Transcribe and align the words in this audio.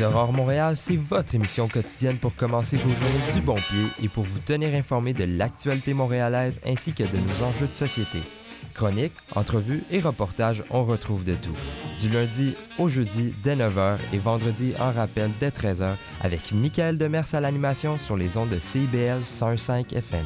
Les 0.00 0.06
Aurores 0.06 0.32
Montréal, 0.32 0.78
c'est 0.78 0.96
votre 0.96 1.34
émission 1.34 1.68
quotidienne 1.68 2.16
pour 2.16 2.34
commencer 2.34 2.78
vos 2.78 2.88
journées 2.88 3.32
du 3.34 3.42
bon 3.42 3.56
pied 3.56 3.84
et 4.02 4.08
pour 4.08 4.24
vous 4.24 4.38
tenir 4.38 4.74
informé 4.74 5.12
de 5.12 5.24
l'actualité 5.24 5.92
montréalaise 5.92 6.58
ainsi 6.64 6.94
que 6.94 7.02
de 7.02 7.18
nos 7.18 7.44
enjeux 7.44 7.66
de 7.66 7.74
société. 7.74 8.20
Chroniques, 8.72 9.12
entrevues 9.36 9.84
et 9.90 10.00
reportages, 10.00 10.64
on 10.70 10.86
retrouve 10.86 11.24
de 11.24 11.34
tout. 11.34 11.54
Du 12.00 12.08
lundi 12.08 12.54
au 12.78 12.88
jeudi 12.88 13.34
dès 13.44 13.56
9h 13.56 13.98
et 14.14 14.18
vendredi 14.18 14.72
en 14.80 14.90
rappel 14.90 15.32
dès 15.38 15.50
13h 15.50 15.96
avec 16.22 16.50
Michael 16.52 16.96
Demers 16.96 17.34
à 17.34 17.40
l'animation 17.40 17.98
sur 17.98 18.16
les 18.16 18.38
ondes 18.38 18.48
de 18.48 18.58
CIBL 18.58 19.20
105 19.26 19.92
FM. 19.92 20.24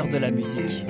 De 0.00 0.18
la 0.18 0.30
musique. 0.30 0.86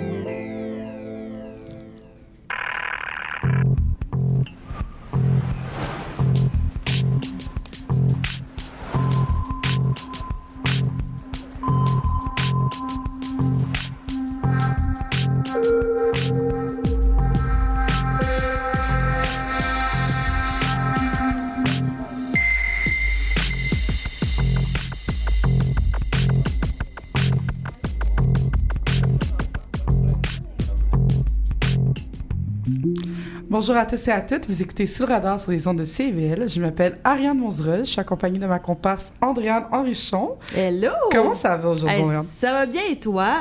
Bonjour 33.65 33.77
à 33.77 33.87
tous 33.87 34.09
et 34.09 34.11
à 34.11 34.21
toutes. 34.21 34.49
Vous 34.49 34.61
écoutez 34.61 34.89
Sous 34.89 35.07
le 35.07 35.13
radar 35.13 35.39
sur 35.39 35.53
les 35.53 35.69
ondes 35.69 35.79
de 35.79 35.85
CVL. 35.85 36.49
Je 36.49 36.61
m'appelle 36.61 36.99
Ariane 37.05 37.39
Monzereux. 37.39 37.85
Je 37.85 37.91
suis 37.91 38.01
accompagnée 38.01 38.41
de 38.41 38.47
ma 38.47 38.59
comparse 38.59 39.13
Andréane 39.21 39.67
Henrichon. 39.71 40.33
Hello! 40.53 40.91
Comment 41.13 41.37
ça 41.37 41.57
va 41.59 41.69
aujourd'hui, 41.69 41.95
Hey, 41.97 42.03
Andréane? 42.03 42.25
ça 42.25 42.53
va 42.53 42.67
bien 42.67 42.83
et 42.91 42.99
toi? 42.99 43.35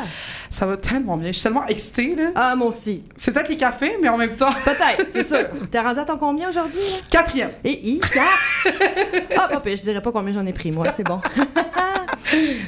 Ça 0.52 0.68
va 0.68 0.78
tellement 0.78 1.18
bien. 1.18 1.30
Je 1.30 1.38
suis 1.40 1.42
tellement 1.42 1.66
excitée, 1.66 2.14
là. 2.16 2.26
Ah, 2.36 2.56
moi 2.56 2.68
aussi. 2.68 3.04
C'est 3.18 3.32
peut-être 3.32 3.50
les 3.50 3.58
cafés, 3.58 3.98
mais 4.00 4.10
en 4.10 4.18
même 4.18 4.36
temps, 4.36 4.52
Peut-être, 4.64 5.10
c'est 5.10 5.24
sûr. 5.24 5.40
T'es 5.72 5.80
rendu 5.80 6.00
à 6.00 6.06
ton 6.06 6.20
combien 6.20 6.50
aujourd'hui? 6.50 6.82
quatrième. 7.10 7.50
Et 7.64 7.90
I, 7.90 8.00
4. 8.00 8.24
Ah, 9.40 9.60
pire, 9.60 9.76
je 9.76 9.82
dirais 9.82 10.04
pas 10.04 10.12
combien 10.12 10.34
j'en 10.34 10.46
ai 10.46 10.54
pris, 10.54 10.72
moi, 10.72 10.92
c'est 10.92 11.04
bon. 11.04 11.20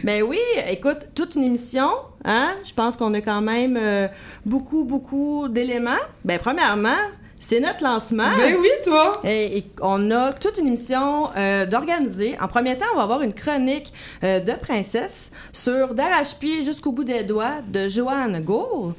Mais 0.04 0.24
oui, 0.24 0.40
écoute, 0.68 1.09
toute 1.14 1.36
une 1.36 1.44
émission, 1.44 1.92
hein? 2.26 2.50
Je 2.68 2.74
pense 2.74 2.98
qu'on 2.98 3.14
a 3.14 3.22
quand 3.22 3.42
même 3.42 3.78
euh, 3.80 4.08
beaucoup, 4.44 4.86
beaucoup 4.86 5.48
d'éléments. 5.48 5.92
Ben, 6.26 6.40
premièrement, 6.40 6.98
c'est 7.44 7.60
notre 7.60 7.84
lancement. 7.84 8.38
Ben 8.38 8.56
oui, 8.58 8.70
toi. 8.86 9.20
Et, 9.26 9.58
et 9.58 9.66
on 9.82 10.12
a 10.12 10.32
toute 10.32 10.58
une 10.60 10.68
émission 10.68 11.30
euh, 11.36 11.66
d'organiser. 11.66 12.38
En 12.40 12.48
premier 12.48 12.78
temps, 12.78 12.86
on 12.94 12.96
va 12.96 13.04
avoir 13.04 13.22
une 13.22 13.34
chronique 13.34 13.92
euh, 14.24 14.40
de 14.40 14.54
princesse 14.54 15.30
sur 15.52 15.94
d'arrache-pied 15.94 16.64
jusqu'au 16.64 16.94
bout 16.94 17.04
des 17.04 17.24
doigts 17.24 17.56
de 17.68 17.90
Joanne 17.90 18.42
Gould. 18.42 18.94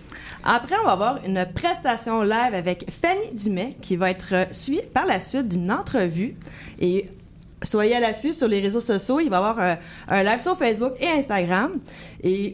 Après, 0.44 0.76
on 0.82 0.84
va 0.84 0.92
avoir 0.92 1.20
une 1.24 1.46
prestation 1.54 2.20
live 2.20 2.52
avec 2.52 2.84
Fanny 2.90 3.34
Dumais 3.34 3.76
qui 3.80 3.96
va 3.96 4.10
être 4.10 4.34
euh, 4.34 4.44
suivie 4.50 4.82
par 4.92 5.06
la 5.06 5.20
suite 5.20 5.48
d'une 5.48 5.72
entrevue. 5.72 6.36
Et 6.78 7.08
soyez 7.62 7.96
à 7.96 8.00
l'affût 8.00 8.34
sur 8.34 8.46
les 8.46 8.60
réseaux 8.60 8.82
sociaux. 8.82 9.20
Il 9.20 9.30
va 9.30 9.36
y 9.36 9.38
avoir 9.38 9.78
un 10.08 10.22
live 10.22 10.40
sur 10.40 10.54
Facebook 10.58 10.92
et 11.00 11.08
Instagram. 11.08 11.72
Et 12.22 12.52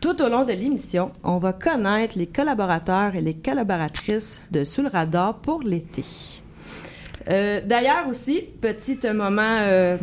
tout 0.00 0.22
au 0.22 0.28
long 0.28 0.44
de 0.44 0.52
l'émission, 0.52 1.10
on 1.24 1.38
va 1.38 1.52
connaître 1.52 2.18
les 2.18 2.26
collaborateurs 2.26 3.14
et 3.14 3.20
les 3.20 3.34
collaboratrices 3.34 4.40
de 4.50 4.64
Sous 4.64 4.88
radar 4.88 5.34
pour 5.38 5.62
l'été. 5.62 6.04
Euh, 7.28 7.60
D'ailleurs 7.64 8.06
aussi, 8.08 8.42
petit 8.60 8.98
moment 9.12 9.58
euh, 9.60 9.96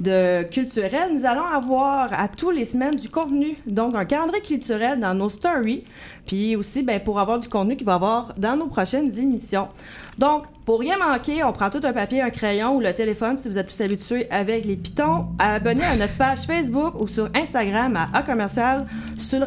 de 0.00 0.42
culturel, 0.44 1.10
nous 1.12 1.26
allons 1.26 1.44
avoir 1.44 2.08
à 2.18 2.26
tous 2.26 2.50
les 2.50 2.64
semaines 2.64 2.96
du 2.96 3.08
contenu, 3.10 3.56
donc 3.66 3.94
un 3.94 4.04
calendrier 4.04 4.42
culturel 4.42 4.98
dans 4.98 5.14
nos 5.14 5.28
stories, 5.28 5.84
puis 6.26 6.56
aussi 6.56 6.82
ben, 6.82 6.98
pour 7.00 7.20
avoir 7.20 7.38
du 7.38 7.48
contenu 7.48 7.76
qu'il 7.76 7.84
va 7.84 7.92
y 7.92 7.94
avoir 7.96 8.34
dans 8.36 8.56
nos 8.56 8.66
prochaines 8.66 9.16
émissions. 9.18 9.68
Donc, 10.16 10.44
pour 10.64 10.80
rien 10.80 10.96
manquer, 10.98 11.44
on 11.44 11.52
prend 11.52 11.68
tout 11.70 11.80
un 11.84 11.92
papier, 11.92 12.22
un 12.22 12.30
crayon 12.30 12.76
ou 12.76 12.80
le 12.80 12.92
téléphone 12.94 13.36
si 13.36 13.48
vous 13.48 13.58
êtes 13.58 13.66
plus 13.66 13.80
habitué 13.82 14.30
avec 14.30 14.64
les 14.64 14.76
pitons. 14.76 15.26
Abonnez 15.38 15.84
à 15.84 15.96
notre 15.96 16.16
page 16.16 16.40
Facebook 16.40 17.00
ou 17.00 17.06
sur 17.06 17.28
Instagram 17.34 17.96
à 17.96 18.08
a 18.18 18.22
commercial 18.22 18.86
sur. 19.16 19.42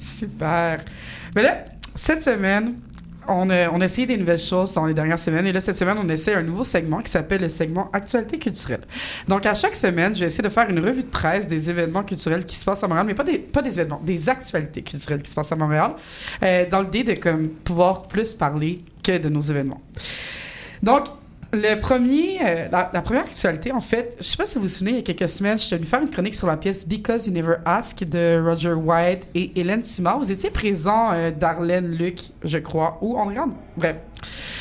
Super. 0.00 0.80
Mais 1.36 1.42
là, 1.42 1.64
cette 1.94 2.22
semaine, 2.22 2.76
on 3.28 3.50
a, 3.50 3.68
on 3.70 3.80
a 3.80 3.84
essayé 3.84 4.06
des 4.06 4.16
nouvelles 4.16 4.38
choses 4.38 4.74
dans 4.74 4.86
les 4.86 4.94
dernières 4.94 5.18
semaines. 5.18 5.46
Et 5.46 5.52
là, 5.52 5.60
cette 5.60 5.78
semaine, 5.78 5.98
on 6.02 6.08
essaie 6.08 6.34
un 6.34 6.42
nouveau 6.42 6.64
segment 6.64 6.98
qui 6.98 7.10
s'appelle 7.10 7.42
le 7.42 7.48
segment 7.48 7.90
Actualité 7.92 8.38
culturelle. 8.38 8.80
Donc, 9.28 9.46
à 9.46 9.54
chaque 9.54 9.76
semaine, 9.76 10.14
je 10.14 10.20
vais 10.20 10.26
essayer 10.26 10.42
de 10.42 10.48
faire 10.48 10.68
une 10.68 10.78
revue 10.80 11.02
de 11.02 11.08
presse 11.08 11.46
des 11.46 11.70
événements 11.70 12.02
culturels 12.02 12.44
qui 12.44 12.56
se 12.56 12.64
passent 12.64 12.82
à 12.82 12.88
Montréal, 12.88 13.06
mais 13.06 13.14
pas 13.14 13.24
des, 13.24 13.38
pas 13.38 13.62
des 13.62 13.78
événements, 13.78 14.00
des 14.04 14.28
actualités 14.28 14.82
culturelles 14.82 15.22
qui 15.22 15.30
se 15.30 15.34
passent 15.34 15.52
à 15.52 15.56
Montréal, 15.56 15.92
euh, 16.42 16.68
dans 16.68 16.82
l'idée 16.82 17.04
de 17.04 17.20
comme, 17.20 17.48
pouvoir 17.48 18.02
plus 18.02 18.34
parler 18.34 18.82
que 19.02 19.18
de 19.18 19.28
nos 19.28 19.40
événements. 19.40 19.80
Donc, 20.82 21.04
le 21.52 21.80
premier, 21.80 22.38
euh, 22.44 22.68
la, 22.70 22.90
la 22.92 23.02
première 23.02 23.24
actualité, 23.24 23.72
en 23.72 23.80
fait, 23.80 24.16
je 24.20 24.24
sais 24.24 24.36
pas 24.36 24.46
si 24.46 24.56
vous 24.56 24.62
vous 24.62 24.68
souvenez, 24.68 24.90
il 24.92 24.96
y 24.96 25.00
a 25.00 25.02
quelques 25.02 25.28
semaines, 25.28 25.58
je 25.58 25.64
suis 25.64 25.76
venue 25.76 25.86
faire 25.86 26.00
une 26.00 26.10
chronique 26.10 26.34
sur 26.34 26.46
la 26.46 26.56
pièce 26.56 26.86
Because 26.86 27.26
You 27.26 27.32
Never 27.32 27.56
Ask 27.64 28.04
de 28.04 28.40
Roger 28.44 28.72
White 28.72 29.26
et 29.34 29.58
Hélène 29.60 29.82
Simard. 29.82 30.18
Vous 30.18 30.30
étiez 30.30 30.50
présents, 30.50 31.12
euh, 31.12 31.30
Darlene, 31.30 31.96
Luc, 31.96 32.20
je 32.44 32.58
crois, 32.58 32.98
ou 33.00 33.16
André. 33.18 33.36
Bref. 33.76 33.96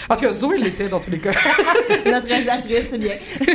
En 0.09 0.15
tout 0.15 0.23
cas, 0.23 0.33
Zoé 0.33 0.57
l'était 0.57 0.87
dans 0.87 0.99
tous 0.99 1.11
les 1.11 1.19
cas. 1.19 1.31
Notre 2.05 2.27
réalisatrice, 2.27 2.87
c'est 2.89 2.97
bien. 2.97 3.13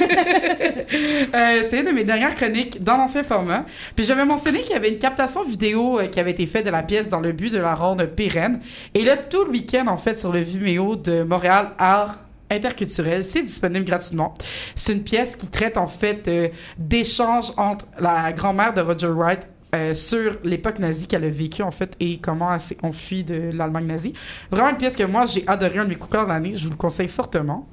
Euh, 1.34 1.62
C'était 1.62 1.81
une 1.81 1.87
de 1.87 1.91
mes 1.91 2.05
dernières 2.05 2.34
chroniques 2.34 2.83
dans 2.84 2.97
l'ancien 2.97 3.25
format. 3.25 3.65
Puis 3.97 4.05
j'avais 4.05 4.25
mentionné 4.25 4.61
qu'il 4.61 4.73
y 4.73 4.77
avait 4.77 4.91
une 4.91 4.99
captation 4.99 5.43
vidéo 5.43 5.99
euh, 5.99 6.06
qui 6.06 6.21
avait 6.21 6.31
été 6.31 6.47
faite 6.47 6.65
de 6.67 6.71
la 6.71 6.83
pièce 6.83 7.09
dans 7.09 7.19
le 7.21 7.33
but 7.33 7.53
de 7.53 7.59
la 7.59 7.75
rendre 7.75 8.05
pérenne. 8.06 8.61
Et 8.94 9.03
là, 9.05 9.17
tout 9.17 9.44
le 9.44 9.50
week-end, 9.50 9.87
en 9.89 9.97
fait, 9.97 10.21
sur 10.21 10.31
le 10.33 10.41
Vimeo 10.41 10.94
de 10.94 11.25
Montréal 11.25 11.71
Art 11.78 12.17
interculturel, 12.50 13.25
c'est 13.25 13.43
disponible 13.43 13.84
gratuitement. 13.84 14.34
C'est 14.75 14.93
une 14.93 15.03
pièce 15.03 15.37
qui 15.37 15.47
traite 15.49 15.77
en 15.77 15.87
fait 15.87 16.28
euh, 16.28 16.49
d'échanges 16.78 17.53
entre 17.56 17.87
la 17.99 18.32
grand-mère 18.32 18.75
de 18.75 18.81
Roger 18.81 19.09
Wright 19.09 19.49
euh, 19.75 19.95
sur 19.95 20.37
l'époque 20.45 20.79
nazie 20.79 21.07
qu'elle 21.07 21.25
a 21.25 21.31
vécue 21.31 21.62
en 21.62 21.71
fait 21.71 21.97
et 22.01 22.19
comment 22.19 22.53
elle 22.53 22.61
s'est 22.61 22.79
enfuie 22.83 23.25
de 23.25 23.51
l'Allemagne 23.53 23.87
nazie. 23.87 24.12
Vraiment 24.51 24.71
une 24.71 24.77
pièce 24.77 24.97
que 24.97 25.03
moi 25.03 25.27
j'ai 25.27 25.45
adoré, 25.47 25.79
un 25.79 25.85
de 25.85 25.89
mes 25.91 25.97
coups 25.97 26.17
de 26.17 26.29
l'année, 26.29 26.53
je 26.55 26.65
vous 26.65 26.71
le 26.71 26.77
conseille 26.77 27.09
fortement. 27.09 27.69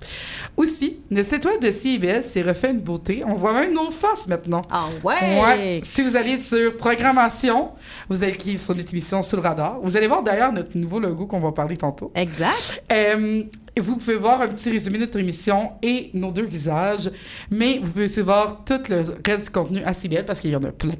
Aussi, 0.57 0.99
le 1.11 1.23
site 1.23 1.45
web 1.45 1.61
de 1.61 1.71
CIBS 1.71 2.21
s'est 2.21 2.41
refait 2.41 2.71
une 2.71 2.79
beauté. 2.79 3.23
On 3.25 3.35
voit 3.35 3.53
même 3.53 3.73
nos 3.73 3.91
faces 3.91 4.27
maintenant. 4.27 4.63
Ah 4.71 4.85
ouais! 5.03 5.41
Ouais. 5.41 5.81
Si 5.83 6.01
vous 6.01 6.15
allez 6.15 6.37
sur 6.37 6.75
programmation, 6.77 7.71
vous 8.09 8.23
allez 8.23 8.33
cliquer 8.33 8.57
sur 8.57 8.75
notre 8.75 8.91
émission 8.91 9.21
sur 9.21 9.37
le 9.37 9.43
radar. 9.43 9.79
Vous 9.81 9.95
allez 9.95 10.07
voir 10.07 10.23
d'ailleurs 10.23 10.51
notre 10.51 10.77
nouveau 10.77 10.99
logo 10.99 11.27
qu'on 11.27 11.39
va 11.39 11.51
parler 11.51 11.77
tantôt. 11.77 12.11
Exact. 12.15 12.83
Euh, 12.91 13.43
vous 13.79 13.95
pouvez 13.97 14.17
voir 14.17 14.41
un 14.41 14.47
petit 14.49 14.69
résumé 14.69 14.97
de 14.97 15.03
notre 15.03 15.19
émission 15.19 15.71
et 15.81 16.09
nos 16.13 16.31
deux 16.31 16.43
visages, 16.43 17.09
mais 17.49 17.79
vous 17.81 17.91
pouvez 17.91 18.05
aussi 18.05 18.21
voir 18.21 18.63
tout 18.65 18.81
le 18.89 19.03
reste 19.25 19.45
du 19.45 19.49
contenu 19.51 19.83
à 19.83 19.93
CBL 19.93 20.25
parce 20.25 20.39
qu'il 20.39 20.51
y 20.51 20.55
en 20.55 20.63
a 20.63 20.71
plein. 20.71 20.95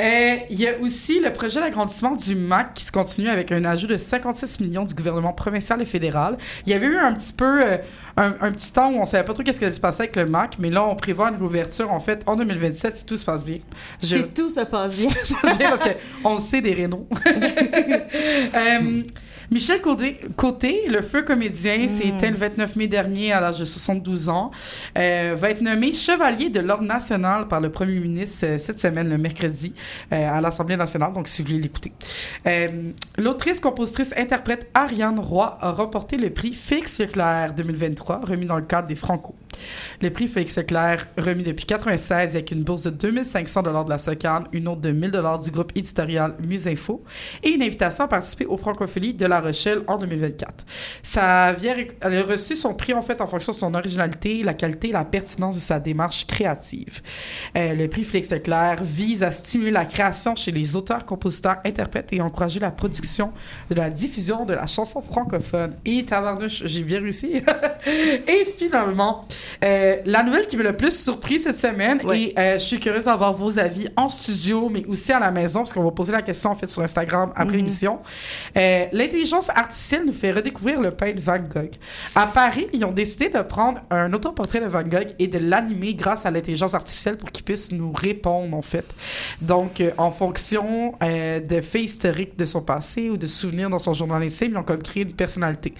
Euh, 0.00 0.36
Il 0.50 0.60
y 0.60 0.66
a 0.68 0.78
aussi 0.80 1.20
le 1.20 1.32
projet 1.32 1.60
d'agrandissement 1.60 2.12
du 2.16 2.34
MAC 2.34 2.74
qui 2.74 2.84
se 2.84 2.92
continue 2.92 3.28
avec 3.28 3.52
un 3.52 3.64
ajout 3.64 3.86
de 3.86 3.96
56 3.96 4.60
millions 4.60 4.84
du 4.84 4.94
gouvernement 4.94 5.32
provincial 5.32 5.80
et 5.80 5.84
fédéral. 5.84 6.36
Il 6.66 6.70
y 6.72 6.74
avait 6.74 6.86
eu 6.86 6.96
un 6.96 7.12
petit 7.14 7.32
peu 7.32 7.62
euh, 7.62 7.78
un, 8.16 8.34
un 8.40 8.52
petit 8.52 8.72
temps 8.72 8.90
où 8.92 8.96
on 9.00 9.06
savait 9.06 9.24
pas 9.24 9.32
trop 9.34 9.42
qu'est-ce 9.42 9.58
qui 9.58 9.64
allait 9.64 9.74
se 9.74 9.80
passer 9.80 10.02
avec 10.02 10.16
le 10.16 10.26
MAC, 10.26 10.56
mais 10.58 10.70
là 10.70 10.84
on 10.84 10.94
prévoit 10.96 11.28
une 11.30 11.36
réouverture 11.36 11.92
en 11.92 12.00
fait 12.00 12.22
en 12.26 12.36
2027 12.36 12.96
si 12.96 13.06
tout 13.06 13.16
se 13.16 13.24
passe 13.24 13.44
bien. 13.44 13.58
Je- 14.02 14.06
Si 14.06 14.24
tout 14.28 14.50
se 14.50 14.60
passe 14.60 14.98
bien. 15.06 15.08
si 15.10 15.16
tout 15.16 15.24
se 15.24 15.34
passe 15.40 15.58
bien 15.58 15.68
parce 15.70 15.82
que 15.82 15.90
on 16.24 16.34
le 16.34 16.40
sait 16.40 16.60
des 16.60 16.72
Rénaux. 16.74 17.06
Euh, 18.54 19.02
Michel 19.54 19.80
Côté, 19.80 20.18
Côté, 20.36 20.88
le 20.88 21.00
feu 21.00 21.22
comédien, 21.22 21.86
s'est 21.86 22.08
éteint 22.08 22.32
le 22.32 22.36
29 22.36 22.74
mai 22.74 22.88
dernier 22.88 23.30
à 23.30 23.40
l'âge 23.40 23.60
de 23.60 23.64
72 23.64 24.28
ans, 24.28 24.50
euh, 24.98 25.36
va 25.38 25.50
être 25.50 25.60
nommé 25.60 25.92
chevalier 25.92 26.50
de 26.50 26.58
l'Ordre 26.58 26.82
national 26.82 27.46
par 27.46 27.60
le 27.60 27.70
premier 27.70 28.00
ministre 28.00 28.46
euh, 28.48 28.58
cette 28.58 28.80
semaine, 28.80 29.08
le 29.08 29.16
mercredi, 29.16 29.72
euh, 30.12 30.28
à 30.28 30.40
l'Assemblée 30.40 30.76
nationale, 30.76 31.12
donc 31.12 31.28
si 31.28 31.42
vous 31.42 31.46
voulez 31.46 31.60
l'écouter. 31.60 31.92
L'autrice, 33.16 33.60
compositrice, 33.60 34.12
interprète 34.16 34.68
Ariane 34.74 35.20
Roy 35.20 35.56
a 35.60 35.70
remporté 35.70 36.16
le 36.16 36.30
prix 36.30 36.52
Félix 36.52 36.98
Leclerc 36.98 37.54
2023, 37.54 38.22
remis 38.24 38.46
dans 38.46 38.56
le 38.56 38.62
cadre 38.62 38.88
des 38.88 38.96
Franco. 38.96 39.36
Le 40.00 40.10
prix 40.10 40.28
Félix 40.28 40.56
Leclerc, 40.56 41.06
remis 41.16 41.42
depuis 41.42 41.66
96 41.66 42.36
avec 42.36 42.50
une 42.50 42.62
bourse 42.62 42.82
de 42.82 42.90
2500 42.90 43.62
de 43.62 43.88
la 43.88 43.98
SOCAN, 43.98 44.44
une 44.52 44.68
autre 44.68 44.80
de 44.80 44.90
1000 44.90 45.12
du 45.44 45.50
groupe 45.50 45.72
éditorial 45.74 46.34
Musinfo 46.40 47.02
et 47.42 47.50
une 47.50 47.62
invitation 47.62 48.04
à 48.04 48.08
participer 48.08 48.46
aux 48.46 48.56
Francopholies 48.56 49.14
de 49.14 49.26
La 49.26 49.40
Rochelle 49.40 49.82
en 49.86 49.98
2024. 49.98 50.64
Ça 51.02 51.52
vient, 51.52 51.76
elle 52.00 52.18
a 52.18 52.22
reçu 52.22 52.56
son 52.56 52.74
prix 52.74 52.92
en 52.92 53.02
fait 53.02 53.20
en 53.20 53.26
fonction 53.26 53.52
de 53.52 53.58
son 53.58 53.74
originalité, 53.74 54.42
la 54.42 54.54
qualité 54.54 54.88
et 54.88 54.92
la 54.92 55.04
pertinence 55.04 55.54
de 55.54 55.60
sa 55.60 55.78
démarche 55.78 56.26
créative. 56.26 57.00
Euh, 57.56 57.74
le 57.74 57.88
prix 57.88 58.04
Félix 58.04 58.30
Leclerc 58.30 58.82
vise 58.82 59.22
à 59.22 59.30
stimuler 59.30 59.70
la 59.70 59.84
création 59.84 60.36
chez 60.36 60.52
les 60.52 60.76
auteurs, 60.76 61.04
compositeurs, 61.04 61.56
interprètes 61.64 62.12
et 62.12 62.20
encourager 62.20 62.60
la 62.60 62.70
production 62.70 63.32
de 63.70 63.74
la 63.74 63.90
diffusion 63.90 64.44
de 64.44 64.54
la 64.54 64.66
chanson 64.66 65.02
francophone. 65.02 65.76
Et 65.84 66.04
tabarnouche, 66.04 66.62
j'ai 66.64 66.82
bien 66.82 67.00
réussi. 67.00 67.42
et 68.28 68.44
finalement, 68.58 69.26
euh, 69.62 69.96
la 70.04 70.22
nouvelle 70.22 70.46
qui 70.46 70.56
m'a 70.56 70.62
le 70.64 70.76
plus 70.76 70.96
surpris 70.98 71.40
cette 71.40 71.56
semaine, 71.58 72.00
et 72.12 72.34
euh, 72.38 72.54
je 72.54 72.64
suis 72.64 72.80
curieuse 72.80 73.04
d'avoir 73.04 73.34
vos 73.34 73.58
avis 73.58 73.88
en 73.96 74.08
studio, 74.08 74.68
mais 74.68 74.84
aussi 74.86 75.12
à 75.12 75.20
la 75.20 75.30
maison, 75.30 75.60
parce 75.60 75.72
qu'on 75.72 75.84
va 75.84 75.90
poser 75.90 76.12
la 76.12 76.22
question 76.22 76.50
en 76.50 76.56
fait 76.56 76.70
sur 76.70 76.82
Instagram 76.82 77.30
après 77.34 77.44
Mhm. 77.52 77.56
l'émission. 77.56 77.98
Euh, 78.56 78.86
L'intelligence 78.92 79.50
artificielle 79.50 80.04
nous 80.06 80.12
fait 80.12 80.30
redécouvrir 80.32 80.80
le 80.80 80.90
peintre 80.90 81.20
Van 81.20 81.38
Gogh. 81.38 81.70
À 82.14 82.26
Paris, 82.26 82.66
ils 82.72 82.84
ont 82.84 82.92
décidé 82.92 83.28
de 83.28 83.40
prendre 83.42 83.80
un 83.90 84.12
autoportrait 84.12 84.60
de 84.60 84.66
Van 84.66 84.82
Gogh 84.82 85.08
et 85.18 85.26
de 85.26 85.38
l'animer 85.38 85.94
grâce 85.94 86.26
à 86.26 86.30
l'intelligence 86.30 86.74
artificielle 86.74 87.16
pour 87.16 87.30
qu'il 87.30 87.44
puisse 87.44 87.70
nous 87.72 87.92
répondre 87.92 88.56
en 88.56 88.62
fait. 88.62 88.86
Donc, 89.40 89.82
en 89.98 90.10
fonction 90.10 90.94
de 91.00 91.60
faits 91.60 91.82
historiques 91.82 92.38
de 92.38 92.44
son 92.44 92.62
passé 92.62 93.10
ou 93.10 93.16
de 93.16 93.26
souvenirs 93.26 93.70
dans 93.70 93.78
son 93.78 93.92
journal 93.94 94.22
intime, 94.22 94.52
ils 94.52 94.56
ont 94.58 94.62
comme 94.62 94.82
créé 94.82 95.02
une 95.04 95.12
personnalité. 95.14 95.74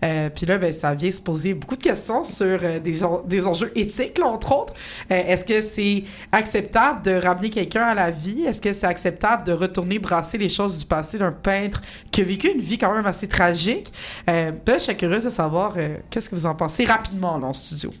Puis 0.00 0.46
là, 0.46 0.58
ben, 0.58 0.72
ça 0.72 0.94
vient 0.94 1.10
se 1.10 1.20
poser 1.22 1.54
beaucoup 1.54 1.76
de 1.76 1.82
questions 1.82 2.24
sur 2.24 2.58
euh, 2.62 2.78
des, 3.00 3.04
en- 3.04 3.22
des 3.24 3.46
enjeux 3.46 3.72
éthiques, 3.74 4.20
entre 4.22 4.52
autres. 4.52 4.74
Euh, 5.10 5.14
Est-ce 5.26 5.44
que 5.44 5.60
c'est 5.60 6.04
acceptable 6.32 7.02
de 7.02 7.12
ramener 7.12 7.50
quelqu'un 7.50 7.82
à 7.84 7.94
la 7.94 8.10
vie? 8.10 8.44
Est-ce 8.44 8.60
que 8.60 8.72
c'est 8.72 8.86
acceptable 8.86 9.44
de 9.44 9.52
retourner 9.52 9.98
brasser 9.98 10.38
les 10.38 10.48
choses 10.48 10.78
du 10.78 10.86
passé 10.86 11.18
d'un 11.18 11.32
peintre 11.32 11.80
qui 12.10 12.20
a 12.20 12.24
vécu 12.24 12.48
une 12.50 12.60
vie 12.60 12.78
quand 12.78 12.94
même 12.94 13.06
assez 13.06 13.28
tragique? 13.28 13.92
Euh, 14.28 14.52
là, 14.66 14.74
je 14.78 14.82
suis 14.84 14.96
curieuse 14.96 15.24
de 15.24 15.30
savoir 15.30 15.74
euh, 15.76 15.96
qu'est-ce 16.10 16.28
que 16.30 16.34
vous 16.34 16.46
en 16.46 16.54
pensez 16.54 16.84
rapidement 16.84 17.38
là, 17.38 17.46
en 17.48 17.52
studio. 17.52 17.92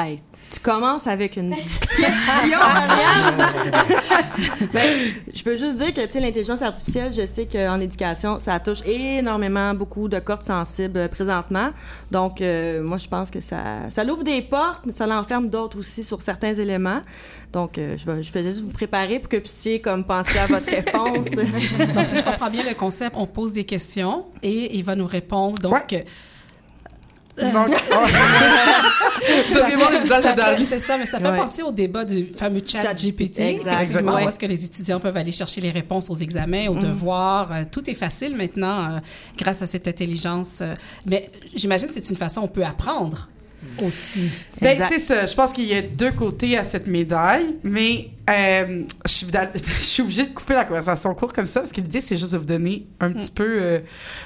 Hey, 0.00 0.20
tu 0.52 0.60
commences 0.60 1.08
avec 1.08 1.36
une 1.36 1.56
question, 1.96 2.58
Marianne. 2.60 3.48
Ben, 4.72 5.12
je 5.34 5.42
peux 5.42 5.56
juste 5.56 5.76
dire 5.78 5.92
que 5.92 6.02
tu 6.02 6.12
sais 6.12 6.20
l'intelligence 6.20 6.62
artificielle, 6.62 7.12
je 7.12 7.26
sais 7.26 7.46
qu'en 7.46 7.80
éducation, 7.80 8.38
ça 8.38 8.60
touche 8.60 8.86
énormément 8.86 9.74
beaucoup 9.74 10.08
de 10.08 10.20
cordes 10.20 10.44
sensibles 10.44 10.98
euh, 10.98 11.08
présentement. 11.08 11.70
Donc 12.12 12.40
euh, 12.40 12.80
moi 12.80 12.98
je 12.98 13.08
pense 13.08 13.32
que 13.32 13.40
ça 13.40 13.90
ça 13.90 14.04
l'ouvre 14.04 14.22
des 14.22 14.40
portes, 14.42 14.82
mais 14.86 14.92
ça 14.92 15.08
l'enferme 15.08 15.48
d'autres 15.48 15.80
aussi 15.80 16.04
sur 16.04 16.22
certains 16.22 16.54
éléments. 16.54 17.00
Donc 17.52 17.76
euh, 17.78 17.96
je 17.96 18.06
vais 18.08 18.22
je 18.22 18.32
vais 18.32 18.44
juste 18.44 18.60
vous 18.60 18.70
préparer 18.70 19.18
pour 19.18 19.28
que 19.28 19.36
vous 19.36 19.42
puissiez 19.42 19.80
comme 19.80 20.04
penser 20.04 20.38
à 20.38 20.46
votre 20.46 20.70
réponse. 20.70 21.30
Donc, 21.94 22.06
si 22.06 22.16
je 22.16 22.22
comprends 22.22 22.50
bien 22.50 22.62
le 22.62 22.74
concept, 22.74 23.16
on 23.18 23.26
pose 23.26 23.52
des 23.52 23.64
questions 23.64 24.26
et 24.44 24.76
il 24.76 24.84
va 24.84 24.94
nous 24.94 25.06
répondre. 25.06 25.58
Donc, 25.58 25.72
Ouais. 25.90 26.04
Euh, 27.42 27.52
Dali. 30.36 30.64
C'est 30.64 30.78
ça, 30.78 30.96
mais 30.98 31.06
ça 31.06 31.18
fait 31.20 31.28
Ouais. 31.28 31.36
penser 31.36 31.62
au 31.62 31.70
débat 31.72 32.04
du 32.04 32.24
fameux 32.24 32.62
chat, 32.66 32.80
Chat 32.82 32.94
GPT. 32.94 33.40
exact, 33.40 33.82
Effectivement, 33.82 34.14
ouais. 34.14 34.24
où 34.24 34.28
est-ce 34.28 34.38
que 34.38 34.46
les 34.46 34.64
étudiants 34.64 35.00
peuvent 35.00 35.16
aller 35.16 35.32
chercher 35.32 35.60
les 35.60 35.70
réponses 35.70 36.08
aux 36.10 36.14
examens, 36.16 36.68
aux 36.68 36.76
devoirs. 36.76 37.52
euh, 37.52 37.64
tout 37.70 37.88
est 37.90 37.94
facile 37.94 38.36
maintenant 38.36 38.96
euh, 38.96 38.98
grâce 39.36 39.62
à 39.62 39.66
cette 39.66 39.86
intelligence. 39.88 40.58
euh, 40.62 40.74
mais 41.06 41.28
j'imagine 41.54 41.88
que 41.88 41.94
c'est 41.94 42.08
une 42.08 42.16
façon 42.16 42.42
on 42.42 42.48
peut 42.48 42.64
apprendre 42.64 43.28
aussi. 43.82 44.30
Ben, 44.60 44.78
c'est 44.88 44.98
ça. 44.98 45.26
Je 45.26 45.34
pense 45.34 45.52
qu'il 45.52 45.64
y 45.64 45.74
a 45.74 45.82
deux 45.82 46.10
côtés 46.12 46.56
à 46.58 46.64
cette 46.64 46.86
médaille, 46.86 47.56
mais 47.62 48.10
euh, 48.28 48.82
je, 49.06 49.10
suis, 49.12 49.26
dans- 49.26 49.48
je 49.54 49.82
suis 49.82 50.02
obligée 50.02 50.26
de 50.26 50.32
couper 50.34 50.54
la 50.54 50.64
conversation 50.64 51.14
court 51.14 51.32
comme 51.32 51.46
ça 51.46 51.60
parce 51.60 51.72
que 51.72 51.80
l'idée, 51.80 52.00
c'est 52.00 52.16
juste 52.16 52.32
de 52.32 52.38
vous 52.38 52.44
donner 52.44 52.86
un 53.00 53.12
petit 53.12 53.30
peu 53.30 53.46
euh, 53.46 53.78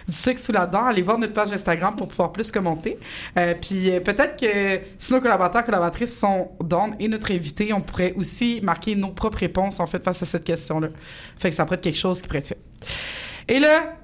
du 0.08 0.14
sucre 0.14 0.40
sous 0.40 0.52
la 0.52 0.66
dent. 0.66 0.84
Allez 0.86 1.02
voir 1.02 1.18
notre 1.18 1.32
page 1.32 1.52
Instagram 1.52 1.94
pour 1.96 2.08
pouvoir 2.08 2.32
plus 2.32 2.50
commenter. 2.50 2.98
Euh, 3.38 3.54
puis 3.60 3.90
euh, 3.90 4.00
peut-être 4.00 4.36
que 4.40 4.80
si 4.98 5.12
nos 5.12 5.20
collaborateurs, 5.20 5.64
collaboratrices 5.64 6.18
sont 6.18 6.50
down 6.62 6.94
et 6.98 7.08
notre 7.08 7.30
invité, 7.32 7.72
on 7.72 7.80
pourrait 7.80 8.14
aussi 8.16 8.60
marquer 8.62 8.94
nos 8.96 9.10
propres 9.10 9.38
réponses 9.38 9.80
en 9.80 9.86
fait 9.86 10.02
face 10.02 10.22
à 10.22 10.26
cette 10.26 10.44
question-là. 10.44 10.88
Fait 11.38 11.50
que 11.50 11.56
ça 11.56 11.64
pourrait 11.64 11.76
être 11.76 11.82
quelque 11.82 11.98
chose 11.98 12.20
qui 12.20 12.26
pourrait 12.26 12.40
être 12.40 12.48
fait. 12.48 12.58
Et 13.48 13.58
là, 13.58 13.96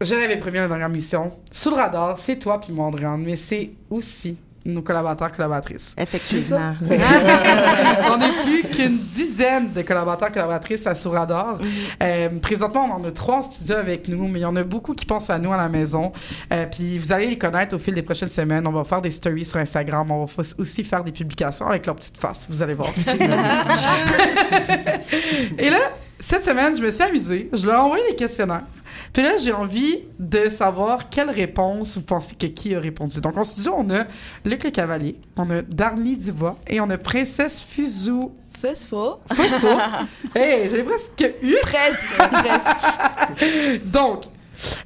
je 0.00 0.14
l'avais 0.14 0.36
promis 0.36 0.58
à 0.58 0.62
la 0.62 0.68
dernière 0.68 0.88
mission. 0.88 1.32
Sous 1.50 1.70
le 1.70 1.76
radar, 1.76 2.18
c'est 2.18 2.38
toi 2.38 2.60
puis 2.60 2.72
moi, 2.72 2.86
Andréane, 2.86 3.22
mais 3.24 3.34
c'est 3.36 3.70
aussi 3.90 4.36
nos 4.68 4.82
collaborateurs, 4.82 5.32
collaboratrices. 5.32 5.94
Effectivement. 5.98 6.76
on 6.80 8.16
n'est 8.18 8.42
plus 8.44 8.62
qu'une 8.70 8.98
dizaine 8.98 9.72
de 9.72 9.82
collaborateurs, 9.82 10.30
collaboratrices 10.30 10.86
à 10.86 10.94
Sous 10.94 11.10
Radar. 11.10 11.58
Euh, 12.02 12.28
présentement, 12.40 12.84
on 12.84 13.02
en 13.02 13.04
a 13.04 13.10
trois 13.10 13.36
en 13.36 13.42
studio 13.42 13.76
avec 13.76 14.08
nous, 14.08 14.28
mais 14.28 14.40
il 14.40 14.42
y 14.42 14.46
en 14.46 14.56
a 14.56 14.64
beaucoup 14.64 14.94
qui 14.94 15.06
pensent 15.06 15.30
à 15.30 15.38
nous 15.38 15.52
à 15.52 15.56
la 15.56 15.68
maison. 15.68 16.12
Euh, 16.52 16.66
puis 16.66 16.98
vous 16.98 17.12
allez 17.12 17.28
les 17.28 17.38
connaître 17.38 17.74
au 17.74 17.78
fil 17.78 17.94
des 17.94 18.02
prochaines 18.02 18.28
semaines. 18.28 18.66
On 18.66 18.72
va 18.72 18.84
faire 18.84 19.00
des 19.00 19.10
stories 19.10 19.44
sur 19.44 19.58
Instagram. 19.58 20.10
On 20.10 20.26
va 20.26 20.42
aussi 20.58 20.84
faire 20.84 21.02
des 21.02 21.12
publications 21.12 21.66
avec 21.66 21.86
leur 21.86 21.96
petite 21.96 22.18
face. 22.18 22.46
Vous 22.48 22.62
allez 22.62 22.74
voir. 22.74 22.90
Et 25.58 25.70
là, 25.70 25.78
cette 26.20 26.44
semaine, 26.44 26.76
je 26.76 26.82
me 26.82 26.90
suis 26.90 27.02
amusée. 27.02 27.48
Je 27.52 27.66
leur 27.66 27.76
ai 27.76 27.78
envoyé 27.78 28.04
des 28.10 28.16
questionnaires. 28.16 28.64
Puis 29.12 29.22
là, 29.22 29.36
j'ai 29.38 29.52
envie 29.52 30.00
de 30.18 30.48
savoir 30.48 31.08
quelle 31.10 31.30
réponse 31.30 31.96
vous 31.96 32.02
pensez 32.02 32.34
que 32.36 32.46
qui 32.46 32.74
a 32.74 32.80
répondu. 32.80 33.20
Donc, 33.20 33.36
en 33.36 33.44
studio, 33.44 33.74
on 33.76 33.90
a 33.90 34.04
Luc 34.44 34.64
Le 34.64 34.70
Cavalier, 34.70 35.16
on 35.36 35.50
a 35.50 35.62
Darly 35.62 36.16
Dubois 36.16 36.54
et 36.66 36.80
on 36.80 36.90
a 36.90 36.98
Princesse 36.98 37.60
Fusou. 37.60 38.32
Fosfo. 38.60 39.20
Fusfo. 39.32 39.68
hey, 40.34 40.68
j'ai 40.70 40.82
presque 40.82 41.34
eu. 41.42 41.54
Presque, 41.62 42.16
presque. 42.32 43.84
Donc, 43.84 44.24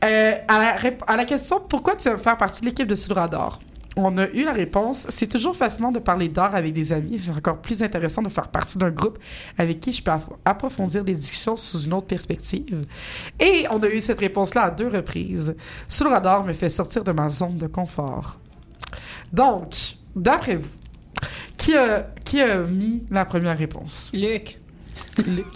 euh, 0.05 0.35
à, 0.47 0.59
la, 0.59 0.77
à 1.07 1.17
la 1.17 1.25
question 1.25 1.61
pourquoi 1.67 1.97
tu 1.97 2.11
veux 2.11 2.19
faire 2.19 2.37
partie 2.37 2.61
de 2.61 2.67
l'équipe 2.67 2.87
de 2.87 2.95
Sud 2.95 3.13
Radar, 3.13 3.61
on 3.97 4.17
a 4.19 4.29
eu 4.31 4.45
la 4.45 4.53
réponse. 4.53 5.07
C'est 5.11 5.27
toujours 5.27 5.57
fascinant 5.57 5.93
de 5.93 5.99
parler 5.99 6.29
d'art 6.29 6.55
avec 6.55 6.73
des 6.73 6.93
amis. 6.93 7.19
C'est 7.19 7.31
encore 7.31 7.61
plus 7.61 7.83
intéressant 7.83 8.23
de 8.23 8.29
faire 8.29 8.49
partie 8.49 8.79
d'un 8.79 8.91
groupe 8.91 9.19
avec 9.59 9.81
qui 9.81 9.93
je 9.93 10.03
peux 10.03 10.11
approfondir 10.45 11.05
les 11.05 11.15
discussions 11.15 11.57
sous 11.57 11.83
une 11.83 11.93
autre 11.93 12.07
perspective. 12.07 12.83
Et 13.39 13.67
on 13.71 13.79
a 13.83 13.89
eu 13.89 14.01
cette 14.01 14.21
réponse-là 14.21 14.63
à 14.63 14.71
deux 14.71 14.89
reprises. 14.89 15.55
Sous 15.89 16.05
le 16.05 16.11
radar 16.11 16.45
me 16.45 16.53
fait 16.53 16.71
sortir 16.71 17.05
de 17.05 17.13
ma 17.13 17.29
zone 17.29 17.59
de 17.59 17.67
confort. 17.67 18.39
Donc, 19.33 19.97
d'après 20.15 20.57
vous, 20.57 20.69
qui 21.57 21.77
a, 21.77 22.11
qui 22.25 22.41
a 22.41 22.63
mis 22.65 23.05
la 23.11 23.25
première 23.25 23.57
réponse? 23.57 24.11
Luc, 24.15 24.59
Luc. 25.27 25.47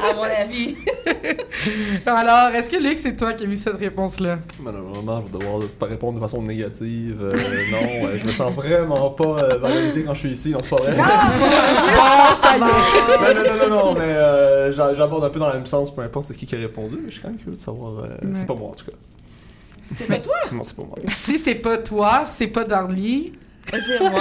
À 0.00 0.12
mon 0.14 0.22
avis. 0.22 0.76
Alors, 2.06 2.54
est-ce 2.54 2.68
que 2.68 2.76
Luc, 2.76 2.98
c'est 2.98 3.16
toi 3.16 3.32
qui 3.32 3.44
as 3.44 3.46
mis 3.46 3.56
cette 3.56 3.76
réponse-là? 3.78 4.38
Malheureusement, 4.62 5.22
je 5.26 5.32
vais 5.32 5.38
devoir 5.38 5.62
pas 5.78 5.86
répondre 5.86 6.18
de 6.18 6.24
façon 6.24 6.42
négative. 6.42 7.18
Euh, 7.22 7.32
non, 7.70 8.06
euh, 8.06 8.18
je 8.20 8.26
me 8.26 8.32
sens 8.32 8.52
vraiment 8.52 9.10
pas 9.10 9.24
euh, 9.44 9.58
valorisé 9.58 10.04
quand 10.04 10.14
je 10.14 10.20
suis 10.20 10.30
ici, 10.30 10.52
donc 10.52 10.64
c'est 10.64 10.70
pas 10.70 10.82
vrai. 10.82 10.94
Ça 12.36 12.56
y 12.56 12.60
est! 12.60 13.34
non, 13.34 13.42
non, 13.42 13.42
non, 13.44 13.68
non, 13.68 13.84
non, 13.86 13.94
mais 13.94 14.00
euh, 14.14 14.72
j'a- 14.72 14.94
j'aborde 14.94 15.24
un 15.24 15.30
peu 15.30 15.38
dans 15.38 15.48
le 15.48 15.54
même 15.54 15.66
sens, 15.66 15.94
peu 15.94 16.02
importe 16.02 16.26
c'est 16.26 16.34
qui 16.34 16.46
qui 16.46 16.54
a 16.54 16.58
répondu. 16.58 16.96
mais 17.00 17.08
Je 17.08 17.12
suis 17.14 17.22
quand 17.22 17.28
même 17.28 17.36
curieux 17.38 17.56
de 17.56 17.60
savoir. 17.60 17.98
euh, 17.98 18.08
Ouais. 18.08 18.30
C'est 18.32 18.46
pas 18.46 18.54
moi 18.54 18.70
en 18.70 18.74
tout 18.74 18.84
cas. 18.86 18.96
C'est 19.92 20.06
pas 20.08 20.18
toi? 20.18 20.34
Non, 20.52 20.64
c'est 20.64 20.76
pas 20.76 20.82
moi. 20.82 20.96
Si 21.08 21.38
c'est 21.38 21.54
pas 21.56 21.78
toi, 21.78 22.24
c'est 22.26 22.48
pas 22.48 22.64
Darly. 22.64 23.32
C'est 23.70 24.00
moi. 24.00 24.20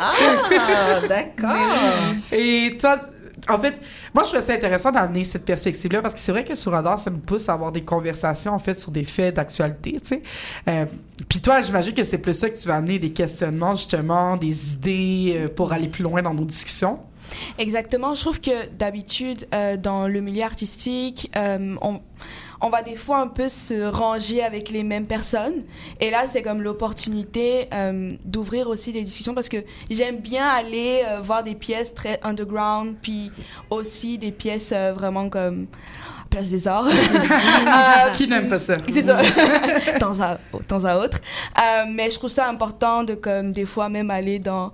ah, 0.00 1.00
d'accord. 1.08 2.14
Et 2.32 2.76
toi, 2.80 2.98
en 3.48 3.58
fait, 3.58 3.74
moi, 4.14 4.24
je 4.24 4.30
trouve 4.30 4.40
ça 4.44 4.52
intéressant 4.52 4.92
d'amener 4.92 5.24
cette 5.24 5.44
perspective-là 5.44 6.02
parce 6.02 6.14
que 6.14 6.20
c'est 6.20 6.32
vrai 6.32 6.44
que 6.44 6.54
sur 6.54 6.72
Radar, 6.72 6.98
ça 6.98 7.10
nous 7.10 7.18
pousse 7.18 7.48
à 7.48 7.54
avoir 7.54 7.72
des 7.72 7.82
conversations, 7.82 8.52
en 8.52 8.58
fait, 8.58 8.78
sur 8.78 8.90
des 8.90 9.04
faits 9.04 9.36
d'actualité, 9.36 9.92
tu 10.00 10.06
sais. 10.08 10.22
Euh, 10.68 10.84
Puis 11.28 11.40
toi, 11.40 11.62
j'imagine 11.62 11.94
que 11.94 12.04
c'est 12.04 12.18
plus 12.18 12.34
ça 12.34 12.50
que 12.50 12.58
tu 12.58 12.68
vas 12.68 12.76
amener 12.76 12.98
des 12.98 13.12
questionnements, 13.12 13.74
justement, 13.74 14.36
des 14.36 14.74
idées 14.74 15.34
euh, 15.36 15.48
pour 15.48 15.72
aller 15.72 15.88
plus 15.88 16.02
loin 16.04 16.22
dans 16.22 16.34
nos 16.34 16.44
discussions. 16.44 17.00
Exactement. 17.58 18.14
Je 18.14 18.20
trouve 18.20 18.40
que 18.40 18.66
d'habitude, 18.78 19.46
euh, 19.54 19.76
dans 19.76 20.06
le 20.08 20.20
milieu 20.20 20.42
artistique, 20.42 21.30
euh, 21.36 21.76
on, 21.80 22.68
va 22.70 22.82
des 22.82 22.96
fois 22.96 23.18
un 23.18 23.26
peu 23.26 23.48
se 23.48 23.84
ranger 23.84 24.42
avec 24.42 24.70
les 24.70 24.84
mêmes 24.84 25.06
personnes. 25.06 25.64
Et 26.00 26.10
là, 26.10 26.26
c'est 26.26 26.42
comme 26.42 26.62
l'opportunité 26.62 27.68
euh, 27.74 28.14
d'ouvrir 28.24 28.68
aussi 28.68 28.92
des 28.92 29.02
discussions 29.02 29.34
parce 29.34 29.48
que 29.48 29.64
j'aime 29.90 30.18
bien 30.18 30.46
aller 30.46 31.02
voir 31.22 31.42
des 31.42 31.56
pièces 31.56 31.92
très 31.92 32.20
underground, 32.22 32.94
puis 33.02 33.32
aussi 33.70 34.16
des 34.18 34.30
pièces 34.30 34.72
vraiment 34.72 35.28
comme 35.28 35.66
Place 36.32 36.50
des 36.50 36.66
Arts. 36.66 36.86
Euh, 37.62 38.10
Qui 38.14 38.26
n'aime 38.26 38.48
pas 38.48 38.58
ça? 38.58 38.74
C'est 38.92 39.02
ça, 39.02 39.18
temps 39.98 40.20
à, 40.20 40.38
temps 40.66 40.84
à 40.84 40.96
autre. 40.96 41.18
Euh, 41.58 41.84
mais 41.88 42.10
je 42.10 42.18
trouve 42.18 42.30
ça 42.30 42.48
important 42.48 43.04
de, 43.04 43.14
comme, 43.14 43.52
des 43.52 43.66
fois, 43.66 43.88
même 43.88 44.10
aller 44.10 44.38
dans, 44.38 44.72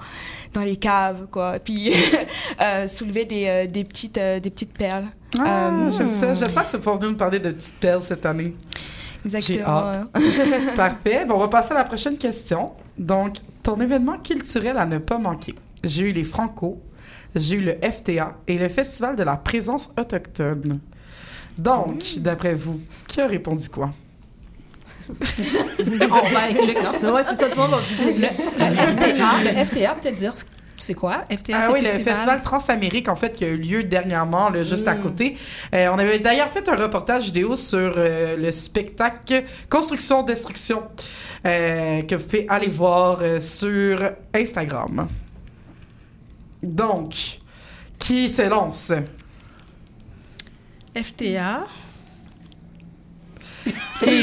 dans 0.55 0.63
les 0.63 0.77
caves, 0.77 1.27
quoi. 1.31 1.59
Puis 1.59 1.93
euh, 2.61 2.89
soulever 2.89 3.25
des, 3.25 3.67
des, 3.67 3.85
petites, 3.85 4.19
des 4.19 4.51
petites 4.51 4.77
perles. 4.77 5.05
Ah, 5.39 5.71
j'aime 5.97 6.11
ça. 6.11 6.35
J'espère 6.35 6.65
que 6.65 6.71
ça 6.71 6.79
pouvoir 6.79 6.99
nous 7.01 7.17
parler 7.17 7.39
de 7.39 7.51
petites 7.51 7.79
perles 7.79 8.03
cette 8.03 8.25
année. 8.25 8.55
Exactement. 9.25 9.67
hâte. 9.67 10.09
Parfait. 10.77 11.25
Bon, 11.27 11.35
on 11.35 11.41
va 11.41 11.49
passer 11.49 11.73
à 11.73 11.79
la 11.79 11.85
prochaine 11.85 12.17
question. 12.17 12.73
Donc, 12.97 13.37
ton 13.63 13.81
événement 13.81 14.19
culturel 14.19 14.79
à 14.79 14.87
ne 14.87 14.99
pas 14.99 15.19
manquer. 15.19 15.55
J'ai 15.85 16.11
eu 16.11 16.13
les 16.13 16.25
Franco, 16.25 16.83
j'ai 17.35 17.57
eu 17.57 17.61
le 17.61 17.77
FTA 17.83 18.37
et 18.47 18.59
le 18.59 18.69
Festival 18.69 19.17
de 19.17 19.23
la 19.23 19.37
présence 19.37 19.91
autochtone. 19.99 20.81
Donc, 21.59 22.05
d'après 22.19 22.55
vous, 22.55 22.81
qui 23.09 23.21
a 23.21 23.27
répondu 23.27 23.69
quoi? 23.69 23.91
On 25.11 26.29
va 26.33 26.41
avec 26.45 26.67
Luc, 26.67 26.79
non? 27.03 27.13
Ouais, 27.15 27.23
c'est 27.29 27.37
tout 27.39 27.47
le 27.51 27.57
monde 27.57 27.71
va 27.71 27.79
Le, 28.05 28.71
le 28.71 28.77
FTA, 28.77 29.43
le 29.43 29.65
FTA, 29.65 29.95
peut-être 30.01 30.17
dire 30.17 30.33
c'est 30.77 30.95
quoi? 30.95 31.25
FTA, 31.29 31.59
Ah 31.61 31.71
oui, 31.73 31.81
le 31.81 31.93
festival. 31.93 32.41
Transamérique, 32.43 33.09
en 33.09 33.17
fait, 33.17 33.33
qui 33.33 33.45
a 33.45 33.49
eu 33.49 33.57
lieu 33.57 33.83
dernièrement, 33.83 34.49
là, 34.51 34.63
juste 34.63 34.87
à 34.87 34.95
Mm. 34.95 35.01
côté. 35.03 35.37
Euh, 35.75 35.89
on 35.93 35.99
avait 35.99 36.21
d'ailleurs 36.21 36.51
fait 36.51 36.69
un 36.69 36.77
reportage 36.77 37.25
vidéo 37.25 37.57
sur 37.57 37.95
euh, 37.97 38.37
le 38.37 38.53
spectacle 38.53 39.43
Construction-Destruction, 39.69 40.83
euh, 41.47 42.03
que 42.03 42.15
vous 42.15 42.25
pouvez 42.25 42.47
aller 42.49 42.69
voir 42.69 43.19
euh, 43.23 43.41
sur 43.41 43.99
Instagram. 44.33 45.09
Donc, 46.63 47.15
qui 47.99 48.29
se 48.31 48.43
lance? 48.49 48.93
FTA. 51.03 51.67
Et- 54.07 54.23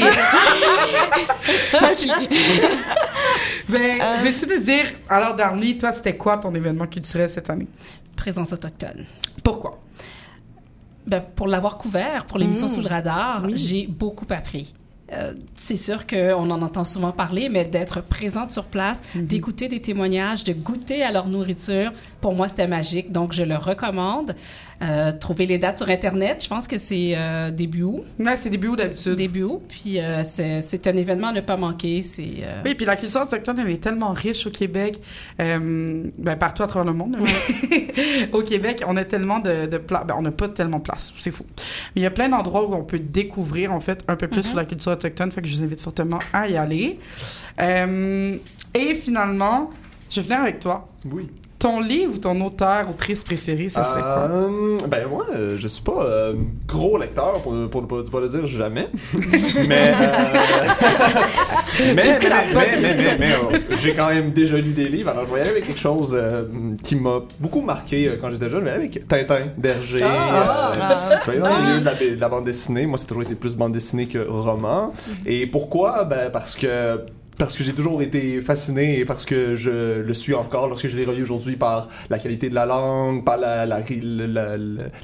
ben, 3.68 4.00
Euh. 4.00 4.16
veux-tu 4.24 4.46
nous 4.48 4.58
dire, 4.62 4.84
alors 5.08 5.36
Darly, 5.36 5.76
toi, 5.78 5.92
c'était 5.92 6.16
quoi 6.16 6.38
ton 6.38 6.54
événement 6.54 6.86
culturel 6.86 7.28
cette 7.28 7.50
année? 7.50 7.66
Présence 8.16 8.52
autochtone. 8.52 9.04
Pourquoi? 9.42 9.80
Ben, 11.06 11.20
pour 11.20 11.46
l'avoir 11.48 11.76
couvert, 11.78 12.24
pour 12.26 12.38
l'émission 12.38 12.66
Mm. 12.66 12.70
Sous 12.70 12.80
le 12.82 12.88
radar, 12.88 13.42
Oui. 13.44 13.56
j'ai 13.56 13.86
beaucoup 13.86 14.26
appris. 14.30 14.74
Euh, 15.12 15.34
c'est 15.54 15.76
sûr 15.76 16.04
qu'on 16.04 16.50
en 16.50 16.62
entend 16.62 16.82
souvent 16.82 17.12
parler, 17.12 17.48
mais 17.48 17.64
d'être 17.64 18.00
présente 18.00 18.50
sur 18.50 18.64
place, 18.64 19.02
d'écouter 19.14 19.68
des 19.68 19.80
témoignages, 19.80 20.42
de 20.42 20.52
goûter 20.52 21.04
à 21.04 21.12
leur 21.12 21.28
nourriture, 21.28 21.92
pour 22.26 22.34
moi, 22.34 22.48
c'était 22.48 22.66
magique. 22.66 23.12
Donc, 23.12 23.32
je 23.32 23.44
le 23.44 23.54
recommande. 23.54 24.34
Euh, 24.82 25.12
trouver 25.12 25.46
les 25.46 25.58
dates 25.58 25.76
sur 25.78 25.88
Internet, 25.88 26.42
je 26.42 26.48
pense 26.48 26.66
que 26.66 26.76
c'est 26.76 27.12
euh, 27.16 27.52
début 27.52 27.84
août. 27.84 28.02
Ouais, 28.18 28.36
c'est 28.36 28.50
début 28.50 28.66
août 28.66 28.76
d'habitude. 28.76 29.14
Début 29.14 29.44
août. 29.44 29.62
Puis, 29.68 30.00
euh, 30.00 30.24
c'est 30.24 30.86
un 30.88 30.96
événement 30.96 31.28
à 31.28 31.32
ne 31.32 31.40
pas 31.40 31.56
manquer. 31.56 32.02
C'est... 32.02 32.28
euh, 32.42 32.62
Oui, 32.64 32.74
puis 32.74 32.84
la 32.84 32.96
culture 32.96 33.22
autochtone, 33.22 33.60
elle 33.60 33.70
est 33.70 33.80
tellement 33.80 34.12
riche 34.12 34.44
au 34.48 34.50
Québec, 34.50 35.00
euh, 35.40 36.02
ben, 36.18 36.36
partout 36.36 36.64
à 36.64 36.66
travers 36.66 36.84
le 36.92 36.98
monde. 36.98 37.16
au 38.32 38.42
Québec, 38.42 38.82
on 38.88 38.96
a 38.96 39.04
tellement 39.04 39.38
de, 39.38 39.66
de 39.66 39.78
places. 39.78 40.04
Ben, 40.08 40.16
on 40.18 40.22
n'a 40.22 40.32
pas 40.32 40.48
tellement 40.48 40.78
de 40.78 40.82
place, 40.82 41.14
c'est 41.18 41.30
fou. 41.30 41.46
Mais 41.94 42.00
il 42.00 42.02
y 42.02 42.06
a 42.06 42.10
plein 42.10 42.28
d'endroits 42.28 42.68
où 42.68 42.74
on 42.74 42.82
peut 42.82 42.98
découvrir, 42.98 43.72
en 43.72 43.78
fait, 43.80 44.02
un 44.08 44.16
peu 44.16 44.26
plus 44.26 44.42
sur 44.42 44.56
la 44.56 44.64
culture 44.64 44.90
autochtone. 44.90 45.30
Fait 45.30 45.42
que 45.42 45.46
je 45.46 45.54
vous 45.54 45.62
invite 45.62 45.80
fortement 45.80 46.18
à 46.32 46.48
y 46.48 46.56
aller. 46.56 46.98
Euh, 47.60 48.36
et 48.74 48.94
finalement, 48.96 49.70
je 50.10 50.20
vais 50.20 50.26
venir 50.26 50.40
avec 50.40 50.58
toi. 50.58 50.88
Oui. 51.04 51.28
Ton 51.58 51.80
livre 51.80 52.14
ou 52.14 52.18
ton 52.18 52.38
auteur, 52.42 52.90
autrice 52.90 53.24
préférée, 53.24 53.70
ça 53.70 53.82
serait 53.82 54.00
quoi? 54.02 54.28
Euh, 54.30 54.76
ben 54.88 55.08
moi, 55.08 55.24
euh, 55.34 55.56
je 55.58 55.66
suis 55.68 55.82
pas 55.82 56.04
euh, 56.04 56.34
gros 56.68 56.98
lecteur 56.98 57.40
pour 57.42 57.52
ne 57.54 57.66
pour, 57.66 57.86
pour- 57.88 58.04
pas 58.04 58.20
le 58.20 58.28
dire 58.28 58.46
jamais, 58.46 58.88
mais 59.66 59.90
euh, 59.90 59.92
mais, 61.80 61.94
mais, 61.94 61.94
mais, 61.94 62.18
mais, 62.54 62.94
question. 62.94 63.10
mais, 63.50 63.76
j'ai 63.78 63.92
quand 63.94 64.08
même 64.08 64.32
déjà 64.32 64.56
lu 64.56 64.72
des 64.72 64.88
livres. 64.88 65.10
Alors 65.10 65.26
je 65.26 65.32
vais 65.32 65.38
y 65.38 65.40
aller 65.42 65.50
avec 65.50 65.66
quelque 65.66 65.80
chose 65.80 66.10
euh, 66.14 66.44
qui 66.82 66.96
m'a 66.96 67.20
beaucoup 67.40 67.62
marqué 67.62 68.10
quand 68.20 68.28
j'étais 68.30 68.48
jeune. 68.50 68.60
Je 68.60 68.64
vais 68.66 68.70
aller 68.72 68.84
avec 68.86 69.08
Tintin, 69.08 69.46
Berger. 69.56 70.02
Ah, 70.04 70.72
ah. 70.78 71.20
je 71.24 71.30
vais 71.30 71.38
aller 71.38 71.40
dans 71.40 71.56
le 71.56 71.62
milieu 71.64 71.80
de 71.80 71.84
la, 71.84 71.94
de 71.94 72.20
la 72.20 72.28
bande 72.28 72.44
dessinée. 72.44 72.86
Moi, 72.86 72.98
c'est 72.98 73.06
toujours 73.06 73.22
été 73.22 73.34
plus 73.34 73.56
bande 73.56 73.72
dessinée 73.72 74.06
que 74.06 74.18
roman. 74.28 74.92
Et 75.24 75.46
pourquoi? 75.46 76.04
Ben 76.04 76.30
parce 76.30 76.54
que 76.54 77.00
parce 77.38 77.56
que 77.56 77.62
j'ai 77.64 77.72
toujours 77.72 78.00
été 78.02 78.40
fasciné 78.40 78.98
et 79.00 79.04
parce 79.04 79.24
que 79.26 79.56
je 79.56 80.00
le 80.00 80.14
suis 80.14 80.34
encore 80.34 80.68
lorsque 80.68 80.88
je 80.88 80.96
les 80.96 81.04
relis 81.04 81.22
aujourd'hui 81.22 81.56
par 81.56 81.88
la 82.10 82.18
qualité 82.18 82.48
de 82.48 82.54
la 82.54 82.66
langue, 82.66 83.24
par 83.24 83.36
la, 83.38 83.66
la, 83.66 83.76
ri- 83.76 84.00
la, 84.02 84.26
la- 84.56 84.56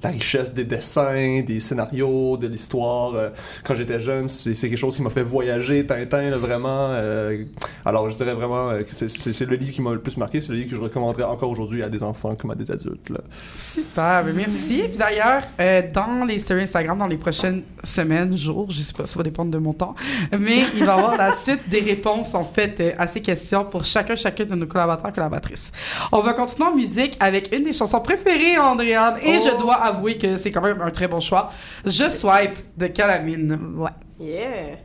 la 0.03 0.09
richesse 0.11 0.55
des 0.55 0.65
dessins, 0.65 1.43
des 1.47 1.61
scénarios, 1.61 2.37
de 2.37 2.47
l'histoire. 2.47 3.15
Euh, 3.15 3.29
Quand 3.65 3.75
j'étais 3.75 4.01
jeune, 4.01 4.29
c'est 4.29 4.55
quelque 4.55 4.77
chose 4.77 4.97
qui 4.97 5.03
m'a 5.03 5.11
fait 5.11 5.23
voyager, 5.23 5.85
Tintin, 5.87 6.31
là, 6.31 6.39
vraiment. 6.39 6.89
euh, 6.91 7.45
alors, 7.85 8.09
je 8.11 8.17
dirais 8.17 8.35
vraiment 8.35 8.71
euh, 8.71 8.83
que 8.83 8.95
c'est- 8.95 9.43
le 9.45 9.57
livre 9.57 9.73
qui 9.73 9.83
m'a 9.83 9.93
le 9.93 10.01
plus 10.01 10.17
marqué, 10.17 10.41
c'est 10.41 10.49
le 10.51 10.55
livre 10.55 10.71
que 10.71 10.77
je 10.77 10.81
recommanderais 10.81 11.25
encore 11.25 11.51
aujourd'hui 11.51 11.83
à 11.83 11.89
des 11.89 12.03
enfants 12.03 12.35
comme 12.35 12.51
à 12.53 12.55
des 12.55 12.71
adultes. 12.71 13.11
Super, 13.57 14.23
ben 14.25 14.35
merci. 14.35 14.85
D'ailleurs, 14.99 15.43
euh, 15.61 15.83
dans 15.93 16.25
les 16.25 16.39
stories 16.39 16.63
Instagram, 16.63 16.99
dans 16.99 17.07
les 17.07 17.17
prochaines 17.17 17.63
semaines, 17.85 18.37
jours, 18.37 18.71
je 18.71 18.81
sais 18.81 18.93
pas, 18.93 19.07
ça 19.07 19.17
va 19.19 19.23
dépendre 19.25 19.51
de 19.51 19.59
mon 19.59 19.73
temps, 19.73 19.95
mais 20.39 20.61
il 20.75 20.85
va 20.85 20.95
y 20.95 20.99
avoir 20.99 21.17
la 21.17 21.33
suite 21.33 21.69
des 21.69 21.81
réponses, 21.81 22.22
en 22.35 22.45
fait, 22.45 22.81
euh, 22.81 22.93
à 22.99 23.07
ces 23.07 23.21
questions 23.21 23.65
pour 23.65 23.85
chacun, 23.85 24.17
chacune 24.17 24.47
de 24.47 24.55
nos 24.55 24.67
collaborateurs, 24.67 25.13
collaboratrices. 25.13 25.73
On 26.11 26.21
va 26.21 26.33
continuer 26.33 26.69
en 26.69 26.75
musique 26.75 27.17
avec 27.21 27.55
une 27.55 27.65
des 27.65 27.73
chansons 27.73 28.01
préférées, 28.01 28.59
Andréane, 28.59 29.19
et 29.23 29.39
je 29.39 29.57
dois 29.59 29.75
avouer 29.75 30.19
que 30.19 30.37
c'est 30.37 30.51
quand 30.51 30.63
même 30.63 30.81
un 30.81 30.91
très 30.91 31.09
bon 31.09 31.21
choix. 31.21 31.53
Je 31.85 32.09
swipe 32.11 32.57
de 32.77 32.87
Calamine. 32.87 33.59
Ouais. 33.77 33.91
Yeah. 34.21 34.79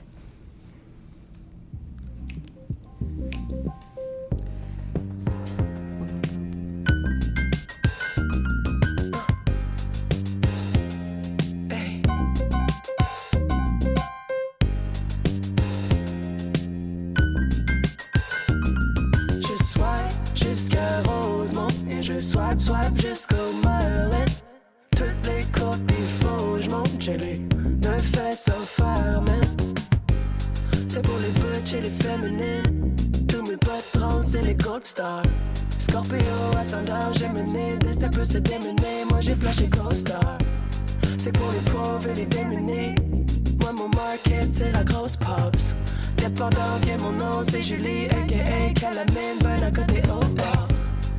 Je 22.08 22.20
swipe, 22.22 22.62
swipe 22.62 23.02
jusqu'au 23.02 23.36
Merlin. 23.64 24.26
Toutes 24.96 25.28
les 25.28 25.44
côtes 25.52 25.86
des 25.86 26.06
faux, 26.20 26.58
je 26.62 26.70
monte, 26.70 26.90
j'ai 27.00 27.18
les 27.18 27.38
deux 27.38 27.98
fesses 27.98 28.48
man. 29.26 29.42
C'est 30.88 31.02
pour 31.02 31.18
les 31.20 31.32
butch 31.42 31.74
et 31.74 31.82
les 31.82 31.90
féminines. 31.90 32.96
Tous 33.28 33.44
mes 33.44 33.58
potes 33.58 33.92
trans 33.94 34.22
et 34.22 34.42
les 34.42 34.56
gold 34.56 34.86
stars. 34.86 35.24
Scorpio, 35.80 36.18
ascendant, 36.58 37.12
j'ai 37.14 37.30
mené. 37.30 37.78
Destin 37.80 38.10
peut 38.10 38.26
se 38.26 38.38
démener, 38.38 39.04
moi 39.10 39.20
j'ai 39.20 39.36
flashé 39.36 39.70
co-star. 39.70 40.38
C'est 41.18 41.34
pour 41.34 41.52
les 41.52 41.72
pauvres 41.72 42.08
et 42.10 42.16
les 42.16 42.26
démunis. 42.26 42.96
Moi, 43.62 43.74
mon 43.74 43.90
market, 43.90 44.54
c'est 44.54 44.72
la 44.72 44.84
grosse 44.84 45.18
pause. 45.18 45.76
Dépendant 46.16 46.80
qu'est 46.86 46.98
mon 47.02 47.12
nom, 47.12 47.44
c'est 47.50 47.64
Julie, 47.64 48.06
aka 48.06 48.74
Calamine, 48.76 49.40
ben 49.42 49.62
à 49.62 49.72
côté 49.72 50.02
au 50.10 50.26
bar. 50.36 50.68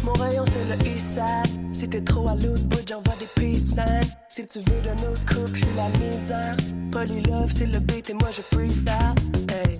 Mon 0.08 0.14
rayon, 0.14 0.44
c'est 0.46 0.74
le 0.74 0.90
east 0.90 1.10
side. 1.10 1.74
Si 1.74 1.86
t'es 1.86 2.00
trop 2.00 2.26
à 2.28 2.34
l'autre 2.34 2.64
bout, 2.64 2.80
j'envoie 2.88 3.14
des 3.18 3.28
peace. 3.36 3.76
Si 4.30 4.46
tu 4.46 4.60
veux 4.60 4.80
d'un 4.82 4.96
autre 5.06 5.22
couple, 5.26 5.54
j'suis 5.54 5.66
la 5.76 5.88
misère. 5.98 6.56
Polylove, 6.90 7.52
c'est 7.52 7.66
le 7.66 7.78
beat 7.80 8.08
et 8.08 8.14
moi 8.14 8.30
je 8.34 8.40
freestyle. 8.40 9.14
Hey. 9.50 9.78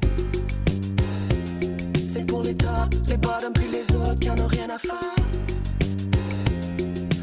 C'est 2.13 2.25
pour 2.27 2.43
les 2.43 2.55
tops, 2.55 2.99
les 3.09 3.17
bottoms 3.17 3.55
puis 3.55 3.69
les 3.73 3.97
autres 3.97 4.19
qui 4.19 4.29
en 4.29 4.39
ont 4.39 4.49
rien 4.49 4.69
à 4.69 4.79
faire. 4.79 5.17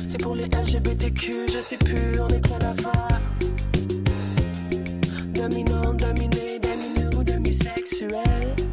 C'est 0.09 0.19
pour 0.19 0.33
les 0.35 0.45
LGBTQ, 0.45 1.45
je 1.47 1.61
sais 1.61 1.77
plus, 1.77 2.19
on 2.19 2.27
est 2.29 2.39
plein 2.39 2.57
d'affaires. 2.57 3.21
Dominant, 5.35 5.93
dominé, 5.93 6.59
demi-nous, 6.59 7.23
demi-sexuel. 7.23 8.64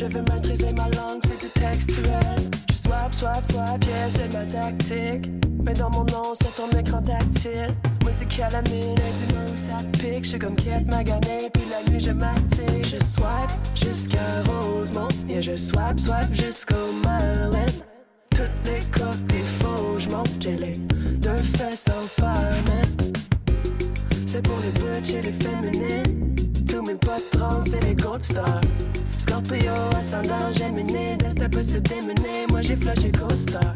Je 0.00 0.06
veux 0.06 0.24
maîtriser 0.32 0.72
ma 0.72 0.84
langue, 0.84 1.20
c'est 1.24 1.38
du 1.38 1.50
textuel. 1.52 2.36
Je 2.70 2.74
swap, 2.74 3.12
swap, 3.12 3.44
swap, 3.52 3.84
yeah, 3.84 4.08
c'est 4.08 4.32
ma 4.32 4.46
tactique. 4.46 5.30
Mais 5.62 5.74
dans 5.74 5.90
mon 5.90 6.04
nom, 6.04 6.34
sur 6.40 6.54
ton 6.54 6.70
écran 6.78 7.02
tactile. 7.02 7.74
Moi, 8.02 8.10
c'est 8.18 8.26
qui 8.26 8.40
a 8.40 8.48
la 8.48 8.62
mine, 8.62 8.96
et 8.96 9.26
dis-moi 9.26 9.42
où 9.44 9.56
ça 9.58 9.76
pique. 9.98 10.24
Je 10.24 10.30
suis 10.30 10.38
comme 10.38 10.56
quête 10.56 10.86
maganée, 10.86 11.50
puis 11.52 11.64
la 11.70 11.92
nuit, 11.92 12.00
je 12.00 12.12
m'active. 12.12 12.82
Je 12.82 13.04
swipe 13.04 13.52
jusqu'à 13.74 14.40
Rosemont, 14.46 15.08
yeah, 15.28 15.42
je 15.42 15.54
swipe, 15.54 16.00
swipe 16.00 16.32
jusqu'au 16.32 16.76
Merlin. 17.04 17.66
Toutes 18.30 18.48
les 18.64 18.78
des 18.78 19.44
faux, 19.60 19.98
je 19.98 20.08
j'ai 20.40 20.56
les 20.56 20.80
deux 21.18 21.36
fesses 21.36 21.84
en 21.90 22.24
man. 22.24 22.86
C'est 24.26 24.40
pour 24.40 24.56
les 24.60 24.80
butch 24.80 25.12
et 25.12 25.20
les 25.20 25.32
féminines. 25.32 26.39
Tous 26.70 26.82
mes 26.82 26.94
potes 26.94 27.30
trans 27.32 27.60
et 27.60 27.80
les 27.86 27.94
gold 27.94 28.22
stars. 28.22 28.60
Scorpio, 29.18 29.72
ascendant, 29.98 30.52
Gemini. 30.52 31.16
Destin 31.18 31.48
peut 31.48 31.62
se 31.62 31.78
démener. 31.78 32.46
Moi 32.50 32.62
j'ai 32.62 32.76
flashé 32.76 33.10
co-star. 33.12 33.74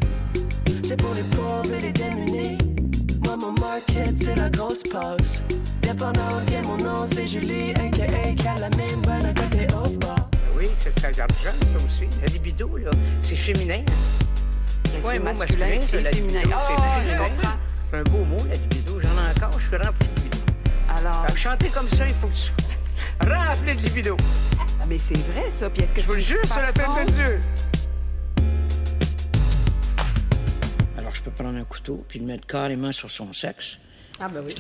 C'est 0.83 0.97
pour 0.97 1.15
les 1.15 1.23
pauvres 1.37 1.73
et 1.75 1.81
les 1.81 1.93
démunis. 1.93 2.59
Moi 3.25 3.37
mon 3.37 3.53
market, 3.53 4.15
c'est 4.23 4.37
la 4.37 4.49
grosse 4.51 4.83
pause. 4.85 5.43
Dépendant 5.83 6.41
de 6.47 6.67
mon 6.67 6.77
nom, 6.79 7.07
c'est 7.07 7.27
Julie, 7.29 7.71
aka 7.73 8.07
Calamine. 8.43 9.01
Bonne 9.03 9.25
à 9.27 9.35
côté 9.35 9.67
au 9.75 9.89
bar. 9.99 10.29
Oui, 10.57 10.65
c'est 10.79 10.99
ça, 10.99 11.11
jeune, 11.13 11.27
ça 11.43 11.85
aussi. 11.85 12.05
La 12.21 12.27
libido, 12.33 12.77
là, 12.77 12.91
c'est 13.21 13.37
féminin. 13.37 13.83
C'est 14.93 15.05
Ouais, 15.05 15.19
mot 15.19 15.25
masculin 15.37 15.81
ça, 15.81 15.97
et 15.99 16.03
la 16.03 16.11
féminin. 16.11 16.39
libido, 16.41 16.57
Ah, 16.57 16.95
c'est. 17.43 17.49
C'est 17.91 17.97
un 17.99 18.03
beau 18.05 18.25
mot, 18.25 18.39
la 18.49 18.55
libido. 18.55 19.01
J'en 19.01 19.09
ai 19.09 19.37
encore, 19.37 19.59
je 19.61 19.67
suis 19.67 19.77
rempli 19.77 20.09
de 20.09 20.21
libido. 20.23 20.37
Alors, 20.89 21.17
alors. 21.25 21.37
Chanter 21.37 21.69
comme 21.69 21.89
ça, 21.89 22.07
il 22.07 22.15
faut 22.15 22.29
que 22.29 22.33
tu 22.33 22.39
sois 22.39 22.55
rempli 23.21 23.77
de 23.77 23.83
libido. 23.83 24.17
Mais 24.89 24.99
c'est 24.99 25.19
vrai, 25.19 25.51
ça. 25.51 25.71
Puis 25.71 25.83
est-ce 25.83 25.95
que 25.95 26.01
Je 26.01 26.07
vous 26.07 26.15
le 26.15 26.21
jure 26.21 26.45
sur 26.45 26.57
la 26.57 26.73
tête 26.73 26.87
de 27.07 27.11
Dieu. 27.13 27.41
Alors, 30.99 31.15
je 31.15 31.23
peux 31.23 31.31
prendre 31.31 31.59
un 31.59 31.65
couteau 31.65 32.05
puis 32.09 32.19
le 32.19 32.27
mettre 32.27 32.47
carrément 32.47 32.93
sur 32.93 33.11
son 33.11 33.33
sexe. 33.33 33.79
Ah, 34.21 34.27
ben 34.33 34.43
oui. 34.47 34.55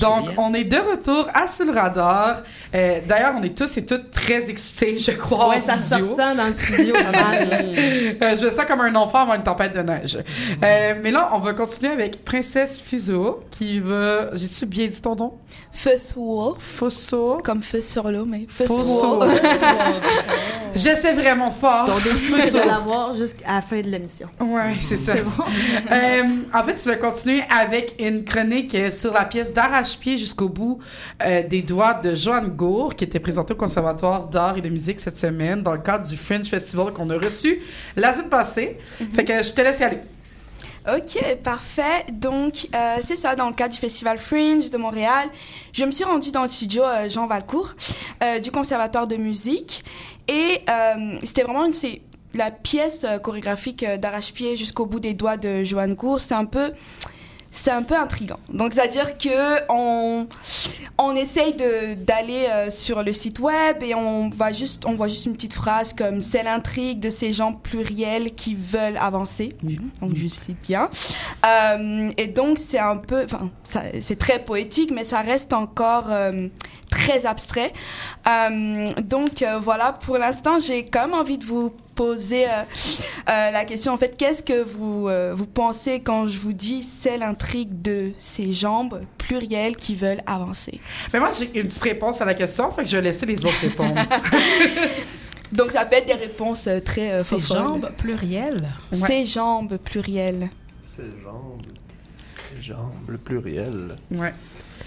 Donc, 0.00 0.28
on 0.36 0.52
est 0.52 0.64
de 0.64 0.76
retour 0.76 1.26
à 1.32 1.48
Sur 1.48 1.64
le 1.64 1.72
radar. 1.72 2.42
Euh, 2.74 3.00
D'ailleurs, 3.06 3.34
on 3.38 3.42
est 3.42 3.56
tous 3.56 3.78
et 3.78 3.86
toutes 3.86 4.10
très 4.10 4.50
excités, 4.50 4.98
je 4.98 5.12
crois. 5.12 5.48
Ouais, 5.48 5.56
en 5.56 5.60
ça 5.60 5.78
se 5.78 5.94
ressent 5.94 6.34
dans 6.34 6.46
le 6.46 6.52
studio. 6.52 6.94
Euh, 8.22 8.36
je 8.36 8.44
me 8.44 8.50
sens 8.50 8.64
comme 8.66 8.80
un 8.80 8.94
enfant 8.94 9.20
avant 9.20 9.34
une 9.34 9.42
tempête 9.42 9.74
de 9.74 9.80
neige. 9.80 10.18
Euh, 10.62 10.94
mais 11.02 11.10
là, 11.10 11.30
on 11.32 11.38
va 11.38 11.54
continuer 11.54 11.92
avec 11.92 12.24
Princesse 12.24 12.78
Fuso, 12.78 13.42
qui 13.50 13.80
va. 13.80 14.34
J'ai-tu 14.34 14.66
bien 14.66 14.86
dit 14.86 15.00
ton 15.00 15.16
nom? 15.16 15.32
Fussuo, 15.72 16.56
Fuso. 16.58 17.38
comme 17.42 17.62
feu 17.62 17.80
sur 17.80 18.10
l'eau, 18.10 18.24
mais 18.26 18.46
Fuso. 18.48 19.20
J'essaie 20.74 21.14
vraiment 21.14 21.50
fort. 21.50 21.86
Ton 21.86 21.98
défi, 21.98 22.34
c'est 22.42 22.52
de 22.52 22.66
l'avoir 22.66 23.14
jusqu'à 23.14 23.54
la 23.54 23.62
fin 23.62 23.80
de 23.80 23.88
l'émission. 23.88 24.28
Ouais, 24.40 24.76
c'est 24.80 24.96
ça. 24.96 25.14
C'est 25.16 25.22
bon. 25.22 25.44
Euh, 25.90 26.22
en 26.54 26.64
fait, 26.64 26.74
tu 26.76 26.88
vas 26.88 26.96
continuer 26.96 27.42
avec 27.54 27.94
une 27.98 28.24
chronique 28.24 28.74
euh, 28.82 28.90
sur 28.90 29.12
la 29.12 29.24
pièce 29.24 29.54
d'arrache-pied 29.54 30.16
jusqu'au 30.16 30.48
bout 30.48 30.78
euh, 31.24 31.42
des 31.42 31.62
doigts 31.62 31.94
de 31.94 32.14
Joanne 32.14 32.50
Gour, 32.50 32.94
qui 32.94 33.04
était 33.04 33.20
présentée 33.20 33.54
au 33.54 33.56
Conservatoire 33.56 34.28
d'art 34.28 34.58
et 34.58 34.60
de 34.60 34.68
musique 34.68 35.00
cette 35.00 35.18
semaine 35.18 35.62
dans 35.62 35.72
le 35.72 35.78
cadre 35.78 36.06
du 36.06 36.16
Fringe 36.16 36.48
Festival 36.48 36.92
qu'on 36.92 37.10
a 37.10 37.18
reçu 37.18 37.60
la 37.96 38.12
semaine 38.12 38.28
passée. 38.28 38.78
Fait 39.14 39.24
que 39.24 39.42
je 39.42 39.52
te 39.52 39.60
laisse 39.60 39.80
y 39.80 39.84
aller. 39.84 39.98
Ok, 40.88 41.36
parfait. 41.44 42.06
Donc, 42.12 42.66
euh, 42.74 42.96
c'est 43.04 43.16
ça, 43.16 43.36
dans 43.36 43.48
le 43.48 43.54
cadre 43.54 43.72
du 43.72 43.78
Festival 43.78 44.18
Fringe 44.18 44.68
de 44.68 44.76
Montréal, 44.76 45.28
je 45.72 45.84
me 45.84 45.92
suis 45.92 46.02
rendue 46.02 46.32
dans 46.32 46.42
le 46.42 46.48
studio 46.48 46.82
euh, 46.82 47.08
Jean 47.08 47.28
Valcourt 47.28 47.74
euh, 48.22 48.40
du 48.40 48.50
Conservatoire 48.50 49.06
de 49.06 49.16
musique. 49.16 49.84
Et 50.26 50.64
c'était 51.22 51.42
vraiment 51.42 51.64
une, 51.64 51.72
la 52.34 52.50
pièce 52.52 53.04
chorégraphique 53.22 53.84
d'arrache-pied 53.84 54.56
jusqu'au 54.56 54.86
bout 54.86 55.00
des 55.00 55.14
doigts 55.14 55.36
de 55.36 55.64
Joanne 55.64 55.94
Gour. 55.94 56.20
C'est 56.20 56.34
un 56.34 56.44
peu... 56.44 56.72
C'est 57.54 57.70
un 57.70 57.82
peu 57.82 57.94
intriguant. 57.94 58.38
Donc, 58.48 58.72
c'est-à-dire 58.72 59.18
que 59.18 59.70
on, 59.70 60.26
on 60.98 61.14
essaye 61.14 61.54
d'aller 61.54 62.46
euh, 62.48 62.70
sur 62.70 63.02
le 63.02 63.12
site 63.12 63.38
web 63.40 63.82
et 63.82 63.94
on 63.94 64.30
va 64.30 64.52
juste 64.52 64.84
on 64.86 64.94
voit 64.94 65.08
juste 65.08 65.26
une 65.26 65.34
petite 65.34 65.54
phrase 65.54 65.92
comme 65.92 66.22
c'est 66.22 66.42
l'intrigue 66.42 66.98
de 66.98 67.10
ces 67.10 67.32
gens 67.32 67.52
pluriels 67.52 68.34
qui 68.34 68.54
veulent 68.54 68.96
avancer 68.98 69.52
donc 70.00 70.16
je 70.16 70.28
cite 70.28 70.56
bien. 70.62 70.88
Euh, 71.46 72.10
et 72.16 72.26
donc 72.28 72.58
c'est 72.58 72.78
un 72.78 72.96
peu 72.96 73.24
enfin 73.24 73.50
c'est 73.62 74.18
très 74.18 74.38
poétique 74.38 74.90
mais 74.92 75.04
ça 75.04 75.20
reste 75.20 75.52
encore 75.52 76.06
euh, 76.10 76.48
très 76.90 77.26
abstrait. 77.26 77.72
Donc 79.04 79.44
voilà. 79.60 79.92
Pour 79.92 80.18
l'instant 80.18 80.58
j'ai 80.58 80.84
quand 80.84 81.08
même 81.08 81.14
envie 81.14 81.38
de 81.38 81.44
vous 81.44 81.74
poser 81.94 82.46
euh, 82.46 82.50
euh, 83.28 83.50
la 83.50 83.64
question 83.64 83.92
en 83.92 83.96
fait 83.96 84.16
qu'est-ce 84.16 84.42
que 84.42 84.62
vous 84.62 85.08
euh, 85.08 85.32
vous 85.34 85.46
pensez 85.46 86.00
quand 86.00 86.26
je 86.26 86.38
vous 86.38 86.52
dis 86.52 86.82
c'est 86.82 87.18
l'intrigue 87.18 87.82
de 87.82 88.12
ces 88.18 88.52
jambes 88.52 89.00
plurielles 89.18 89.76
qui 89.76 89.94
veulent 89.94 90.22
avancer? 90.26 90.80
Mais 91.12 91.20
moi, 91.20 91.30
j'ai 91.36 91.58
une 91.58 91.68
petite 91.68 91.82
réponse 91.82 92.20
à 92.20 92.24
la 92.24 92.34
question, 92.34 92.70
fait 92.72 92.84
que 92.84 92.88
je 92.90 92.96
vais 92.96 93.02
laisser 93.02 93.26
les 93.26 93.44
autres 93.44 93.60
répondre. 93.60 93.94
donc 95.52 95.66
ça 95.66 95.84
peut 95.84 95.96
être 95.96 96.06
des 96.06 96.12
réponses 96.14 96.68
très 96.84 97.12
euh, 97.12 97.22
Ces 97.22 97.38
jambes 97.40 97.90
plurielles? 97.98 98.68
Ouais. 98.92 98.98
ces 98.98 99.26
jambes 99.26 99.76
plurielles 99.78 100.50
Ces 100.82 101.02
jambes. 101.22 101.62
Ces 102.18 102.62
jambes, 102.62 103.08
le 103.08 103.18
pluriel. 103.18 103.96
ouais. 104.10 104.32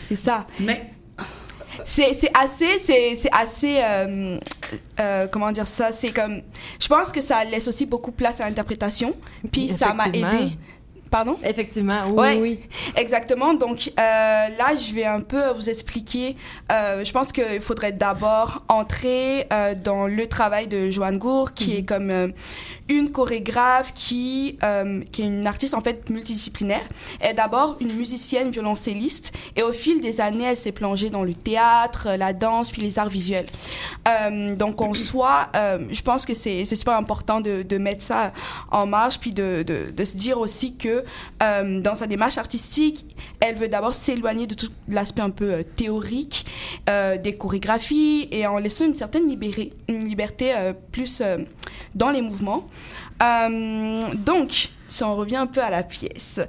c'est 0.07 0.15
ça 0.15 0.45
Mais 0.59 0.89
c'est 1.85 2.13
c'est 2.13 2.31
assez 2.33 2.79
c'est 2.79 3.15
c'est 3.15 3.31
assez 3.33 3.79
euh, 3.81 4.37
euh, 4.99 5.27
comment 5.31 5.51
dire 5.51 5.67
ça 5.67 5.91
c'est 5.91 6.11
comme 6.11 6.41
je 6.79 6.87
pense 6.87 7.11
que 7.11 7.21
ça 7.21 7.43
laisse 7.43 7.67
aussi 7.67 7.85
beaucoup 7.85 8.11
place 8.11 8.39
à 8.39 8.45
l'interprétation. 8.47 9.15
Puis 9.51 9.69
ça 9.69 9.93
m'a 9.93 10.07
aidé 10.07 10.51
pardon 11.15 11.37
Effectivement, 11.45 12.01
oui, 12.07 12.13
Ouais. 12.21 12.37
oui. 12.41 12.59
Exactement. 12.97 13.53
Donc 13.53 13.77
euh, 13.87 14.01
là, 14.01 14.75
je 14.75 14.93
vais 14.93 15.05
un 15.05 15.21
peu 15.21 15.43
vous 15.51 15.69
expliquer. 15.69 16.35
euh, 16.73 17.05
je 17.05 17.11
pense 17.13 17.31
qu'il 17.31 17.61
faudrait 17.61 17.93
d'abord 17.93 18.65
entrer 18.67 19.47
euh, 19.53 19.75
dans 19.81 20.07
le 20.07 20.27
travail 20.27 20.67
de 20.67 20.89
Joanne 20.89 21.17
Gour, 21.17 21.53
qui 21.53 21.77
est 21.77 21.83
comme 21.83 22.09
euh, 22.09 22.27
une 22.89 23.11
chorégraphe 23.11 23.93
qui, 23.93 24.59
qui 25.11 25.21
est 25.21 25.25
une 25.25 25.47
artiste 25.47 25.73
en 25.73 25.81
fait 25.81 26.09
multidisciplinaire. 26.09 26.85
Elle 27.21 27.31
est 27.31 27.33
d'abord 27.35 27.77
une 27.79 27.93
musicienne 27.93 28.49
violoncelliste 28.51 29.31
et 29.55 29.63
au 29.63 29.71
fil 29.71 30.01
des 30.01 30.19
années, 30.19 30.43
elle 30.51 30.57
s'est 30.57 30.73
plongée 30.73 31.09
dans 31.09 31.23
le 31.23 31.33
théâtre, 31.33 32.09
la 32.17 32.33
danse, 32.33 32.71
puis 32.71 32.81
les 32.81 32.99
arts 32.99 33.09
visuels. 33.09 33.47
Donc 34.57 34.81
en 34.81 34.93
soi, 35.09 35.47
je 35.89 36.01
pense 36.01 36.25
que 36.25 36.33
c'est 36.33 36.65
c'est 36.65 36.75
super 36.75 36.95
important 36.95 37.39
de, 37.41 37.63
de 37.63 37.77
mettre 37.77 38.03
ça 38.03 38.33
en 38.71 38.85
marche, 38.85 39.19
puis 39.19 39.31
de, 39.33 39.63
de, 39.63 39.91
de 39.91 40.05
se 40.05 40.17
dire 40.17 40.37
aussi 40.39 40.75
que 40.75 41.04
euh, 41.41 41.81
dans 41.81 41.95
sa 41.95 42.07
démarche 42.07 42.37
artistique, 42.37 43.05
elle 43.39 43.55
veut 43.55 43.67
d'abord 43.67 43.93
s'éloigner 43.93 44.47
de 44.47 44.55
tout 44.55 44.69
l'aspect 44.87 45.21
un 45.21 45.29
peu 45.29 45.53
euh, 45.53 45.63
théorique 45.63 46.45
euh, 46.89 47.17
des 47.17 47.35
chorégraphies 47.35 48.27
et 48.31 48.47
en 48.47 48.57
laissant 48.57 48.85
une 48.85 48.95
certaine 48.95 49.25
une 49.87 50.05
liberté 50.05 50.53
plus 50.91 51.21
dans 51.95 52.09
les 52.09 52.21
mouvements. 52.21 52.67
Donc, 53.19 54.69
si 54.89 55.03
on 55.03 55.15
revient 55.15 55.37
un 55.37 55.47
peu 55.47 55.61
à 55.61 55.69
la 55.69 55.83
pièce. 55.83 56.39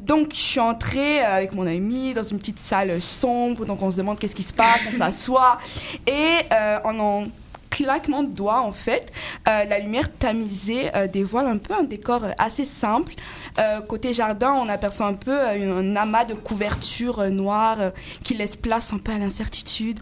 Donc, 0.00 0.30
je 0.32 0.40
suis 0.40 0.60
entrée 0.60 1.20
avec 1.20 1.52
mon 1.52 1.66
ami 1.66 2.14
dans 2.14 2.22
une 2.22 2.38
petite 2.38 2.58
salle 2.58 3.00
sombre. 3.00 3.66
Donc, 3.66 3.82
on 3.82 3.90
se 3.90 3.96
demande 3.96 4.18
qu'est-ce 4.18 4.34
qui 4.34 4.42
se 4.42 4.52
passe, 4.52 4.80
on 4.92 4.96
s'assoit. 4.96 5.58
Et 6.06 6.40
en 6.84 6.98
en 6.98 7.26
claquement 7.74 8.22
de 8.22 8.28
doigts, 8.28 8.60
en 8.60 8.70
fait, 8.70 9.12
euh, 9.48 9.64
la 9.64 9.80
lumière 9.80 10.08
tamisée 10.08 10.94
euh, 10.94 11.08
dévoile 11.08 11.48
un 11.48 11.58
peu 11.58 11.74
un 11.74 11.82
décor 11.82 12.22
euh, 12.22 12.30
assez 12.38 12.64
simple. 12.64 13.12
Euh, 13.58 13.80
côté 13.80 14.12
jardin, 14.12 14.52
on 14.52 14.68
aperçoit 14.68 15.06
un 15.06 15.14
peu 15.14 15.36
un 15.40 15.96
amas 15.96 16.24
de 16.24 16.34
couvertures 16.34 17.24
noires 17.32 17.90
qui 18.22 18.34
laisse 18.34 18.54
place 18.54 18.92
un 18.92 18.98
peu 18.98 19.10
à 19.10 19.18
l'incertitude. 19.18 19.98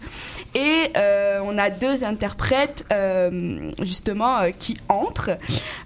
Et 0.53 0.91
on 1.43 1.57
a 1.57 1.69
deux 1.69 2.03
interprètes, 2.03 2.85
justement, 3.81 4.37
qui 4.59 4.77
entrent. 4.89 5.31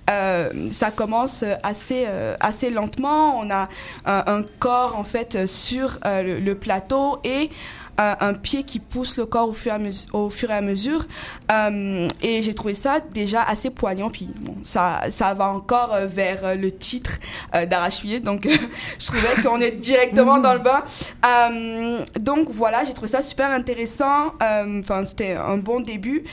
Ça 0.07 0.91
commence 0.91 1.43
assez, 1.63 2.05
assez 2.39 2.69
lentement. 2.69 3.39
On 3.39 3.49
a 3.49 3.67
un, 4.05 4.43
corps, 4.59 4.97
en 4.97 5.03
fait, 5.03 5.45
sur 5.47 5.99
le, 6.05 6.39
le 6.39 6.55
plateau 6.55 7.19
et 7.23 7.49
un 7.97 8.33
pied 8.33 8.63
qui 8.63 8.79
pousse 8.79 9.17
le 9.17 9.25
corps 9.25 9.49
au 9.49 9.53
fur 9.53 9.71
et 9.71 9.75
à, 9.75 9.79
mes- 9.79 9.89
au 10.13 10.29
fur 10.29 10.49
et 10.51 10.53
mesure. 10.61 11.05
Euh, 11.51 12.07
et 12.21 12.41
j'ai 12.41 12.53
trouvé 12.53 12.75
ça 12.75 12.99
déjà 12.99 13.41
assez 13.43 13.69
poignant. 13.69 14.09
Puis 14.09 14.29
bon, 14.41 14.55
ça, 14.63 15.01
ça 15.09 15.33
va 15.33 15.49
encore 15.49 15.93
euh, 15.93 16.05
vers 16.05 16.45
euh, 16.45 16.55
le 16.55 16.71
titre 16.71 17.17
euh. 17.55 18.19
Donc 18.19 18.45
euh, 18.45 18.49
je 18.99 19.05
trouvais 19.07 19.41
qu'on 19.43 19.59
est 19.61 19.71
directement 19.71 20.37
dans 20.37 20.53
le 20.53 20.59
bain. 20.59 20.83
Euh, 21.25 22.05
donc 22.19 22.49
voilà, 22.49 22.83
j'ai 22.83 22.93
trouvé 22.93 23.09
ça 23.09 23.21
super 23.21 23.49
intéressant. 23.51 24.33
Euh, 24.41 24.79
Enfin, 24.79 25.05
c'était 25.05 25.33
un 25.33 25.57
bon 25.57 25.79
début. 25.79 26.23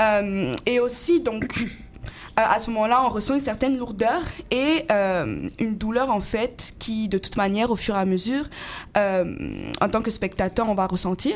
Euh, 0.00 0.54
et 0.66 0.80
aussi, 0.80 1.20
donc, 1.20 1.44
euh, 1.60 1.66
à 2.36 2.58
ce 2.58 2.70
moment-là, 2.70 3.02
on 3.04 3.08
ressent 3.08 3.34
une 3.34 3.40
certaine 3.40 3.76
lourdeur 3.78 4.20
et 4.50 4.84
euh, 4.90 5.48
une 5.58 5.76
douleur, 5.76 6.10
en 6.10 6.20
fait, 6.20 6.72
qui, 6.78 7.08
de 7.08 7.18
toute 7.18 7.36
manière, 7.36 7.70
au 7.70 7.76
fur 7.76 7.94
et 7.94 7.98
à 7.98 8.04
mesure, 8.04 8.44
euh, 8.96 9.24
en 9.80 9.88
tant 9.88 10.00
que 10.02 10.10
spectateur, 10.10 10.68
on 10.68 10.74
va 10.74 10.86
ressentir. 10.86 11.34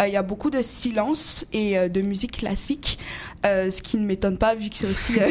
Euh, 0.00 0.06
Il 0.06 0.12
y 0.12 0.16
a 0.16 0.22
beaucoup 0.22 0.50
de 0.50 0.62
silence 0.62 1.44
et 1.52 1.78
euh, 1.78 1.88
de 1.88 2.00
musique 2.00 2.38
classique, 2.38 2.98
euh, 3.46 3.70
ce 3.70 3.82
qui 3.82 3.98
ne 3.98 4.06
m'étonne 4.06 4.38
pas, 4.38 4.54
vu 4.54 4.70
que 4.70 4.76
c'est 4.76 4.86
aussi 4.86 5.18
euh, 5.20 5.28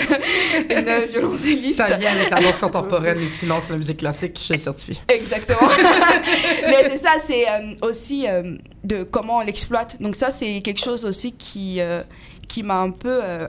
une 0.69 1.11
violoncelliste. 1.11 1.77
ça 1.77 1.97
vient 1.97 2.11
avec 2.11 2.29
la 2.29 2.39
danse 2.41 2.59
contemporaine, 2.59 3.19
le 3.21 3.29
silence, 3.29 3.69
la 3.69 3.77
musique 3.77 3.97
classique, 3.97 4.39
je 4.47 4.53
le 4.53 4.59
certifie. 4.59 5.01
Exactement. 5.09 5.67
Mais 6.67 6.89
c'est 6.89 6.97
ça, 6.99 7.13
c'est 7.19 7.47
euh, 7.49 7.73
aussi 7.87 8.27
euh, 8.27 8.55
de 8.83 9.03
comment 9.03 9.37
on 9.37 9.41
l'exploite. 9.41 10.01
Donc 10.01 10.15
ça, 10.15 10.31
c'est 10.31 10.61
quelque 10.61 10.79
chose 10.83 11.05
aussi 11.05 11.31
qui 11.33 11.77
euh, 11.81 12.01
qui 12.47 12.63
m'a 12.63 12.79
un 12.79 12.91
peu 12.91 13.19
euh, 13.23 13.45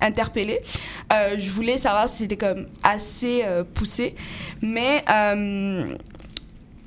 interpellée. 0.00 0.60
Euh, 1.12 1.34
je 1.38 1.50
voulais 1.50 1.78
savoir 1.78 2.08
si 2.08 2.18
c'était 2.18 2.36
comme 2.36 2.66
assez 2.82 3.42
euh, 3.44 3.64
poussé, 3.64 4.14
mais 4.62 5.04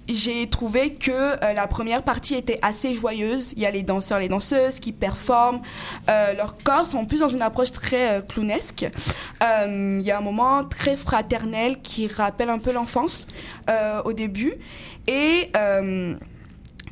j'ai 0.09 0.49
trouvé 0.49 0.93
que 0.93 1.39
la 1.53 1.67
première 1.67 2.03
partie 2.03 2.35
était 2.35 2.59
assez 2.63 2.93
joyeuse. 2.93 3.53
Il 3.55 3.59
y 3.59 3.65
a 3.65 3.71
les 3.71 3.83
danseurs, 3.83 4.19
les 4.19 4.27
danseuses 4.27 4.79
qui 4.81 4.91
performent. 4.91 5.61
Euh, 6.09 6.33
leurs 6.33 6.57
corps 6.63 6.85
sont 6.85 7.05
plus 7.05 7.21
dans 7.21 7.29
une 7.29 7.41
approche 7.41 7.71
très 7.71 8.21
clownesque. 8.27 8.87
Il 9.41 10.01
y 10.01 10.11
a 10.11 10.17
un 10.17 10.21
moment 10.21 10.63
très 10.63 10.97
fraternel 10.97 11.81
qui 11.81 12.07
rappelle 12.07 12.49
un 12.49 12.59
peu 12.59 12.73
l'enfance 12.73 13.27
au 14.03 14.11
début. 14.11 14.55
Et 15.07 15.49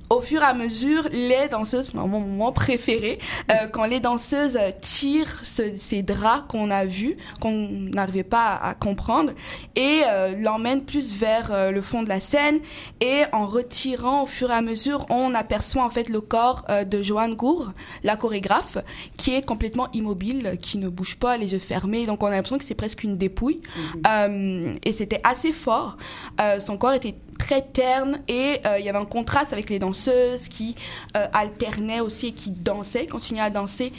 au 0.09 0.21
fur 0.21 0.41
et 0.41 0.45
à 0.45 0.53
mesure, 0.53 1.07
les 1.11 1.47
danseuses, 1.49 1.93
mon 1.93 2.07
moment 2.07 2.51
préféré, 2.51 3.19
euh, 3.51 3.67
quand 3.71 3.85
les 3.85 3.99
danseuses 3.99 4.57
euh, 4.57 4.71
tirent 4.81 5.41
ce- 5.43 5.75
ces 5.77 6.01
draps 6.01 6.47
qu'on 6.47 6.71
a 6.71 6.85
vus, 6.85 7.15
qu'on 7.39 7.67
n'arrivait 7.93 8.23
pas 8.23 8.41
à, 8.43 8.69
à 8.69 8.73
comprendre, 8.73 9.31
et 9.75 10.01
euh, 10.07 10.33
l'emmènent 10.39 10.83
plus 10.83 11.15
vers 11.15 11.49
euh, 11.51 11.69
le 11.71 11.81
fond 11.81 12.01
de 12.01 12.09
la 12.09 12.19
scène, 12.19 12.59
et 13.01 13.21
en 13.33 13.45
retirant 13.45 14.23
au 14.23 14.25
fur 14.25 14.49
et 14.49 14.53
à 14.55 14.61
mesure, 14.61 15.05
on 15.11 15.35
aperçoit 15.35 15.83
en 15.85 15.89
fait 15.91 16.09
le 16.09 16.21
corps 16.21 16.65
euh, 16.69 16.83
de 16.83 17.03
Joanne 17.03 17.35
Gour, 17.35 17.71
la 18.03 18.15
chorégraphe, 18.17 18.79
qui 19.17 19.35
est 19.35 19.43
complètement 19.45 19.89
immobile, 19.93 20.57
qui 20.59 20.79
ne 20.79 20.89
bouge 20.89 21.17
pas, 21.17 21.37
les 21.37 21.51
yeux 21.53 21.59
fermés, 21.59 22.05
donc 22.07 22.23
on 22.23 22.27
a 22.27 22.31
l'impression 22.31 22.57
que 22.57 22.63
c'est 22.65 22.73
presque 22.73 23.03
une 23.03 23.17
dépouille, 23.17 23.61
Euh, 24.07 24.73
et 24.83 24.93
c'était 24.93 25.21
assez 25.23 25.51
fort. 25.51 25.97
Euh, 26.41 26.59
son 26.59 26.77
corps 26.77 26.93
était 26.93 27.15
très 27.37 27.61
terne 27.61 28.17
et 28.27 28.59
euh, 28.65 28.79
il 28.79 28.85
y 28.85 28.89
avait 28.89 28.97
un 28.97 29.05
contraste 29.05 29.53
avec 29.53 29.69
les 29.69 29.77
danseuses 29.79 29.98
qui 30.49 30.75
euh, 31.15 31.27
alternaient 31.33 31.99
aussi 31.99 32.27
et 32.27 32.31
qui 32.31 32.51
dansaient, 32.51 33.07
continuaient 33.07 33.41
à 33.41 33.49
danser 33.49 33.91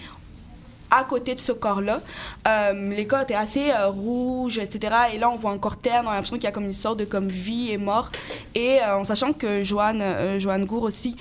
à 0.91 1.05
côté 1.05 1.35
de 1.35 1.41
ce 1.41 1.53
corps-là. 1.53 2.01
Euh, 2.49 2.91
les 2.91 3.07
corps 3.07 3.21
étaient 3.21 3.35
assez 3.35 3.71
euh, 3.71 3.89
rouges, 3.89 4.59
etc. 4.59 4.95
Et 5.15 5.19
là, 5.19 5.31
on 5.31 5.37
voit 5.37 5.53
un 5.53 5.59
corps 5.59 5.77
terne, 5.77 6.07
on 6.07 6.11
a 6.11 6.15
l'impression 6.15 6.37
qu'il 6.37 6.45
y 6.45 6.49
a 6.49 6.53
comme 6.53 6.65
une 6.65 6.73
sorte 6.73 6.99
de 6.99 7.05
comme 7.05 7.29
vie 7.29 7.71
et 7.71 7.79
mort. 7.79 8.11
Et 8.55 8.79
euh, 8.81 8.99
en 8.99 9.05
sachant 9.05 9.33
que 9.33 9.63
Joanne, 9.65 10.03
euh, 10.03 10.39
Joanne 10.39 10.65
Gour 10.65 10.83
aussi 10.83 11.17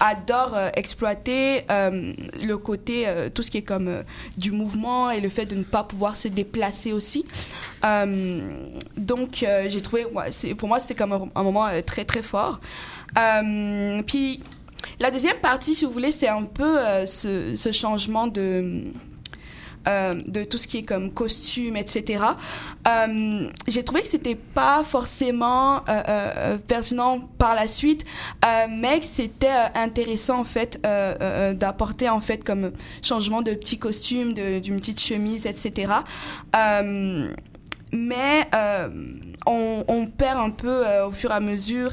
adore 0.00 0.56
exploiter 0.74 1.64
le 1.68 2.54
côté, 2.54 3.06
tout 3.34 3.42
ce 3.42 3.50
qui 3.50 3.58
est 3.58 3.62
comme 3.62 4.02
du 4.36 4.52
mouvement 4.52 5.10
et 5.10 5.20
le 5.20 5.28
fait 5.28 5.46
de 5.46 5.54
ne 5.54 5.64
pas 5.64 5.84
pouvoir 5.84 6.16
se 6.16 6.28
déplacer 6.28 6.92
aussi. 6.92 7.26
Donc, 8.96 9.44
j'ai 9.68 9.80
trouvé, 9.82 10.06
pour 10.56 10.68
moi, 10.68 10.80
c'était 10.80 10.94
comme 10.94 11.12
un, 11.12 11.28
un 11.34 11.42
moment 11.42 11.68
très, 11.84 12.04
très 12.04 12.22
fort. 12.22 12.60
Puis, 14.06 14.40
la 15.00 15.10
deuxième 15.10 15.36
partie, 15.38 15.74
si 15.74 15.84
vous 15.84 15.90
voulez, 15.92 16.12
c'est 16.12 16.28
un 16.28 16.44
peu 16.44 16.78
euh, 16.78 17.06
ce, 17.06 17.70
changement 17.72 18.26
de, 18.26 18.84
euh, 19.88 20.14
de 20.26 20.42
tout 20.44 20.56
ce 20.56 20.66
qui 20.66 20.78
est 20.78 20.82
comme 20.82 21.12
costume, 21.12 21.76
etc. 21.76 22.22
Euh, 22.88 23.48
J'ai 23.68 23.84
trouvé 23.84 24.02
que 24.02 24.08
c'était 24.08 24.34
pas 24.34 24.82
forcément 24.84 25.82
pertinent 26.66 27.20
par 27.38 27.54
la 27.54 27.68
suite, 27.68 28.04
mais 28.70 29.00
que 29.00 29.06
c'était 29.06 29.50
intéressant 29.74 30.40
en 30.40 30.44
fait 30.44 30.80
d'apporter 31.54 32.08
en 32.08 32.20
fait 32.20 32.42
comme 32.42 32.72
changement 33.02 33.42
de 33.42 33.52
petits 33.52 33.78
costumes, 33.78 34.32
de- 34.32 34.58
d'une 34.60 34.78
petite 34.80 35.00
chemise, 35.00 35.44
etc. 35.46 35.92
Mais 37.92 38.48
on, 39.46 39.84
on 39.88 40.06
perd 40.06 40.38
un 40.38 40.50
peu 40.50 40.86
euh, 40.86 41.06
au 41.06 41.10
fur 41.10 41.30
et 41.30 41.34
à 41.34 41.40
mesure 41.40 41.92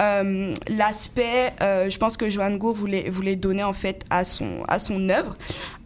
euh, 0.00 0.52
l'aspect, 0.68 1.52
euh, 1.62 1.88
je 1.88 1.98
pense 1.98 2.16
que 2.16 2.28
Joanne 2.28 2.58
Gour 2.58 2.74
voulait, 2.74 3.08
voulait 3.10 3.36
donner 3.36 3.62
en 3.62 3.72
fait 3.72 4.04
à 4.10 4.24
son, 4.24 4.64
à 4.66 4.78
son 4.78 5.08
œuvre, 5.08 5.36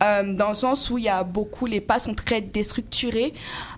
dans 0.01 0.51
le 0.51 0.55
sens 0.55 0.91
où 0.91 0.99
il 0.99 1.05
y 1.05 1.09
a 1.09 1.25
beaucoup, 1.25 1.67
les 1.67 1.81
pas 1.81 1.99
sont 1.99 2.15
très 2.15 2.41
déstructurés, 2.41 3.35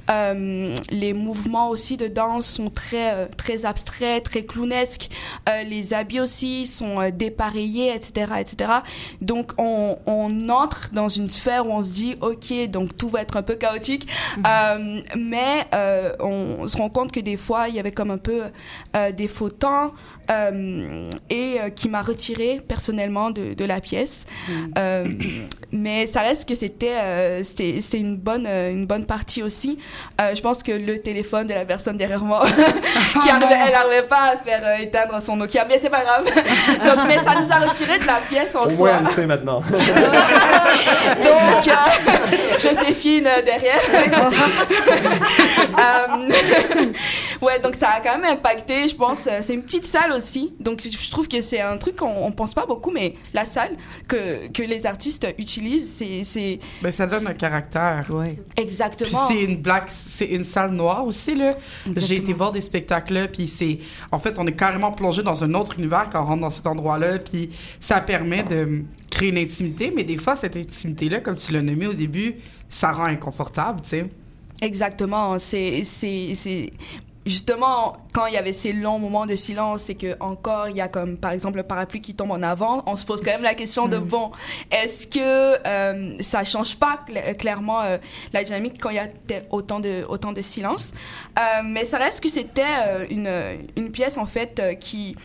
les 0.09 1.15
mouvements 1.15 1.71
aussi 1.71 1.97
de 1.97 2.09
danse 2.09 2.47
sont 2.47 2.69
très, 2.69 3.27
très 3.37 3.65
abstraits, 3.65 4.25
très 4.25 4.45
clownesques, 4.45 5.09
les 5.67 5.95
habits 5.95 6.21
aussi 6.21 6.67
sont 6.67 7.09
dépareillés, 7.11 7.95
etc., 7.95 8.33
etc. 8.39 8.71
Donc 9.23 9.53
on, 9.57 9.97
on 10.05 10.49
entre 10.51 10.91
dans 10.93 11.09
une 11.09 11.29
sphère 11.29 11.67
où 11.67 11.73
on 11.73 11.83
se 11.83 11.93
dit, 11.93 12.17
ok, 12.21 12.69
donc 12.69 12.97
tout 12.97 13.09
va 13.09 13.23
être 13.23 13.39
un 13.39 13.43
peu 13.43 13.55
chaotique, 13.55 14.07
euh, 14.47 15.01
mais 15.17 15.67
on 16.21 16.69
se 16.69 16.77
rend 16.77 16.91
compte 16.91 17.13
que 17.13 17.21
des 17.21 17.30
fois 17.37 17.69
il 17.69 17.75
y 17.75 17.81
avait 17.81 17.93
comme 17.93 18.11
un 18.11 18.19
peu 18.19 18.43
euh, 18.97 19.13
des 19.13 19.29
faux 19.29 19.51
temps 19.51 19.93
euh, 20.31 21.05
et 21.29 21.57
euh, 21.61 21.71
qui 21.71 21.89
m'a 21.89 22.03
retiré 22.03 22.61
personnellement 22.67 23.31
de, 23.31 23.55
de 23.55 23.65
la 23.65 23.81
pièce. 23.81 24.25
Euh, 24.79 25.05
mais 25.73 26.07
ça 26.07 26.21
reste 26.21 26.49
que 26.49 26.55
c'était 26.55 26.95
euh, 26.99 27.43
une 27.95 28.17
bonne 28.17 28.47
une 28.47 28.87
bonne 28.87 29.07
partie 29.07 29.43
aussi. 29.43 29.79
Euh, 30.21 30.35
je 30.35 30.41
pense 30.43 30.63
que 30.63 30.73
le 30.73 31.01
téléphone 31.01 31.47
de 31.47 31.55
la 31.55 31.65
personne 31.65 31.97
derrière 31.97 32.23
moi 32.23 32.45
qui 33.23 33.31
arrivait, 33.31 33.59
elle 33.67 33.73
n'arrivait 33.73 34.07
pas 34.09 34.33
à 34.33 34.37
faire 34.37 34.61
euh, 34.65 34.83
éteindre 34.83 35.21
son 35.21 35.37
Nokia, 35.37 35.65
mais 35.69 35.79
c'est 35.79 35.91
pas 35.91 36.03
grave. 36.03 36.25
Donc, 36.25 37.07
mais 37.07 37.19
ça 37.19 37.41
nous 37.41 37.51
a 37.53 37.69
retiré 37.69 37.99
de 37.99 38.07
la 38.07 38.21
pièce 38.29 38.55
en 38.55 38.65
Au 38.65 38.69
soi. 38.69 38.77
moins, 38.89 38.99
elle 38.99 39.05
le 39.05 39.11
sait 39.11 39.27
maintenant. 39.27 39.61
Donc, 41.25 41.69
euh, 41.69 42.59
Joséphine 42.59 43.29
derrière. 43.45 43.81
Euh, 45.79 46.87
ouais, 47.43 47.59
donc 47.61 47.75
ça 47.75 47.89
a 47.97 48.01
quand 48.01 48.19
même 48.19 48.33
impacté, 48.33 48.89
je 48.89 48.95
pense. 48.95 49.27
euh, 49.27 49.41
C'est 49.45 49.55
une 49.55 49.63
petite 49.63 49.85
salle 49.87 50.13
aussi. 50.13 50.53
Donc, 50.61 50.81
je 50.83 51.11
trouve 51.11 51.29
que 51.29 51.41
c'est 51.41 51.61
un 51.61 51.77
truc 51.79 51.97
qu'on 51.97 52.15
on 52.25 52.33
pense 52.33 52.55
pas 52.55 52.67
beaucoup, 52.67 52.91
mais 52.91 53.15
la 53.35 53.45
salle 53.45 53.77
que, 54.09 54.49
que 54.49 54.63
les 54.63 54.87
artistes 54.87 55.27
utilisent, 55.39 55.91
c'est- 55.93 56.25
c'est 56.25 56.61
Ben, 56.83 56.93
ça 56.93 57.07
donne 57.07 57.27
un 57.27 57.35
caractère. 57.35 58.07
Ouais. 58.11 58.37
Exactement. 58.57 59.27
c'est 59.29 59.43
une 59.43 59.57
black, 59.61 59.85
c'est 59.89 60.27
une 60.27 60.45
salle 60.45 60.73
noire 60.73 61.05
aussi 61.07 61.35
là. 61.35 61.55
J'ai 61.97 62.17
été 62.17 62.33
voir 62.33 62.53
des 62.53 62.61
spectacles 62.61 63.15
là, 63.15 63.29
puis 63.29 63.49
c'est, 63.49 63.79
en 64.13 64.19
fait, 64.19 64.39
on 64.39 64.47
est 64.47 64.53
carrément 64.57 64.93
plongé 64.93 65.23
dans 65.23 65.43
un 65.45 65.55
autre 65.55 65.79
univers 65.79 66.09
quand 66.13 66.23
on 66.23 66.27
rentre 66.27 66.41
dans 66.43 66.51
cet 66.51 66.67
endroit-là, 66.67 67.19
puis 67.19 67.51
ça 67.81 68.01
permet 68.01 68.43
de 68.43 68.83
créer 69.11 69.31
une 69.31 69.39
intimité, 69.39 69.93
mais 69.95 70.05
des 70.05 70.17
fois 70.19 70.37
cette 70.37 70.57
intimité-là, 70.57 71.21
comme 71.21 71.37
tu 71.37 71.53
l'as 71.53 71.63
nommé 71.63 71.87
au 71.87 71.95
début, 71.95 72.37
ça 72.69 72.93
rend 72.93 73.05
inconfortable, 73.07 73.81
tu 73.83 73.89
sais. 73.89 74.07
Exactement. 74.63 75.39
C'est, 75.39 75.83
c'est 75.85 76.71
justement 77.27 77.97
quand 78.15 78.27
il 78.27 78.35
y 78.35 78.37
avait 78.37 78.53
ces 78.53 78.73
longs 78.73 78.99
moments 78.99 79.27
de 79.27 79.37
silence, 79.37 79.85
c'est 79.87 79.95
que 79.95 80.17
encore 80.21 80.69
il 80.69 80.77
y 80.77 80.81
a 80.81 80.89
comme 80.89 81.17
par 81.17 81.33
exemple 81.33 81.59
le 81.59 81.63
parapluie 81.63 82.01
qui 82.01 82.15
tombe 82.15 82.31
en 82.31 82.43
avant. 82.43 82.83
On 82.87 82.97
se 82.97 83.05
pose 83.07 83.21
quand 83.21 83.31
même 83.31 83.43
la 83.43 83.55
question 83.55 83.89
de 83.89 83.99
bon, 83.99 84.31
est-ce 84.71 85.07
que 85.07 85.21
euh, 85.67 86.17
ça 86.21 86.45
change 86.45 86.77
pas 86.77 86.99
cla- 87.09 87.37
clairement 87.37 87.83
euh, 87.83 87.99
la 88.33 88.43
dynamique 88.43 88.77
quand 88.81 88.91
il 88.91 88.97
y 88.97 88.99
a 88.99 89.09
autant 89.51 89.81
de 89.81 90.05
autant 90.09 90.33
de 90.33 90.43
silence? 90.43 90.93
Euh, 91.39 91.63
Mais 91.65 91.85
ça 91.85 91.99
reste 91.99 92.21
que 92.23 92.29
c'était 92.29 92.63
euh, 92.87 93.07
une 93.11 93.31
une 93.77 93.91
pièce 93.93 94.17
en 94.17 94.27
fait 94.27 94.59
euh, 94.59 94.75
qui 94.75 95.17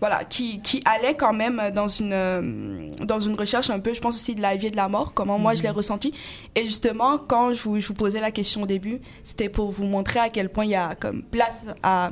voilà, 0.00 0.24
qui, 0.24 0.60
qui 0.60 0.82
allait 0.84 1.14
quand 1.14 1.32
même 1.32 1.62
dans 1.74 1.88
une, 1.88 2.12
euh, 2.12 2.88
dans 3.00 3.20
une 3.20 3.34
recherche 3.34 3.70
un 3.70 3.80
peu, 3.80 3.94
je 3.94 4.00
pense 4.00 4.16
aussi 4.16 4.34
de 4.34 4.42
la 4.42 4.56
vie 4.56 4.66
et 4.66 4.70
de 4.70 4.76
la 4.76 4.88
mort, 4.88 5.14
comment 5.14 5.38
moi 5.38 5.54
je 5.54 5.62
l'ai 5.62 5.70
ressenti. 5.70 6.12
Et 6.54 6.62
justement, 6.62 7.18
quand 7.18 7.52
je 7.54 7.62
vous, 7.62 7.80
je 7.80 7.88
vous 7.88 7.94
posais 7.94 8.20
la 8.20 8.30
question 8.30 8.62
au 8.62 8.66
début, 8.66 9.00
c'était 9.24 9.48
pour 9.48 9.70
vous 9.70 9.84
montrer 9.84 10.20
à 10.20 10.28
quel 10.28 10.48
point 10.48 10.64
il 10.64 10.70
y 10.70 10.76
a 10.76 10.94
comme 10.94 11.22
place 11.22 11.62
à 11.82 12.10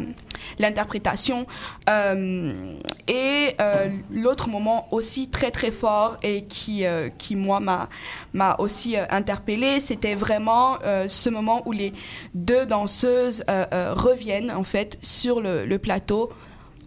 l'interprétation. 0.58 1.46
Euh, 1.88 2.74
et 3.08 3.54
euh, 3.60 3.88
l'autre 4.10 4.48
moment 4.48 4.88
aussi 4.90 5.28
très 5.28 5.50
très 5.50 5.70
fort 5.70 6.18
et 6.22 6.44
qui, 6.44 6.86
euh, 6.86 7.08
qui 7.16 7.36
moi 7.36 7.60
m'a, 7.60 8.56
aussi 8.58 8.96
interpellée, 9.10 9.80
c'était 9.80 10.14
vraiment 10.14 10.78
ce 11.08 11.30
moment 11.30 11.62
où 11.66 11.72
les 11.72 11.92
deux 12.34 12.66
danseuses 12.66 13.44
reviennent 13.72 14.50
en 14.50 14.62
fait 14.62 14.98
sur 15.02 15.40
le, 15.40 15.64
le 15.64 15.78
plateau 15.78 16.30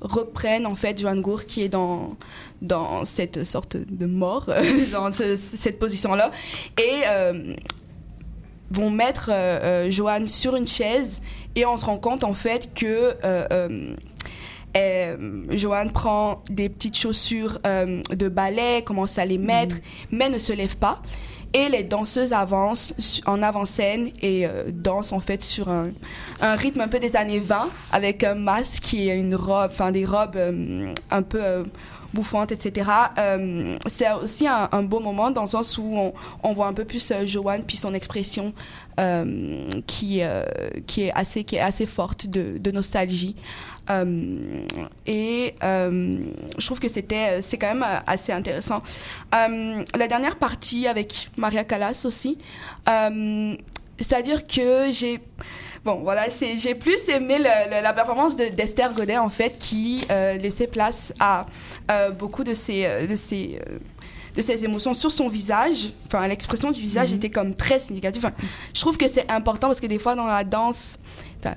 reprennent 0.08 0.66
en 0.68 0.76
fait 0.76 1.00
Joanne 1.00 1.22
Gour 1.22 1.46
qui 1.46 1.62
est 1.64 1.70
dans 1.70 2.10
dans 2.62 3.06
cette 3.06 3.44
sorte 3.44 3.78
de 3.78 4.06
mort 4.06 4.50
dans 4.92 5.12
ce- 5.12 5.38
cette 5.38 5.78
position 5.80 6.16
là 6.16 6.32
et 6.80 7.04
euh, 7.08 7.54
vont 8.72 8.90
mettre 8.90 9.30
euh, 9.32 9.60
euh, 9.88 9.92
Joanne 9.92 10.28
sur 10.28 10.56
une 10.56 10.68
chaise 10.68 11.22
et 11.56 11.66
on 11.66 11.78
se 11.78 11.86
rend 11.86 11.98
compte 11.98 12.24
en 12.24 12.34
fait 12.34 12.74
que 12.74 13.14
euh, 13.24 13.96
Joanne 15.50 15.92
prend 15.92 16.44
des 16.50 16.70
petites 16.70 16.96
chaussures 16.98 17.58
euh, 17.66 18.02
de 18.16 18.28
ballet, 18.28 18.84
commence 18.86 19.18
à 19.18 19.26
les 19.26 19.38
mettre, 19.40 19.76
mais 20.12 20.30
ne 20.30 20.38
se 20.38 20.54
lève 20.54 20.78
pas. 20.78 21.02
Et 21.58 21.70
les 21.70 21.82
danseuses 21.82 22.34
avancent 22.34 22.94
en 23.26 23.42
avant-scène 23.42 24.12
et 24.22 24.46
euh, 24.46 24.66
dansent 24.72 25.12
en 25.12 25.20
fait 25.20 25.42
sur 25.42 25.70
un, 25.70 25.90
rythme 26.40 26.82
un 26.82 26.88
peu 26.88 27.00
des 27.00 27.16
années 27.16 27.40
20 27.40 27.70
avec 27.92 28.24
un 28.24 28.36
masque 28.36 28.94
et 28.94 29.08
une 29.08 29.34
robe, 29.34 29.72
enfin 29.72 29.92
des 29.92 30.06
robes 30.06 30.36
euh, 30.36 30.94
un 31.10 31.24
peu 31.24 31.44
euh, 31.44 31.64
bouffantes, 32.14 32.52
etc. 32.52 32.92
C'est 33.88 34.06
aussi 34.24 34.46
un, 34.48 34.84
beau 34.84 35.00
moment 35.00 35.32
dans 35.32 35.42
le 35.42 35.48
sens 35.48 35.80
où 35.80 35.96
on, 36.44 36.54
voit 36.54 36.68
un 36.68 36.74
peu 36.74 36.86
plus 36.86 37.12
Joanne 37.26 37.64
puis 37.66 37.76
son 37.76 37.96
expression 37.96 38.54
qui, 39.88 40.22
qui, 40.86 41.02
est 41.02 41.12
assez, 41.16 41.44
qui 41.44 41.56
est 41.56 41.86
forte 41.88 42.28
de 42.28 42.72
nostalgie. 42.72 43.36
Euh, 43.90 44.66
et 45.06 45.56
euh, 45.64 46.18
je 46.58 46.66
trouve 46.66 46.80
que 46.80 46.90
c'était 46.90 47.42
c'est 47.42 47.58
quand 47.58 47.68
même 47.74 47.84
euh, 47.84 48.00
assez 48.06 48.32
intéressant. 48.34 48.82
Euh, 49.34 49.84
la 49.98 50.08
dernière 50.08 50.36
partie 50.38 50.88
avec 50.88 51.30
Maria 51.38 51.64
Callas 51.64 52.02
aussi, 52.06 52.38
c'est-à-dire 54.00 54.46
que 54.46 54.92
j'ai 54.92 55.20
bon 55.86 55.96
voilà 56.04 56.30
c'est 56.30 56.58
j'ai 56.58 56.76
plus 56.76 57.08
aimé 57.10 57.38
le- 57.40 57.70
le- 57.78 57.82
la 57.84 57.94
performance 57.94 58.36
de 58.36 58.46
d'Esther 58.50 58.94
Godet 58.94 59.18
en 59.18 59.30
fait 59.30 59.58
qui 59.58 60.02
laissait 60.40 60.68
place 60.68 61.14
à 61.20 61.46
beaucoup 62.20 62.44
de 62.44 62.52
euh, 62.52 63.08
de 63.08 63.14
euh, 63.34 63.80
de 64.36 64.42
ses 64.44 64.64
émotions 64.64 64.94
sur 64.94 65.12
son 65.12 65.28
visage. 65.28 65.90
Enfin, 66.06 66.28
l'expression 66.28 66.70
du 66.70 66.80
visage 66.80 67.12
était 67.12 67.32
comme 67.32 67.56
très 67.56 67.80
significative. 67.80 68.24
Enfin, 68.24 68.36
je 68.72 68.80
trouve 68.82 68.96
que 68.96 69.08
c'est 69.08 69.28
important 69.32 69.66
parce 69.68 69.80
que 69.82 69.88
des 69.88 69.98
fois 69.98 70.14
dans 70.14 70.28
la 70.28 70.44
danse, 70.44 71.00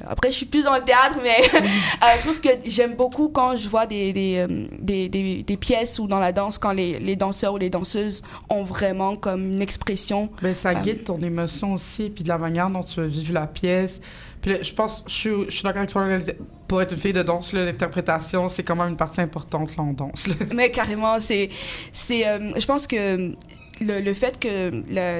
après, 0.08 0.30
je 0.30 0.36
suis 0.36 0.46
plus 0.46 0.64
dans 0.64 0.74
le 0.74 0.82
théâtre, 0.82 1.18
mais 1.22 1.36
euh, 1.54 2.06
je 2.16 2.22
trouve 2.22 2.40
que 2.40 2.48
j'aime 2.66 2.94
beaucoup 2.94 3.28
quand 3.28 3.56
je 3.56 3.68
vois 3.68 3.86
des, 3.86 4.12
des, 4.12 4.46
euh, 4.48 4.66
des, 4.78 5.08
des, 5.08 5.42
des 5.42 5.56
pièces 5.56 5.98
ou 5.98 6.06
dans 6.06 6.18
la 6.18 6.32
danse, 6.32 6.58
quand 6.58 6.72
les, 6.72 6.98
les 6.98 7.16
danseurs 7.16 7.54
ou 7.54 7.58
les 7.58 7.70
danseuses 7.70 8.22
ont 8.48 8.62
vraiment 8.62 9.16
comme 9.16 9.52
une 9.52 9.60
expression. 9.62 10.28
Ben, 10.42 10.54
ça 10.54 10.70
Euh, 10.70 10.74
guide 10.74 11.04
ton 11.04 11.20
émotion 11.22 11.72
aussi, 11.74 12.10
puis 12.10 12.24
de 12.24 12.28
la 12.28 12.38
manière 12.38 12.70
dont 12.70 12.82
tu 12.82 13.00
as 13.00 13.06
vécu 13.06 13.32
la 13.32 13.46
pièce. 13.46 14.00
Puis 14.40 14.52
là, 14.52 14.62
je 14.62 14.72
pense, 14.72 15.04
je 15.06 15.12
suis, 15.12 15.30
je 15.48 15.50
suis 15.50 15.62
d'accord 15.64 15.82
avec 15.82 16.24
toi, 16.24 16.34
pour 16.66 16.80
être 16.80 16.92
une 16.92 16.98
fille 16.98 17.12
de 17.12 17.22
danse, 17.22 17.52
l'interprétation, 17.52 18.48
c'est 18.48 18.62
quand 18.62 18.76
même 18.76 18.88
une 18.88 18.96
partie 18.96 19.20
importante 19.20 19.76
là, 19.76 19.82
en 19.82 19.92
danse. 19.92 20.28
là. 20.28 20.34
Mais 20.54 20.70
carrément, 20.70 21.20
c'est, 21.20 21.50
c'est, 21.92 22.26
euh, 22.26 22.52
je 22.58 22.64
pense 22.64 22.86
que 22.86 23.32
le, 23.80 24.00
le 24.00 24.14
fait 24.14 24.38
que 24.38 24.70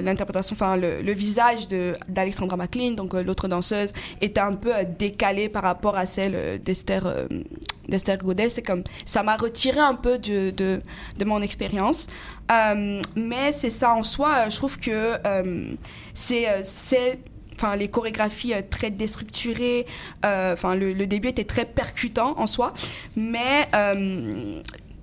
l'interprétation, 0.03 0.55
enfin 0.55 0.77
le, 0.77 1.03
le 1.03 1.13
visage 1.13 1.69
d'Alexandra 2.09 2.57
McLean, 2.57 2.93
donc 2.93 3.15
euh, 3.15 3.23
l'autre 3.23 3.49
danseuse, 3.49 3.93
était 4.21 4.41
un 4.41 4.55
peu 4.55 4.75
euh, 4.75 4.85
décalé 4.99 5.49
par 5.49 5.63
rapport 5.63 5.97
à 5.97 6.07
celle 6.07 6.33
euh, 6.35 6.59
d'Esther 6.59 8.19
Godet, 8.23 8.51
c'est 8.51 8.63
comme 8.63 8.85
ça 9.07 9.23
m'a 9.23 9.37
retiré 9.37 9.81
un 9.81 9.95
peu 9.95 10.19
de 10.19 10.51
de, 10.51 11.25
mon 11.25 11.43
expérience. 11.43 12.07
Mais 13.17 13.53
c'est 13.53 13.71
ça 13.71 13.95
en 13.95 14.03
soi, 14.03 14.49
je 14.49 14.57
trouve 14.57 14.79
que 14.79 15.15
c'est 16.15 16.47
enfin 17.55 17.77
les 17.77 17.89
chorégraphies 17.89 18.55
très 18.71 18.91
déstructurées 18.91 19.87
enfin 20.25 20.75
le, 20.75 21.07
début 21.07 21.29
était 21.29 21.45
très 21.45 21.65
percutant 21.65 22.35
en 22.39 22.47
soi 22.47 22.73
mais 23.17 23.69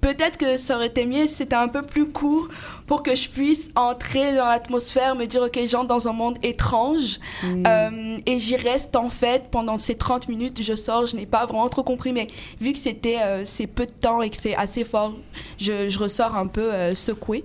peut-être 0.01 0.37
que 0.37 0.57
ça 0.57 0.75
aurait 0.75 0.87
été 0.87 1.05
mieux 1.05 1.25
si 1.27 1.33
c'était 1.35 1.55
un 1.55 1.67
peu 1.67 1.81
plus 1.81 2.07
court 2.07 2.47
pour 2.85 3.03
que 3.03 3.15
je 3.15 3.27
puisse 3.29 3.69
entrer 3.75 4.35
dans 4.35 4.45
l'atmosphère 4.45 5.15
me 5.15 5.25
dire 5.25 5.41
ok 5.43 5.59
j'entre 5.65 5.87
dans 5.87 6.07
un 6.07 6.13
monde 6.13 6.37
étrange 6.43 7.19
Euh, 7.67 8.17
et 8.25 8.39
j'y 8.39 8.55
reste 8.55 8.95
en 8.95 9.09
fait 9.09 9.49
pendant 9.51 9.77
ces 9.77 9.95
30 9.95 10.29
minutes 10.29 10.61
je 10.61 10.75
sors 10.75 11.07
je 11.07 11.15
n'ai 11.15 11.25
pas 11.25 11.45
vraiment 11.45 11.69
trop 11.69 11.83
compris 11.83 12.11
mais 12.13 12.27
vu 12.61 12.73
que 12.73 12.79
c'était 12.79 13.17
euh, 13.21 13.43
c'est 13.45 13.67
peu 13.67 13.85
de 13.85 13.91
temps 13.91 14.21
et 14.21 14.29
que 14.29 14.37
c'est 14.37 14.55
assez 14.55 14.83
fort 14.85 15.13
je, 15.59 15.89
je 15.89 15.99
ressors 15.99 16.35
un 16.35 16.47
peu 16.47 16.73
euh, 16.73 16.95
secouée 16.95 17.43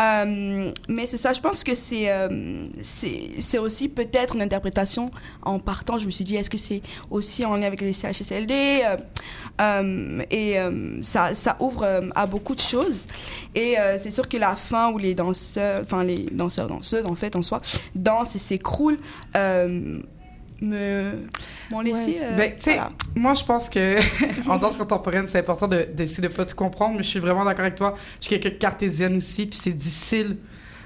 euh, 0.00 0.70
mais 0.88 1.06
c'est 1.06 1.16
ça, 1.16 1.32
je 1.32 1.40
pense 1.40 1.64
que 1.64 1.74
c'est 1.74 2.10
euh, 2.10 2.68
c'est 2.82 3.58
aussi 3.58 3.88
peut-être 3.88 4.36
une 4.36 4.42
interprétation. 4.42 5.10
En 5.42 5.58
partant, 5.58 5.98
je 5.98 6.06
me 6.06 6.10
suis 6.10 6.24
dit, 6.24 6.36
est-ce 6.36 6.50
que 6.50 6.58
c'est 6.58 6.82
aussi 7.10 7.44
en 7.44 7.56
lien 7.56 7.66
avec 7.66 7.80
les 7.80 7.92
CHSLD 7.92 8.82
euh, 8.84 8.96
euh, 9.60 10.22
Et 10.30 10.56
ça, 11.02 11.34
ça 11.34 11.56
ouvre 11.60 11.84
à 12.14 12.26
beaucoup 12.26 12.54
de 12.54 12.60
choses. 12.60 13.06
Et 13.54 13.76
c'est 13.98 14.10
sûr 14.10 14.28
que 14.28 14.36
la 14.36 14.54
fin 14.54 14.92
où 14.92 14.98
les 14.98 15.14
danseurs, 15.14 15.82
enfin 15.82 16.04
les 16.04 16.26
danseurs, 16.30 16.68
danseuses 16.68 17.06
en 17.06 17.14
fait 17.14 17.34
en 17.34 17.42
soi, 17.42 17.60
dansent 17.94 18.36
et 18.36 18.38
s'écroulent, 18.38 18.98
me 20.60 21.26
m'ont 21.70 21.80
laissé. 21.80 22.18
euh, 22.22 22.36
Ben, 22.36 22.52
tu 22.56 22.62
sais, 22.64 22.74
voilà. 22.74 22.92
moi, 23.16 23.34
je 23.34 23.44
pense 23.44 23.68
que 23.68 23.98
en 24.50 24.56
danse 24.58 24.76
contemporaine, 24.76 25.26
c'est 25.28 25.38
important 25.38 25.68
de- 25.68 25.88
d'essayer 25.94 26.26
de, 26.28 26.32
pas 26.34 26.44
tout 26.44 26.56
comprendre, 26.56 26.96
mais 26.96 27.02
je 27.02 27.08
suis 27.08 27.20
vraiment 27.20 27.44
d'accord 27.44 27.64
avec 27.64 27.76
toi. 27.76 27.94
Je 28.20 28.26
suis 28.26 28.38
quelqu'un 28.38 28.50
de 28.56 28.60
cartésienne 28.60 29.16
aussi, 29.16 29.46
puis 29.46 29.58
c'est 29.60 29.72
difficile 29.72 30.36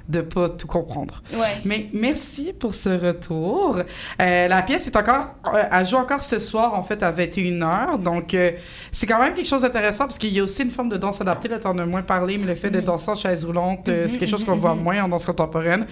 de 0.09 0.21
pas 0.21 0.49
tout 0.49 0.67
comprendre. 0.67 1.23
Ouais. 1.35 1.61
Mais 1.65 1.88
merci 1.93 2.53
pour 2.53 2.75
ce 2.75 2.88
retour. 2.88 3.79
Euh, 4.21 4.49
la 4.49 4.62
pièce 4.62 4.87
est 4.87 4.97
encore, 4.97 5.35
euh, 5.47 5.62
elle 5.71 5.87
joue 5.87 5.97
encore 5.97 6.23
ce 6.23 6.38
soir, 6.38 6.75
en 6.75 6.83
fait, 6.83 7.03
à 7.03 7.12
21h. 7.12 7.99
Donc, 7.99 8.35
euh, 8.35 8.53
c'est 8.91 9.07
quand 9.07 9.21
même 9.21 9.35
quelque 9.35 9.49
chose 9.49 9.62
d'intéressant 9.62 10.05
parce 10.05 10.19
qu'il 10.19 10.33
y 10.33 10.41
a 10.41 10.45
aussi 10.45 10.62
une 10.62 10.71
forme 10.71 10.88
de 10.88 10.97
danse 10.97 11.21
adaptée. 11.21 11.49
Là, 11.49 11.59
t'en 11.59 11.79
as 11.79 11.87
moins 11.87 12.03
parlé, 12.03 12.38
mais 12.38 12.47
le 12.47 12.55
fait 12.55 12.71
de 12.71 12.81
danser 12.81 13.11
en 13.11 13.15
chaise 13.15 13.45
roulante, 13.45 13.83
c'est 13.87 14.19
quelque 14.19 14.31
chose 14.31 14.45
qu'on 14.45 14.57
voit 14.57 14.75
moins 14.75 15.03
en 15.03 15.09
danse 15.09 15.25
contemporaine. 15.25 15.87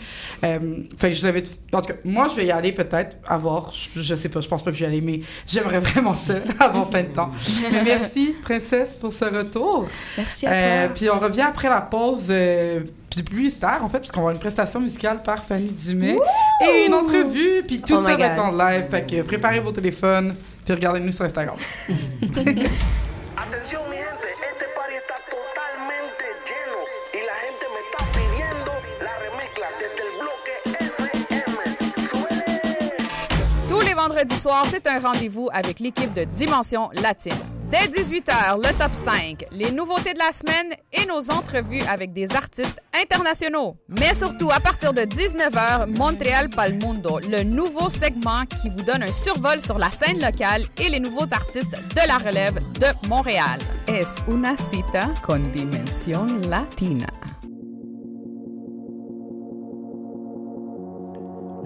Euh, 0.44 0.58
fait 0.98 1.12
je 1.12 1.20
vous 1.20 1.26
invite, 1.26 1.58
en 1.72 1.80
tout 1.80 1.88
cas, 1.88 1.98
moi, 2.04 2.28
je 2.28 2.36
vais 2.36 2.46
y 2.46 2.52
aller 2.52 2.72
peut-être, 2.72 3.16
à 3.26 3.38
voir. 3.38 3.72
Je, 3.72 4.00
je 4.00 4.14
sais 4.14 4.28
pas, 4.28 4.40
je 4.40 4.48
pense 4.48 4.62
pas 4.62 4.70
que 4.70 4.76
je 4.76 4.84
vais 4.84 4.90
y 4.90 4.92
aller, 4.92 5.00
mais 5.00 5.20
j'aimerais 5.46 5.80
vraiment 5.80 6.14
ça, 6.14 6.34
avoir 6.60 6.88
plein 6.88 7.04
de 7.04 7.08
temps. 7.08 7.30
Mais 7.70 7.84
merci, 7.84 8.34
princesse, 8.42 8.96
pour 8.96 9.12
ce 9.12 9.24
retour. 9.24 9.86
Merci 10.16 10.46
à 10.46 10.60
toi. 10.60 10.94
puis 10.94 11.10
on 11.10 11.18
revient 11.18 11.42
après 11.42 11.68
la 11.68 11.80
pause 11.80 12.32
puis 13.10 13.22
publicitaire, 13.24 13.80
en 13.82 13.88
fait, 13.88 13.98
puisqu'on 13.98 14.20
va 14.20 14.24
avoir 14.28 14.34
une 14.34 14.40
prestation 14.40 14.80
musicale 14.80 15.22
par 15.22 15.42
Fanny 15.42 15.70
Dumais 15.70 16.16
et 16.64 16.86
une 16.86 16.94
entrevue, 16.94 17.62
puis 17.66 17.80
tout 17.80 17.94
Oh 17.94 18.02
ça 18.02 18.16
va 18.16 18.26
être 18.26 18.40
en 18.40 18.52
live. 18.52 18.86
Fait 18.88 19.04
que 19.04 19.22
préparez 19.22 19.58
vos 19.60 19.72
téléphones, 19.72 20.34
puis 20.64 20.74
regardez-nous 20.74 21.12
sur 21.12 21.24
Instagram. 21.24 21.56
Atención 23.36 23.82
mi 23.88 23.96
gente, 23.96 24.28
este 24.52 24.66
party 24.76 24.94
está 24.94 25.14
totalmente 25.30 26.22
lleno 26.46 26.80
y 27.14 27.20
la 27.24 27.36
gente 27.40 27.64
me 27.74 27.80
está 27.86 28.00
pidiendo 28.12 28.70
la 29.00 29.14
remezcla 29.24 29.66
desde 29.80 30.02
el 30.06 30.12
bloque 30.20 30.54
FM. 30.78 31.70
¡Suele! 32.10 33.66
Tous 33.68 33.80
les 33.80 33.94
vendredis 33.94 34.38
soirs, 34.38 34.66
c'est 34.70 34.86
un 34.86 34.98
rendez-vous 34.98 35.48
avec 35.52 35.80
l'équipe 35.80 36.12
de 36.12 36.24
Dimension 36.24 36.90
Latine. 36.92 37.59
Dès 37.70 37.86
18h, 37.86 38.56
le 38.56 38.76
top 38.76 38.92
5, 38.92 39.44
les 39.52 39.70
nouveautés 39.70 40.12
de 40.12 40.18
la 40.18 40.32
semaine 40.32 40.74
et 40.92 41.06
nos 41.06 41.30
entrevues 41.30 41.82
avec 41.82 42.12
des 42.12 42.34
artistes 42.34 42.82
internationaux. 43.00 43.76
Mais 43.86 44.12
surtout, 44.12 44.50
à 44.50 44.58
partir 44.58 44.92
de 44.92 45.02
19h, 45.02 45.96
Montréal 45.96 46.50
Pal 46.50 46.74
Mundo, 46.82 47.20
le 47.20 47.44
nouveau 47.44 47.88
segment 47.88 48.44
qui 48.44 48.70
vous 48.70 48.82
donne 48.82 49.04
un 49.04 49.12
survol 49.12 49.60
sur 49.60 49.78
la 49.78 49.88
scène 49.90 50.20
locale 50.20 50.64
et 50.82 50.88
les 50.90 50.98
nouveaux 50.98 51.32
artistes 51.32 51.70
de 51.94 52.08
la 52.08 52.18
relève 52.18 52.58
de 52.80 53.08
Montréal. 53.08 53.60
Es 53.86 54.16
una 54.26 54.56
cita 54.56 55.14
con 55.24 55.38
dimensión 55.52 56.40
latina. 56.50 57.06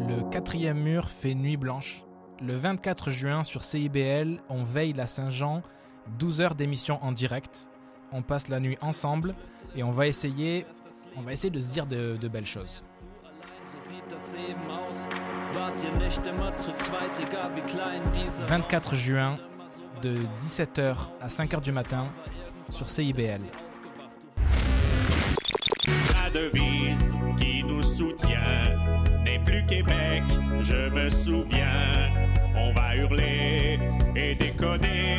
Le 0.07 0.31
quatrième 0.31 0.83
mur 0.83 1.09
fait 1.09 1.35
nuit 1.35 1.57
blanche. 1.57 2.05
Le 2.43 2.55
24 2.55 3.11
juin 3.11 3.43
sur 3.43 3.65
CIBL, 3.65 4.43
on 4.51 4.65
veille 4.65 4.93
la 4.93 5.07
Saint-Jean, 5.07 5.63
12 6.19 6.41
heures 6.41 6.55
d'émission 6.55 7.03
en 7.03 7.13
direct. 7.13 7.69
On 8.13 8.23
passe 8.23 8.49
la 8.49 8.61
nuit 8.61 8.79
ensemble 8.81 9.35
et 9.77 9.83
on 9.83 9.91
va 9.91 10.07
essayer, 10.07 10.67
on 11.17 11.23
va 11.23 11.33
essayer 11.33 11.51
de 11.51 11.61
se 11.61 11.71
dire 11.71 11.87
de, 11.87 12.17
de 12.17 12.29
belles 12.29 12.47
choses. 12.47 12.85
24 18.49 18.97
juin, 18.97 19.37
de 20.03 20.17
17h 20.41 20.97
à 21.21 21.29
5h 21.29 21.63
du 21.63 21.73
matin 21.73 22.07
sur 22.71 22.89
CIBL. 22.89 23.41
La 25.87 26.31
devise 26.31 27.17
qui 27.37 27.65
nous 27.65 27.83
soutient 27.83 28.39
n'est 29.25 29.39
plus 29.41 29.65
Québec, 29.67 30.23
je 30.61 30.89
me 30.91 31.11
souviens. 31.11 32.13
On 32.57 32.73
va 32.73 32.97
hurler 32.97 33.79
et 34.15 34.35
déconner 34.35 35.14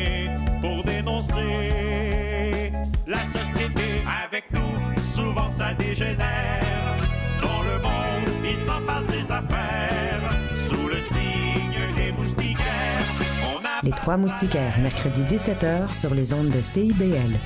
Trois 14.06 14.18
Moustiquaires, 14.18 14.78
mercredi 14.78 15.22
17h 15.22 15.92
sur 15.92 16.14
les 16.14 16.32
ondes 16.32 16.50
de 16.50 16.62
CIBL. 16.62 17.40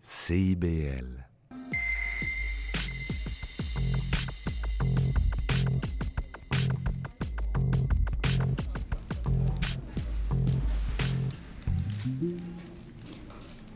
CIBL. 0.00 1.26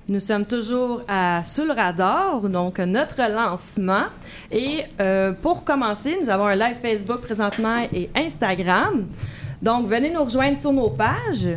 Nous 0.09 0.21
sommes 0.21 0.47
toujours 0.47 1.03
à 1.09 1.43
Sous 1.45 1.65
le 1.65 1.73
radar, 1.73 2.43
donc 2.43 2.79
notre 2.79 3.29
lancement. 3.29 4.05
Et 4.53 4.85
euh, 5.01 5.33
pour 5.33 5.65
commencer, 5.65 6.17
nous 6.23 6.29
avons 6.29 6.47
un 6.47 6.55
live 6.55 6.77
Facebook 6.81 7.21
présentement 7.23 7.89
et 7.93 8.09
Instagram. 8.15 9.07
Donc, 9.63 9.87
venez 9.87 10.11
nous 10.11 10.25
rejoindre 10.25 10.57
sur 10.57 10.73
nos 10.73 10.89
pages. 10.91 11.49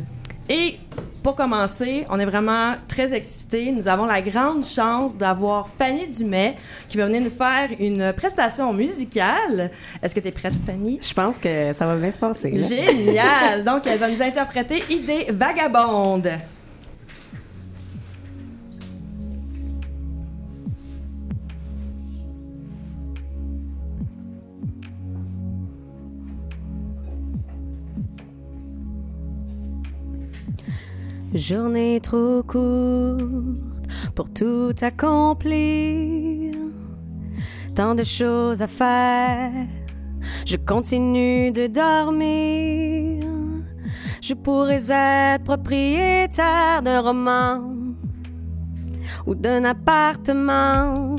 Et 0.49 0.77
pour 1.23 1.35
commencer, 1.35 2.05
on 2.09 2.19
est 2.19 2.25
vraiment 2.25 2.75
très 2.87 3.13
excités. 3.13 3.71
Nous 3.71 3.87
avons 3.87 4.05
la 4.05 4.21
grande 4.21 4.65
chance 4.65 5.15
d'avoir 5.15 5.69
Fanny 5.69 6.07
Dumais 6.07 6.55
qui 6.89 6.97
va 6.97 7.05
venir 7.05 7.21
nous 7.21 7.29
faire 7.29 7.67
une 7.79 8.11
prestation 8.11 8.73
musicale. 8.73 9.71
Est-ce 10.01 10.13
que 10.13 10.19
tu 10.19 10.27
es 10.27 10.31
prête, 10.31 10.53
Fanny? 10.65 10.99
Je 11.01 11.13
pense 11.13 11.39
que 11.39 11.71
ça 11.71 11.87
va 11.87 11.95
bien 11.95 12.11
se 12.11 12.19
passer. 12.19 12.51
là. 12.51 12.67
Génial! 12.67 13.63
Donc, 13.65 13.87
elle 13.87 13.99
va 13.99 14.09
nous 14.09 14.21
interpréter 14.21 14.83
Idée 14.89 15.27
vagabonde. 15.31 16.29
Journée 31.33 31.99
trop 31.99 32.43
courte 32.43 33.87
pour 34.13 34.31
tout 34.31 34.71
accomplir. 34.81 36.53
Tant 37.75 37.95
de 37.95 38.03
choses 38.03 38.61
à 38.61 38.67
faire. 38.67 39.51
Je 40.45 40.57
continue 40.57 41.51
de 41.51 41.65
dormir. 41.65 43.25
je 44.21 44.35
pourrais 44.35 44.91
être 44.91 45.43
propriétaire 45.43 46.83
d'un 46.83 47.01
roman 47.01 47.73
ou 49.25 49.33
d'un 49.33 49.65
appartement. 49.65 51.15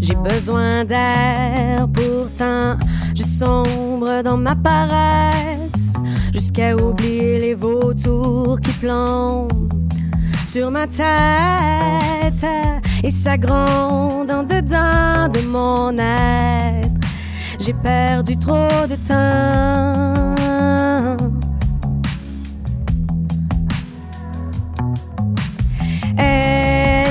J'ai 0.00 0.14
besoin 0.14 0.84
d'air, 0.84 1.86
pourtant 1.92 2.78
sombre 3.38 4.22
dans 4.22 4.38
ma 4.38 4.54
paresse 4.54 5.94
jusqu'à 6.32 6.74
oublier 6.74 7.38
les 7.38 7.54
vautours 7.54 8.58
qui 8.62 8.70
plombent 8.72 9.68
sur 10.46 10.70
ma 10.70 10.86
tête 10.86 12.46
et 13.04 13.10
s'agrandent 13.10 14.30
en 14.30 14.42
dedans 14.42 15.28
de 15.28 15.40
mon 15.48 15.98
être. 15.98 16.88
J'ai 17.58 17.74
perdu 17.74 18.38
trop 18.38 18.86
de 18.88 18.96
temps. 18.96 20.36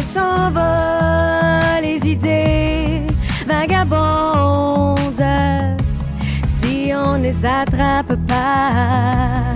S'envolent 0.06 0.95
les 7.36 7.46
attrape 7.46 8.16
pas. 8.28 9.54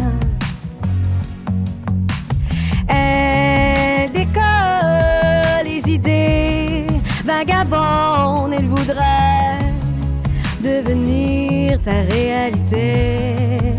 Elles 2.88 4.12
décollent 4.12 5.66
les 5.66 5.90
idées 5.90 6.88
vagabondes, 7.26 8.54
elles 8.54 8.66
voudraient 8.66 9.74
devenir 10.62 11.80
ta 11.82 12.02
réalité. 12.12 13.76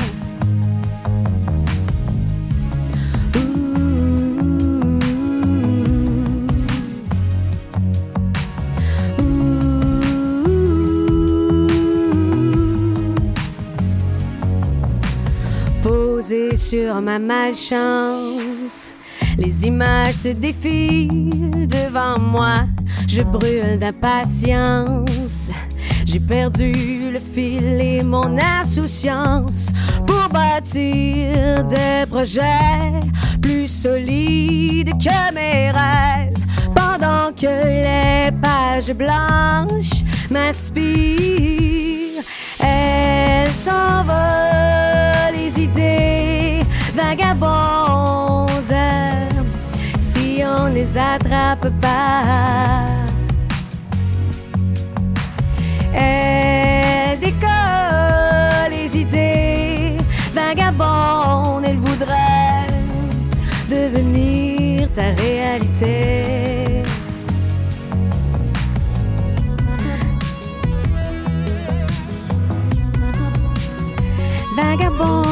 Sur 16.60 17.00
ma 17.00 17.18
malchance, 17.18 18.90
les 19.38 19.66
images 19.66 20.14
se 20.14 20.28
défilent 20.28 21.66
devant 21.66 22.20
moi. 22.20 22.66
Je 23.08 23.22
brûle 23.22 23.78
d'impatience. 23.78 25.50
J'ai 26.04 26.20
perdu 26.20 27.12
le 27.12 27.18
fil 27.18 27.80
et 27.80 28.02
mon 28.02 28.36
insouciance 28.38 29.70
pour 30.06 30.28
bâtir 30.28 31.64
des 31.64 32.04
projets 32.08 33.00
plus 33.40 33.68
solides 33.68 34.92
que 35.02 35.34
mes 35.34 35.70
rêves. 35.70 36.34
Pendant 36.74 37.32
que 37.34 37.46
les 37.46 38.30
pages 38.42 38.92
blanches 38.94 40.04
m'inspirent, 40.30 41.99
s'envolent 43.52 45.34
les 45.34 45.60
idées 45.60 46.60
vagabondes 46.94 48.50
si 49.98 50.42
on 50.44 50.66
les 50.72 50.96
attrape 50.96 51.68
pas. 51.80 52.86
Elle 55.94 57.18
décolle 57.18 58.70
les 58.70 58.96
idées 58.96 59.96
vagabondes, 60.32 61.64
elle 61.64 61.78
voudrait 61.78 62.66
devenir 63.68 64.88
ta 64.92 65.10
réalité. 65.22 66.29
Vagabonde. 74.80 75.29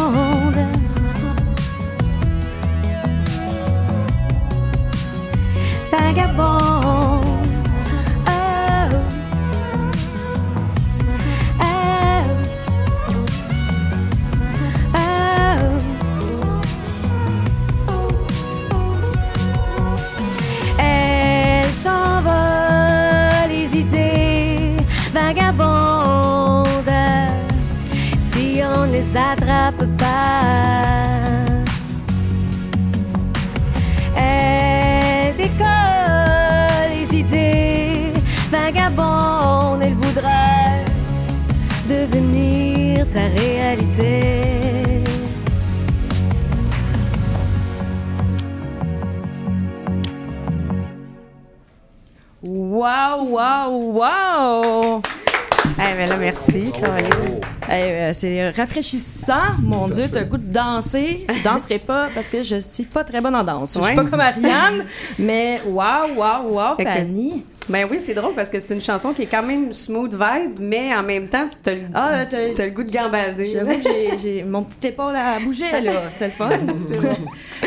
Euh, 57.70 58.10
c'est 58.14 58.50
rafraîchissant. 58.50 59.56
Mon 59.62 59.88
Dieu, 59.88 60.08
t'as 60.10 60.20
le 60.20 60.26
goût 60.26 60.38
de 60.38 60.52
danser. 60.52 61.26
Je 61.28 61.42
danserai 61.44 61.78
pas 61.78 62.08
parce 62.14 62.28
que 62.28 62.42
je 62.42 62.60
suis 62.60 62.84
pas 62.84 63.04
très 63.04 63.20
bonne 63.20 63.34
en 63.36 63.44
danse. 63.44 63.76
Je 63.78 63.82
suis 63.84 63.94
pas 63.94 64.04
comme 64.04 64.20
Ariane, 64.20 64.86
mais 65.18 65.60
wow, 65.66 66.14
wow, 66.16 66.50
wow, 66.50 66.76
Fait 66.76 66.84
que- 66.84 66.90
Fanny. 66.92 67.44
Ben 67.68 67.86
oui, 67.90 68.00
c'est 68.02 68.14
drôle 68.14 68.34
parce 68.34 68.48
que 68.48 68.58
c'est 68.58 68.72
une 68.74 68.80
chanson 68.80 69.12
qui 69.12 69.22
est 69.22 69.26
quand 69.26 69.42
même 69.42 69.72
smooth 69.74 70.12
vibe, 70.14 70.58
mais 70.58 70.94
en 70.94 71.02
même 71.02 71.28
temps, 71.28 71.46
tu 71.62 71.68
as 71.70 71.74
le, 71.74 71.80
Ah, 71.94 72.24
t'as- 72.24 72.54
t'as 72.56 72.64
le 72.64 72.70
goût 72.70 72.82
de 72.82 72.90
gambader. 72.90 73.44
J'avoue 73.44 73.74
que 73.78 73.82
j'ai- 73.82 74.18
j'ai 74.18 74.42
mon 74.42 74.62
petit 74.64 74.88
épaule 74.88 75.14
à 75.14 75.38
bouger, 75.38 75.70
là. 75.82 75.92
C'était 76.10 76.26
le 76.26 76.30
fun. 76.32 76.48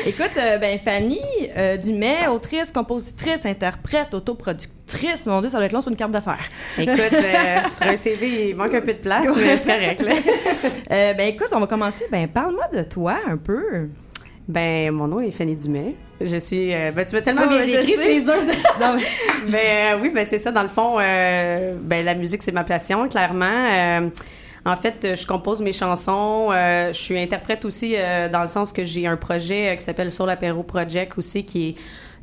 Écoute, 0.06 0.32
euh, 0.38 0.58
ben 0.58 0.80
Fanny 0.80 1.20
euh, 1.56 1.78
Dumais, 1.78 2.28
autrice, 2.28 2.72
compositrice, 2.72 3.46
interprète, 3.46 4.14
autoproductrice. 4.16 5.26
Mon 5.28 5.40
Dieu, 5.42 5.50
ça 5.50 5.58
doit 5.58 5.68
être 5.68 5.74
long 5.74 5.82
sur 5.82 5.92
une 5.92 5.98
carte 5.98 6.12
d'affaires. 6.12 6.50
Écoute, 6.80 7.00
euh, 7.14 7.58
sur 7.72 7.86
un 7.88 7.96
CV, 7.96 8.50
il 8.50 8.56
manque 8.56 8.74
un 8.74 8.82
peu 8.82 8.94
de 8.94 9.00
place, 9.00 9.28
mais 9.36 9.58
c'est 9.58 9.68
correct. 9.68 10.02
Là. 10.02 10.14
Euh, 10.92 11.14
ben 11.14 11.28
écoute, 11.28 11.50
on 11.52 11.60
va 11.60 11.68
commencer. 11.68 12.06
Ben 12.12 12.28
parle-moi 12.28 12.68
de 12.74 12.84
toi 12.84 13.16
un 13.28 13.38
peu. 13.38 13.90
Ben, 14.48 14.92
mon 14.92 15.08
nom 15.08 15.20
est 15.22 15.32
Fanny 15.32 15.56
Dumais. 15.56 15.96
Je 16.20 16.38
suis. 16.38 16.74
euh, 16.74 16.92
ben, 16.92 17.06
tu 17.06 17.16
m'as 17.16 17.22
tellement 17.22 17.42
Ouais, 17.44 17.66
bien 17.66 17.78
décrit, 17.82 17.94
c'est 17.98 18.22
dur 18.22 18.34
de. 18.34 18.52
Non, 18.82 18.96
mais- 18.98 19.52
Ben 19.52 19.96
euh, 19.96 20.00
oui, 20.02 20.10
ben 20.14 20.26
c'est 20.26 20.38
ça. 20.40 20.52
Dans 20.52 20.62
le 20.64 20.68
fond, 20.68 20.98
euh, 21.00 21.74
ben 21.82 22.04
la 22.06 22.16
musique 22.16 22.44
c'est 22.44 22.52
ma 22.52 22.64
passion, 22.64 23.08
clairement. 23.08 24.10
En 24.64 24.76
fait, 24.76 25.16
je 25.16 25.26
compose 25.26 25.62
mes 25.62 25.72
chansons. 25.72 26.50
je 26.52 26.92
suis 26.94 27.18
interprète 27.18 27.66
aussi 27.66 27.96
dans 28.32 28.42
le 28.42 28.48
sens 28.48 28.72
que 28.74 28.84
j'ai 28.84 29.08
un 29.08 29.18
projet 29.18 29.76
qui 29.78 29.84
s'appelle 29.84 30.12
Soul 30.12 30.30
Apéro 30.30 30.62
Project 30.64 31.18
aussi, 31.18 31.44
qui 31.46 31.70
est 31.70 31.76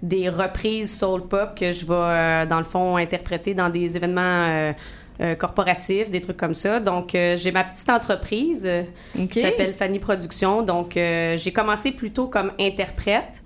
des 0.03 0.29
reprises 0.29 0.97
soul 0.97 1.23
pop 1.27 1.59
que 1.59 1.73
je 1.73 1.81
vais 1.85 2.47
dans 2.47 2.59
le 2.59 2.65
fond 2.65 2.97
interpréter 2.97 3.55
dans 3.55 3.69
des 3.71 3.97
événements. 3.97 4.73
Euh, 5.21 5.35
corporatifs, 5.35 6.11
des 6.11 6.21
trucs 6.21 6.37
comme 6.37 6.55
ça. 6.55 6.79
Donc, 6.79 7.15
euh, 7.15 7.37
j'ai 7.37 7.51
ma 7.51 7.65
petite 7.65 7.91
entreprise 7.91 8.65
euh, 8.65 8.83
qui 9.29 9.41
s'appelle 9.41 9.73
Fanny 9.73 9.99
Productions. 9.99 10.63
Donc, 10.63 10.93
j'ai 10.95 11.53
commencé 11.53 11.91
plutôt 11.93 12.29
comme 12.29 12.53
interprète. 12.59 13.43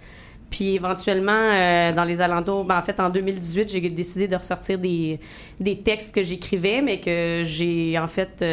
Puis 0.51 0.75
éventuellement, 0.75 1.49
dans 1.95 2.05
les 2.05 2.21
alentours, 2.21 2.65
ben, 2.65 2.77
en 2.77 2.83
fait, 2.83 3.01
en 3.01 3.09
2018, 3.09 3.73
j'ai 3.73 3.81
décidé 3.89 4.29
de 4.29 4.37
ressortir 4.37 4.79
des, 4.79 5.19
des 5.59 5.79
textes 5.79 6.15
que 6.15 6.23
j'écrivais, 6.23 6.83
mais 6.83 7.01
que 7.01 7.41
j'ai, 7.43 7.99
en 7.99 8.07
fait, 8.07 8.45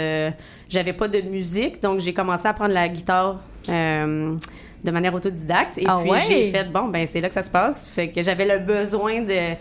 j'avais 0.69 0.93
pas 0.93 1.09
de 1.09 1.19
musique. 1.19 1.81
Donc, 1.81 1.99
j'ai 1.99 2.13
commencé 2.13 2.47
à 2.47 2.53
prendre 2.53 2.73
la 2.73 2.87
guitare 2.87 3.41
de 3.67 4.91
manière 4.91 5.13
autodidacte. 5.13 5.77
Et 5.77 5.83
Ah 5.87 5.97
puis, 6.01 6.09
ouais? 6.09 6.21
j'ai 6.25 6.51
fait, 6.51 6.71
bon, 6.71 6.87
ben 6.87 7.05
c'est 7.05 7.19
là 7.19 7.27
que 7.27 7.33
ça 7.33 7.41
se 7.41 7.51
passe. 7.51 7.89
Fait 7.89 8.09
que 8.09 8.21
j'avais 8.21 8.45
le 8.45 8.59
besoin 8.63 9.21
de... 9.21 9.55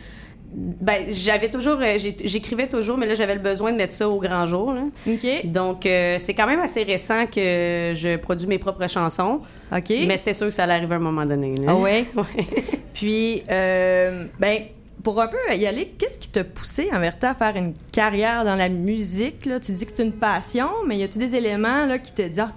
Ben, 0.51 1.05
j'avais 1.11 1.51
toujours... 1.51 1.79
euh, 1.81 1.99
J'écrivais 1.99 2.69
toujours, 2.69 2.97
mais 2.97 3.07
là, 3.07 3.15
j'avais 3.15 3.35
le 3.35 3.41
besoin 3.41 3.71
de 3.73 3.77
mettre 3.77 3.93
ça 3.93 4.09
au 4.09 4.19
grand 4.19 4.47
jour. 4.47 4.73
là. 4.73 4.83
Donc, 5.45 5.85
euh, 5.85 6.17
c'est 6.19 6.33
quand 6.35 6.47
même 6.47 6.61
assez 6.61 6.83
récent 6.83 7.27
que 7.27 7.93
je 7.95 8.17
produis 8.17 8.47
mes 8.47 8.59
propres 8.59 8.87
chansons. 8.89 9.41
OK. 9.71 9.91
Mais 10.07 10.17
c'était 10.17 10.33
sûr 10.33 10.47
que 10.47 10.55
ça 10.55 10.65
allait 10.65 10.73
arriver 10.75 10.95
à 10.95 10.97
un 10.97 11.01
moment 11.01 11.27
donné. 11.27 11.55
là. 11.57 11.65
Ah 11.69 11.75
ouais? 11.77 12.07
Ouais. 12.17 12.47
Puis, 12.95 13.43
euh, 13.51 14.25
ben, 14.41 14.63
pour 15.05 15.21
un 15.21 15.29
peu 15.29 15.37
y 15.55 15.67
aller, 15.67 15.93
qu'est-ce 15.99 16.19
qui 16.19 16.29
t'a 16.29 16.43
poussé 16.45 16.89
en 16.93 16.99
vérité 16.99 17.27
à 17.27 17.35
faire 17.35 17.55
une 17.55 17.75
carrière 17.93 18.45
dans 18.45 18.57
la 18.57 18.69
musique? 18.69 19.47
Là? 19.47 19.61
Tu 19.61 19.73
dis 19.73 19.85
que 19.87 19.93
c'est 19.95 20.03
une 20.03 20.13
passion, 20.13 20.69
mais 20.87 20.97
y 20.97 21.03
a-tu 21.05 21.19
des 21.19 21.37
éléments 21.37 21.85
là, 21.87 21.99
qui 21.99 22.13
te 22.13 22.23
disent 22.23 22.41
ah, 22.41 22.53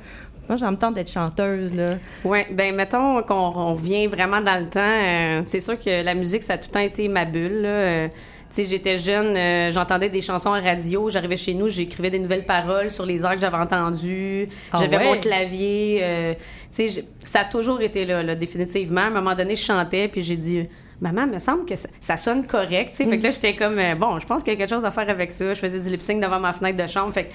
moi, 0.52 0.58
j'ai 0.58 0.66
me 0.66 0.76
tente 0.76 0.95
d'être 0.95 1.10
chanteuse, 1.10 1.74
là. 1.74 1.91
Oui, 2.26 2.39
ben 2.52 2.76
mettons 2.76 3.24
qu'on 3.24 3.34
on 3.36 3.74
revient 3.74 4.08
vraiment 4.08 4.41
dans 4.41 4.60
le 4.60 4.68
temps. 4.68 4.82
euh, 4.82 5.41
c'est 5.45 5.62
sûr 5.62 5.80
que 5.80 6.04
la 6.04 6.14
musique, 6.14 6.43
ça 6.43 6.54
a 6.54 6.58
tout 6.58 6.68
le 6.68 6.74
temps 6.74 6.80
été 6.82 7.08
ma 7.08 7.24
bulle. 7.24 7.62
là. 7.62 7.70
Euh, 7.70 8.08
tu 8.10 8.56
sais, 8.56 8.64
j'étais 8.66 8.97
jeune, 8.97 9.38
euh, 9.38 9.72
j'entendais 9.72 10.10
des 10.10 10.20
chansons 10.20 10.52
à 10.52 10.60
radio. 10.60 11.10
J'arrivais 11.10 11.38
chez 11.38 11.54
nous, 11.54 11.70
j'écrivais 11.70 12.10
des 12.10 12.20
nouvelles 12.20 12.45
paroles 12.45 12.91
sur 12.91 13.06
les 13.06 13.24
airs 13.24 13.36
que 13.36 13.39
j'avais 13.39 13.56
entendus. 13.56 14.49
Ah 14.74 14.80
j'avais 14.82 14.97
ouais? 14.97 15.06
mon 15.06 15.18
clavier. 15.22 16.36
tu 16.70 16.89
sais, 16.89 17.06
ça 17.20 17.39
a 17.39 17.45
toujours 17.45 17.82
été 17.82 18.04
là, 18.04 18.22
là, 18.22 18.36
définitivement. 18.36 18.99
À 18.99 19.06
un 19.06 19.10
moment 19.10 19.36
donné, 19.36 19.56
je 19.56 19.64
chantais, 19.64 20.10
puis 20.10 20.22
j'ai 20.22 20.36
dit... 20.36 20.68
Maman, 20.99 21.26
me 21.26 21.39
semble 21.39 21.66
que 21.66 21.76
ça, 21.76 21.89
ça 21.99 22.16
sonne 22.16 22.45
correct, 22.45 22.91
tu 22.91 22.97
sais. 22.97 23.06
Fait 23.08 23.18
que 23.18 23.24
là, 23.24 23.32
j'étais 23.32 23.56
comme, 23.56 23.80
euh, 23.80 23.95
bon, 23.95 24.20
je 24.20 24.26
pense 24.28 24.43
qu'il 24.43 24.54
y 24.54 24.56
a 24.56 24.60
quelque 24.60 24.70
chose 24.70 24.86
à 24.86 24.91
faire 24.91 25.10
avec 25.10 25.32
ça. 25.32 25.52
Je 25.56 25.60
faisais 25.60 25.80
du 25.80 25.89
lip 25.89 25.99
sync 25.99 26.22
devant 26.22 26.39
ma 26.39 26.54
fenêtre 26.54 26.78
de 26.80 26.88
chambre. 26.88 27.12
Fait 27.12 27.24
que 27.24 27.32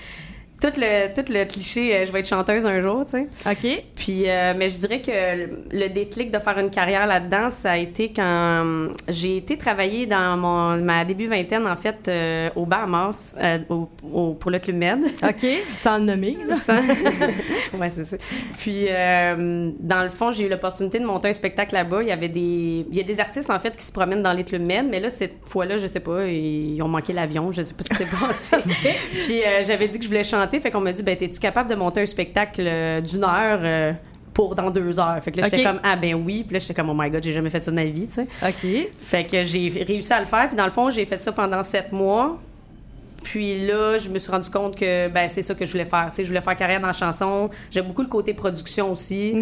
tout 0.61 0.69
le, 0.77 1.15
tout 1.15 1.31
le 1.33 1.45
cliché, 1.45 1.95
euh, 1.95 2.07
je 2.07 2.13
vais 2.13 2.21
être 2.21 2.29
chanteuse 2.29 2.65
un 2.65 2.81
jour, 2.81 3.05
tu 3.05 3.13
sais. 3.13 3.51
OK. 3.51 3.85
Puis, 3.95 4.23
euh, 4.27 4.55
mais 4.57 4.69
je 4.71 4.79
dirais 4.79 5.03
que 5.03 5.11
le, 5.71 5.89
déclic 5.89 6.31
de 6.31 6.39
faire 6.39 6.59
une 6.59 6.71
carrière 6.71 7.07
là-dedans, 7.07 7.51
ça 7.51 7.73
a 7.73 7.77
été 7.77 8.11
quand 8.15 8.23
euh, 8.65 8.89
j'ai 9.09 9.37
été 9.37 9.59
travailler 9.59 10.07
dans 10.07 10.37
mon, 10.37 10.77
ma 10.83 11.05
début 11.05 11.27
vingtaine, 11.27 11.67
en 11.67 11.77
fait, 11.77 12.09
euh, 12.09 12.49
au 12.57 12.65
Bahamas, 12.65 13.35
euh, 13.39 13.59
au, 13.69 13.89
au- 14.13 14.35
pour 14.35 14.51
le 14.51 14.59
Club 14.59 14.77
Med. 14.77 15.01
OK, 15.23 15.47
sans 15.69 15.99
le 15.99 16.05
nommer, 16.05 16.39
là. 16.49 16.57
Sans- 16.57 16.81
ouais, 17.79 17.91
c'est 17.91 18.05
ça. 18.05 18.17
Puis, 18.59 18.87
dans 18.89 20.03
le 20.03 20.11
fond, 20.11 20.31
j'ai 20.33 20.47
eu 20.47 20.49
l'opportunité 20.49 20.99
de 20.99 21.05
monter 21.05 21.29
un 21.29 21.33
spectacle 21.33 21.75
là-bas. 21.75 22.03
Il 22.03 22.09
y 22.09 22.13
avait 22.13 22.29
des, 22.29 22.87
il 22.91 22.97
y 22.97 23.01
a 23.01 23.03
des 23.03 23.21
artistes 23.21 23.51
en 23.51 23.59
fait 23.59 23.77
qui 23.77 23.85
se 23.85 23.93
promènent 23.93 24.23
dans 24.23 24.33
les 24.33 24.45
clubs 24.45 24.63
med, 24.67 24.87
mais 24.89 25.01
là 25.01 25.11
cette 25.11 25.35
fois-là, 25.45 25.77
je 25.77 25.87
sais 25.87 26.01
pas, 26.01 26.25
ils 26.27 26.81
ont 26.83 26.89
manqué 26.89 27.13
l'avion, 27.13 27.53
je 27.53 27.63
sais 27.63 27.75
pas 27.75 27.83
ce 27.83 27.89
qui 27.91 27.95
s'est 27.97 28.17
passé. 28.27 28.57
Puis 29.25 29.43
euh, 29.43 29.63
j'avais 29.65 29.89
dit 29.89 29.99
que 29.99 30.05
je 30.05 30.09
voulais 30.09 30.25
chanter, 30.25 30.46
fait 30.47 30.71
qu'on 30.71 30.81
m'a 30.81 30.93
dit, 30.93 31.03
ben 31.03 31.17
t'es-tu 31.17 31.41
capable 31.41 31.71
de 31.71 31.75
monter 31.75 32.01
un 32.03 32.07
spectacle 32.07 32.63
euh, 32.65 33.01
d'une 33.01 33.25
heure? 33.25 33.61
euh, 33.63 33.93
pour 34.35 34.55
dans 34.55 34.71
deux 34.71 35.01
heures? 35.01 35.19
Fait 35.23 35.33
que 35.33 35.41
là, 35.41 35.45
j'étais 35.45 35.65
comme, 35.65 35.81
ah 35.83 35.97
ben 35.97 36.15
oui. 36.15 36.45
Puis 36.45 36.53
là, 36.53 36.59
j'étais 36.59 36.75
comme, 36.75 36.91
oh 36.91 36.95
my 36.95 37.09
god, 37.09 37.23
j'ai 37.25 37.33
jamais 37.33 37.49
fait 37.49 37.65
ça 37.65 37.71
de 37.71 37.77
ma 37.77 37.85
vie, 37.87 38.07
tu 38.07 38.15
sais. 38.15 38.27
OK. 38.47 38.89
Fait 38.99 39.25
que 39.25 39.45
j'ai 39.45 39.69
réussi 39.87 40.13
à 40.13 40.21
le 40.21 40.27
faire. 40.27 40.49
Puis 40.49 40.57
dans 40.57 40.67
le 40.67 40.71
fond, 40.71 40.91
j'ai 40.91 41.07
fait 41.07 41.19
ça 41.19 41.33
pendant 41.33 41.63
sept 41.63 41.91
mois. 41.91 42.39
Puis 43.27 43.67
là, 43.67 43.99
je 43.99 44.09
me 44.09 44.21
suis 44.21 44.31
rendu 44.31 44.49
compte 44.51 44.77
que 44.77 45.09
ben, 45.09 45.29
c'est 45.29 45.43
ça 45.43 45.53
que 45.57 45.65
je 45.65 45.73
voulais 45.73 45.85
faire. 45.85 46.13
Je 46.17 46.23
voulais 46.23 46.41
faire 46.41 46.55
carrière 46.55 46.81
dans 46.81 46.87
la 46.87 46.93
chanson. 46.93 47.51
J'aime 47.73 47.89
beaucoup 47.89 48.03
le 48.03 48.09
côté 48.09 48.35
production 48.35 48.93
aussi. 48.93 49.35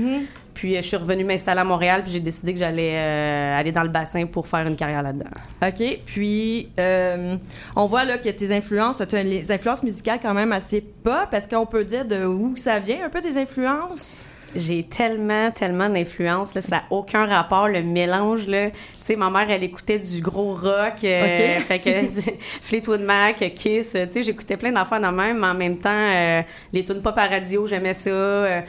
Puis 0.54 0.74
euh, 0.74 0.80
je 0.80 0.86
suis 0.86 0.96
revenue 0.96 1.22
m'installer 1.22 1.60
à 1.60 1.64
Montréal. 1.64 2.00
Puis 2.02 2.12
j'ai 2.12 2.20
décidé 2.20 2.54
que 2.54 2.58
j'allais 2.58 2.94
euh, 2.94 3.58
aller 3.58 3.72
dans 3.72 3.82
le 3.82 3.90
bassin 3.90 4.24
pour 4.24 4.48
faire 4.48 4.66
une 4.66 4.76
carrière 4.76 5.02
là-dedans. 5.02 5.28
OK. 5.62 5.98
Puis, 6.06 6.70
euh, 6.78 7.36
on 7.76 7.84
voit 7.84 8.06
là 8.06 8.16
que 8.16 8.30
tes 8.30 8.56
influences, 8.56 9.02
tu 9.06 9.16
as 9.16 9.22
les 9.22 9.52
influences 9.52 9.82
musicales 9.82 10.18
quand 10.22 10.32
même 10.32 10.52
assez 10.52 10.80
pop. 10.80 11.28
Est-ce 11.30 11.46
qu'on 11.46 11.66
peut 11.66 11.84
dire 11.84 12.06
de 12.06 12.24
où 12.24 12.56
ça 12.56 12.78
vient 12.78 13.04
un 13.04 13.10
peu 13.10 13.20
tes 13.20 13.36
influences? 13.36 14.16
J'ai 14.56 14.84
tellement, 14.84 15.50
tellement 15.50 15.88
d'influence. 15.88 16.58
Ça 16.60 16.76
n'a 16.76 16.82
aucun 16.90 17.26
rapport, 17.26 17.68
le 17.68 17.82
mélange. 17.82 18.46
Là. 18.46 18.70
Tu 18.70 18.76
sais, 19.02 19.16
ma 19.16 19.30
mère, 19.30 19.50
elle 19.50 19.64
écoutait 19.64 19.98
du 19.98 20.20
gros 20.20 20.54
rock. 20.54 21.02
euh, 21.04 21.56
Ok. 21.58 21.62
fait 21.66 21.78
que 21.80 22.30
Fleetwood 22.62 23.00
Mac, 23.00 23.36
Kiss. 23.54 23.92
Tu 23.92 23.98
sais, 24.10 24.22
j'écoutais 24.22 24.56
plein 24.56 24.72
d'affaires 24.72 25.00
de 25.00 25.06
même, 25.08 25.38
mais 25.40 25.46
en 25.48 25.54
même 25.54 25.78
temps, 25.78 25.90
euh, 25.90 26.42
les 26.72 26.84
tunes 26.84 27.02
pop 27.02 27.16
à 27.18 27.26
radio, 27.26 27.66
j'aimais 27.66 27.94
ça. 27.94 28.10
euh, 28.10 28.60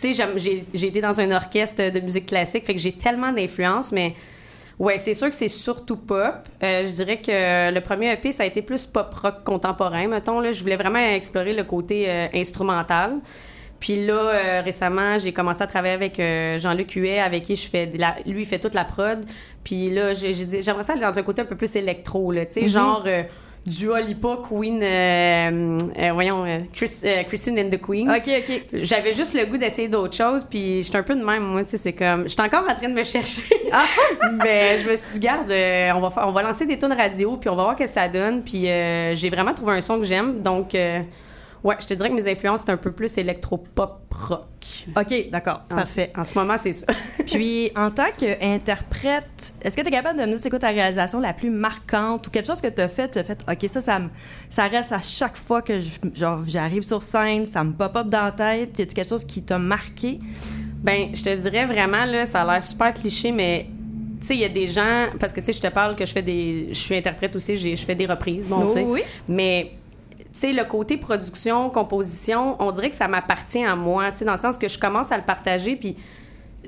tu 0.00 0.12
sais, 0.14 0.26
j'ai 0.72 0.86
été 0.86 1.00
dans 1.00 1.20
un 1.20 1.30
orchestre 1.30 1.90
de 1.90 2.00
musique 2.00 2.26
classique, 2.26 2.64
fait 2.64 2.74
que 2.74 2.80
j'ai 2.80 2.92
tellement 2.92 3.32
d'influence, 3.32 3.92
mais 3.92 4.14
ouais, 4.78 4.96
c'est 4.96 5.12
sûr 5.12 5.28
que 5.28 5.34
c'est 5.34 5.48
surtout 5.48 5.96
pop. 5.96 6.36
Euh, 6.62 6.82
je 6.82 6.94
dirais 6.96 7.18
que 7.18 7.70
le 7.70 7.80
premier 7.80 8.12
EP, 8.12 8.32
ça 8.32 8.44
a 8.44 8.46
été 8.46 8.62
plus 8.62 8.86
pop 8.86 9.12
rock 9.22 9.44
contemporain, 9.44 10.06
mettons. 10.08 10.40
Là, 10.40 10.52
je 10.52 10.62
voulais 10.62 10.76
vraiment 10.76 10.98
explorer 10.98 11.52
le 11.52 11.64
côté 11.64 12.06
euh, 12.08 12.28
instrumental. 12.34 13.18
Puis 13.80 14.04
là, 14.06 14.12
euh, 14.14 14.60
récemment, 14.62 15.18
j'ai 15.18 15.32
commencé 15.32 15.62
à 15.62 15.66
travailler 15.66 15.94
avec 15.94 16.20
euh, 16.20 16.58
Jean-Luc 16.58 16.92
Huet, 16.92 17.18
avec 17.18 17.44
qui 17.44 17.56
je 17.56 17.66
fais 17.66 17.86
de 17.86 17.98
la, 17.98 18.16
lui 18.26 18.42
il 18.42 18.46
fait 18.46 18.58
toute 18.58 18.74
la 18.74 18.84
prod. 18.84 19.24
Puis 19.64 19.90
là, 19.90 20.12
j'ai 20.12 20.32
dit 20.32 20.62
j'aimerais 20.62 20.82
ça 20.82 20.92
aller 20.92 21.02
dans 21.02 21.18
un 21.18 21.22
côté 21.22 21.42
un 21.42 21.46
peu 21.46 21.56
plus 21.56 21.74
électro, 21.76 22.30
là, 22.30 22.44
tu 22.46 22.52
sais, 22.52 22.60
Mhm. 22.62 22.66
genre 22.68 23.02
euh, 23.06 23.22
Dua 23.66 24.00
Lipa, 24.00 24.38
Queen, 24.48 24.80
euh, 24.82 25.78
euh, 25.98 26.10
voyons, 26.14 26.44
Chris- 26.74 27.04
Christine 27.28 27.58
and 27.58 27.68
the 27.70 27.78
Queen. 27.80 28.10
OK, 28.10 28.22
OK. 28.26 28.62
J'avais 28.72 29.12
juste 29.12 29.34
le 29.38 29.44
goût 29.46 29.58
d'essayer 29.58 29.88
d'autres 29.88 30.16
choses, 30.16 30.44
puis 30.48 30.82
j'étais 30.82 30.96
un 30.96 31.02
peu 31.02 31.14
de 31.14 31.22
même, 31.24 31.42
moi, 31.44 31.62
tu 31.64 31.70
sais, 31.70 31.76
c'est 31.76 31.92
comme... 31.92 32.26
J'étais 32.26 32.40
encore 32.42 32.64
en 32.68 32.74
train 32.74 32.88
de 32.88 32.94
me 32.94 33.02
chercher. 33.02 33.42
Mais 34.44 34.78
je 34.78 34.88
me 34.88 34.96
suis 34.96 35.12
dit, 35.14 35.20
garde, 35.20 35.50
euh, 35.50 35.90
on, 35.94 36.00
va 36.08 36.26
on 36.26 36.30
va 36.30 36.42
lancer 36.42 36.64
des 36.64 36.78
tunes 36.78 36.94
radio, 36.94 37.36
puis 37.36 37.50
on 37.50 37.54
va 37.56 37.64
voir 37.64 37.76
ce 37.78 37.82
que 37.84 37.88
ça 37.88 38.08
donne, 38.08 38.42
puis 38.42 38.66
euh, 38.70 39.14
j'ai 39.14 39.28
vraiment 39.28 39.52
trouvé 39.52 39.74
un 39.74 39.80
son 39.82 39.98
que 39.98 40.04
j'aime, 40.06 40.40
donc... 40.40 40.74
ouais, 41.64 41.76
je 41.80 41.86
te 41.86 41.94
dirais 41.94 42.08
que 42.10 42.14
mes 42.14 42.30
influences, 42.30 42.62
c'est 42.64 42.70
un 42.72 42.76
peu 42.76 42.92
plus 42.92 43.16
électro-pop-rock. 43.18 44.46
OK, 44.96 45.30
d'accord. 45.30 45.60
En- 45.70 45.76
Parfait. 45.76 46.12
En 46.16 46.24
ce 46.24 46.34
moment, 46.38 46.56
c'est 46.56 46.72
ça. 46.72 46.86
Puis, 47.26 47.70
en 47.76 47.90
tant 47.90 48.06
qu'interprète, 48.16 49.52
est-ce 49.62 49.76
que 49.76 49.82
tu 49.82 49.88
es 49.88 49.90
capable 49.90 50.18
de 50.18 50.24
me 50.24 50.28
dire 50.30 50.38
c'est 50.38 50.50
quoi 50.50 50.58
ta 50.58 50.68
réalisation 50.68 51.20
la 51.20 51.32
plus 51.32 51.50
marquante 51.50 52.26
ou 52.26 52.30
quelque 52.30 52.46
chose 52.46 52.60
que 52.60 52.68
tu 52.68 52.80
as 52.80 52.88
fait, 52.88 53.10
tu 53.10 53.18
as 53.18 53.24
fait, 53.24 53.38
OK, 53.50 53.68
ça, 53.68 53.80
ça, 53.80 54.00
ça 54.48 54.66
reste 54.66 54.92
à 54.92 55.00
chaque 55.00 55.36
fois 55.36 55.62
que 55.62 55.78
je- 55.78 55.90
genre, 56.14 56.40
j'arrive 56.46 56.82
sur 56.82 57.02
scène, 57.02 57.46
ça 57.46 57.62
me 57.64 57.72
pop-up 57.72 58.08
dans 58.08 58.24
la 58.24 58.32
tête? 58.32 58.78
Y 58.78 58.82
a 58.82 58.86
quelque 58.86 59.08
chose 59.08 59.24
qui 59.24 59.42
t'a 59.42 59.58
marqué? 59.58 60.18
Ben, 60.82 61.08
je 61.14 61.22
te 61.22 61.36
dirais 61.36 61.66
vraiment, 61.66 62.04
là, 62.04 62.24
ça 62.26 62.42
a 62.42 62.52
l'air 62.52 62.62
super 62.62 62.94
cliché, 62.94 63.32
mais 63.32 63.66
tu 64.20 64.26
sais, 64.26 64.34
il 64.34 64.40
y 64.40 64.44
a 64.44 64.48
des 64.48 64.66
gens, 64.66 65.06
parce 65.18 65.32
que 65.32 65.40
tu 65.40 65.46
sais, 65.46 65.52
je 65.52 65.60
te 65.60 65.66
parle 65.72 65.94
que 65.96 66.04
je 66.04 66.12
fais 66.12 66.22
des, 66.22 66.68
je 66.70 66.78
suis 66.78 66.94
interprète 66.96 67.34
aussi, 67.36 67.56
je 67.56 67.76
fais 67.84 67.94
des 67.94 68.06
reprises, 68.06 68.48
bon, 68.48 68.66
tu 68.66 68.72
sais. 68.74 68.82
Oui, 68.82 69.00
oui. 69.00 69.02
Mais 69.28 69.72
sais, 70.38 70.52
le 70.52 70.64
côté 70.64 70.96
production, 70.96 71.70
composition, 71.70 72.56
on 72.60 72.70
dirait 72.72 72.90
que 72.90 72.96
ça 72.96 73.08
m'appartient 73.08 73.64
à 73.64 73.76
moi, 73.76 74.10
tu 74.10 74.18
sais, 74.18 74.24
dans 74.24 74.32
le 74.32 74.38
sens 74.38 74.56
que 74.56 74.68
je 74.68 74.78
commence 74.78 75.12
à 75.12 75.16
le 75.16 75.24
partager, 75.24 75.76
puis 75.76 75.96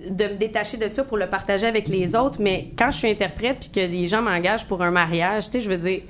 de 0.08 0.24
me 0.24 0.34
détacher 0.34 0.78
de 0.78 0.88
ça 0.88 1.04
pour 1.04 1.16
le 1.16 1.28
partager 1.28 1.66
avec 1.66 1.88
les 1.88 2.16
autres. 2.16 2.40
Mais 2.40 2.70
quand 2.76 2.90
je 2.90 2.98
suis 2.98 3.08
interprète, 3.08 3.60
puis 3.60 3.68
que 3.68 3.80
les 3.80 4.06
gens 4.06 4.22
m'engagent 4.22 4.66
pour 4.66 4.82
un 4.82 4.90
mariage, 4.90 5.46
tu 5.46 5.52
sais, 5.52 5.60
je 5.60 5.68
veux 5.68 5.76
dire, 5.76 6.00
tu 6.00 6.08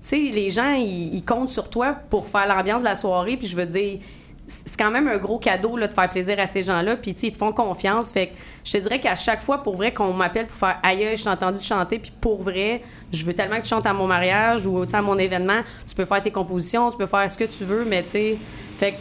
sais, 0.00 0.18
les 0.18 0.50
gens, 0.50 0.72
ils 0.72 1.22
comptent 1.24 1.50
sur 1.50 1.70
toi 1.70 1.96
pour 2.10 2.26
faire 2.26 2.46
l'ambiance 2.46 2.80
de 2.80 2.86
la 2.86 2.96
soirée, 2.96 3.36
puis 3.36 3.46
je 3.46 3.56
veux 3.56 3.66
dire, 3.66 4.00
c'est 4.46 4.76
quand 4.76 4.90
même 4.90 5.08
un 5.08 5.18
gros 5.18 5.38
cadeau 5.38 5.76
là, 5.76 5.86
de 5.86 5.94
faire 5.94 6.08
plaisir 6.08 6.38
à 6.38 6.46
ces 6.46 6.62
gens-là, 6.62 6.96
puis 6.96 7.12
ils 7.12 7.30
te 7.30 7.36
font 7.36 7.52
confiance. 7.52 8.12
Fait 8.12 8.28
que 8.28 8.34
je 8.64 8.72
te 8.72 8.78
dirais 8.78 9.00
qu'à 9.00 9.14
chaque 9.14 9.42
fois, 9.42 9.62
pour 9.62 9.76
vrai, 9.76 9.92
qu'on 9.92 10.12
m'appelle 10.12 10.46
pour 10.46 10.56
faire 10.56 10.78
aïe, 10.82 11.16
je 11.16 11.22
t'ai 11.22 11.28
entendu 11.28 11.60
chanter, 11.64 11.98
puis 11.98 12.12
pour 12.20 12.42
vrai, 12.42 12.82
je 13.12 13.24
veux 13.24 13.34
tellement 13.34 13.56
que 13.56 13.62
tu 13.62 13.68
chantes 13.68 13.86
à 13.86 13.92
mon 13.92 14.06
mariage 14.06 14.66
ou 14.66 14.84
à 14.92 15.02
mon 15.02 15.18
événement, 15.18 15.62
tu 15.86 15.94
peux 15.94 16.04
faire 16.04 16.22
tes 16.22 16.30
compositions, 16.30 16.90
tu 16.90 16.96
peux 16.96 17.06
faire 17.06 17.30
ce 17.30 17.38
que 17.38 17.44
tu 17.44 17.64
veux, 17.64 17.84
mais 17.84 18.02
tu 18.02 18.10
sais, 18.10 18.38
fait 18.78 18.92
que 18.92 18.96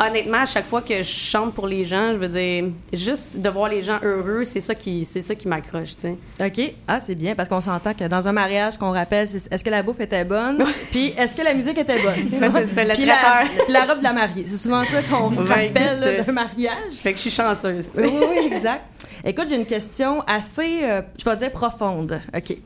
honnêtement, 0.00 0.38
à 0.38 0.46
chaque 0.46 0.66
fois 0.66 0.80
que 0.82 0.96
je 0.96 1.02
chante 1.02 1.54
pour 1.54 1.66
les 1.66 1.84
gens, 1.84 2.12
je 2.12 2.18
veux 2.18 2.28
dire, 2.28 2.64
juste 2.92 3.38
de 3.38 3.48
voir 3.48 3.68
les 3.68 3.82
gens 3.82 3.98
heureux, 4.02 4.44
c'est 4.44 4.60
ça 4.60 4.74
qui, 4.74 5.04
c'est 5.04 5.20
ça 5.20 5.34
qui 5.34 5.46
m'accroche, 5.46 5.96
tu 5.96 6.00
sais. 6.00 6.16
OK. 6.44 6.74
Ah, 6.88 7.00
c'est 7.00 7.14
bien, 7.14 7.34
parce 7.34 7.48
qu'on 7.48 7.60
s'entend 7.60 7.92
que 7.92 8.04
dans 8.04 8.26
un 8.26 8.32
mariage, 8.32 8.78
qu'on 8.78 8.92
rappelle, 8.92 9.28
c'est 9.28 9.52
est-ce 9.52 9.62
que 9.62 9.70
la 9.70 9.82
bouffe 9.82 10.00
était 10.00 10.24
bonne? 10.24 10.64
Puis 10.90 11.08
est-ce 11.16 11.36
que 11.36 11.42
la 11.42 11.54
musique 11.54 11.78
était 11.78 12.00
bonne? 12.02 12.14
C'est 12.22 12.66
ça, 12.66 12.84
le 12.84 12.94
Puis 12.94 13.04
la, 13.04 13.84
robe 13.84 13.98
de 13.98 14.04
la 14.04 14.12
mariée. 14.12 14.44
C'est 14.46 14.56
souvent 14.56 14.84
ça 14.84 15.02
qu'on 15.02 15.32
se 15.32 15.40
rappelle 15.40 16.24
d'un 16.26 16.32
mariage. 16.32 16.94
Fait 17.02 17.12
que 17.12 17.16
je 17.16 17.22
suis 17.22 17.30
chanceuse, 17.30 17.90
tu 17.90 17.98
sais. 17.98 18.04
Oui, 18.04 18.12
oui, 18.18 18.26
oui, 18.30 18.46
exact. 18.52 18.84
Écoute, 19.24 19.48
j'ai 19.48 19.56
une 19.56 19.66
question 19.66 20.22
assez, 20.26 20.80
euh, 20.82 21.02
je 21.18 21.24
vais 21.24 21.36
dire 21.36 21.52
profonde. 21.52 22.20
OK. 22.34 22.56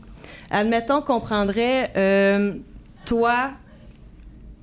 Admettons 0.51 1.01
qu'on 1.01 1.20
prendrait 1.20 1.91
euh, 1.97 2.55
toi, 3.05 3.51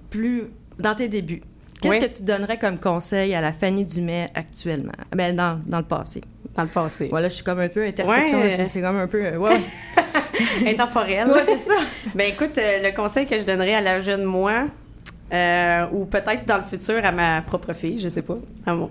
plus 0.09 0.45
dans 0.79 0.95
tes 0.95 1.07
débuts. 1.07 1.41
Qu'est-ce 1.81 1.93
Oui. 1.95 1.99
que 1.99 2.15
tu 2.15 2.23
donnerais 2.23 2.57
comme 2.59 2.77
conseil 2.79 3.33
à 3.33 3.41
la 3.41 3.51
Fanny 3.53 3.85
Dumais 3.85 4.27
actuellement? 4.35 4.91
Ben, 5.15 5.35
dans, 5.35 5.59
dans 5.65 5.79
le 5.79 5.83
passé. 5.83 6.21
Dans 6.55 6.63
le 6.63 6.69
passé. 6.69 7.07
Voilà, 7.09 7.27
je 7.27 7.33
suis 7.35 7.43
comme 7.43 7.59
un 7.59 7.69
peu 7.69 7.83
interception. 7.83 8.39
Ouais. 8.39 8.65
c'est- 8.67 8.81
comme 8.81 8.97
un 8.97 9.07
peu. 9.07 9.23
euh. 9.25 9.39
Intemporel. 10.67 11.27
C'est 11.45 11.57
ça. 11.57 11.73
Ben 12.15 12.29
écoute, 12.31 12.57
euh, 12.57 12.83
le 12.89 12.95
conseil 12.95 13.25
que 13.25 13.37
je 13.37 13.43
donnerais 13.43 13.73
à 13.75 13.81
la 13.81 13.99
jeune 13.99 14.23
moi, 14.23 14.67
euh, 15.33 15.85
ou 15.93 16.05
peut-être 16.05 16.45
dans 16.45 16.57
le 16.57 16.63
futur 16.63 17.03
à 17.05 17.11
ma 17.11 17.41
propre 17.41 17.73
fille, 17.73 17.99
je 17.99 18.09
sais 18.09 18.21
pas, 18.21 18.35
à 18.65 18.73
mon- 18.73 18.89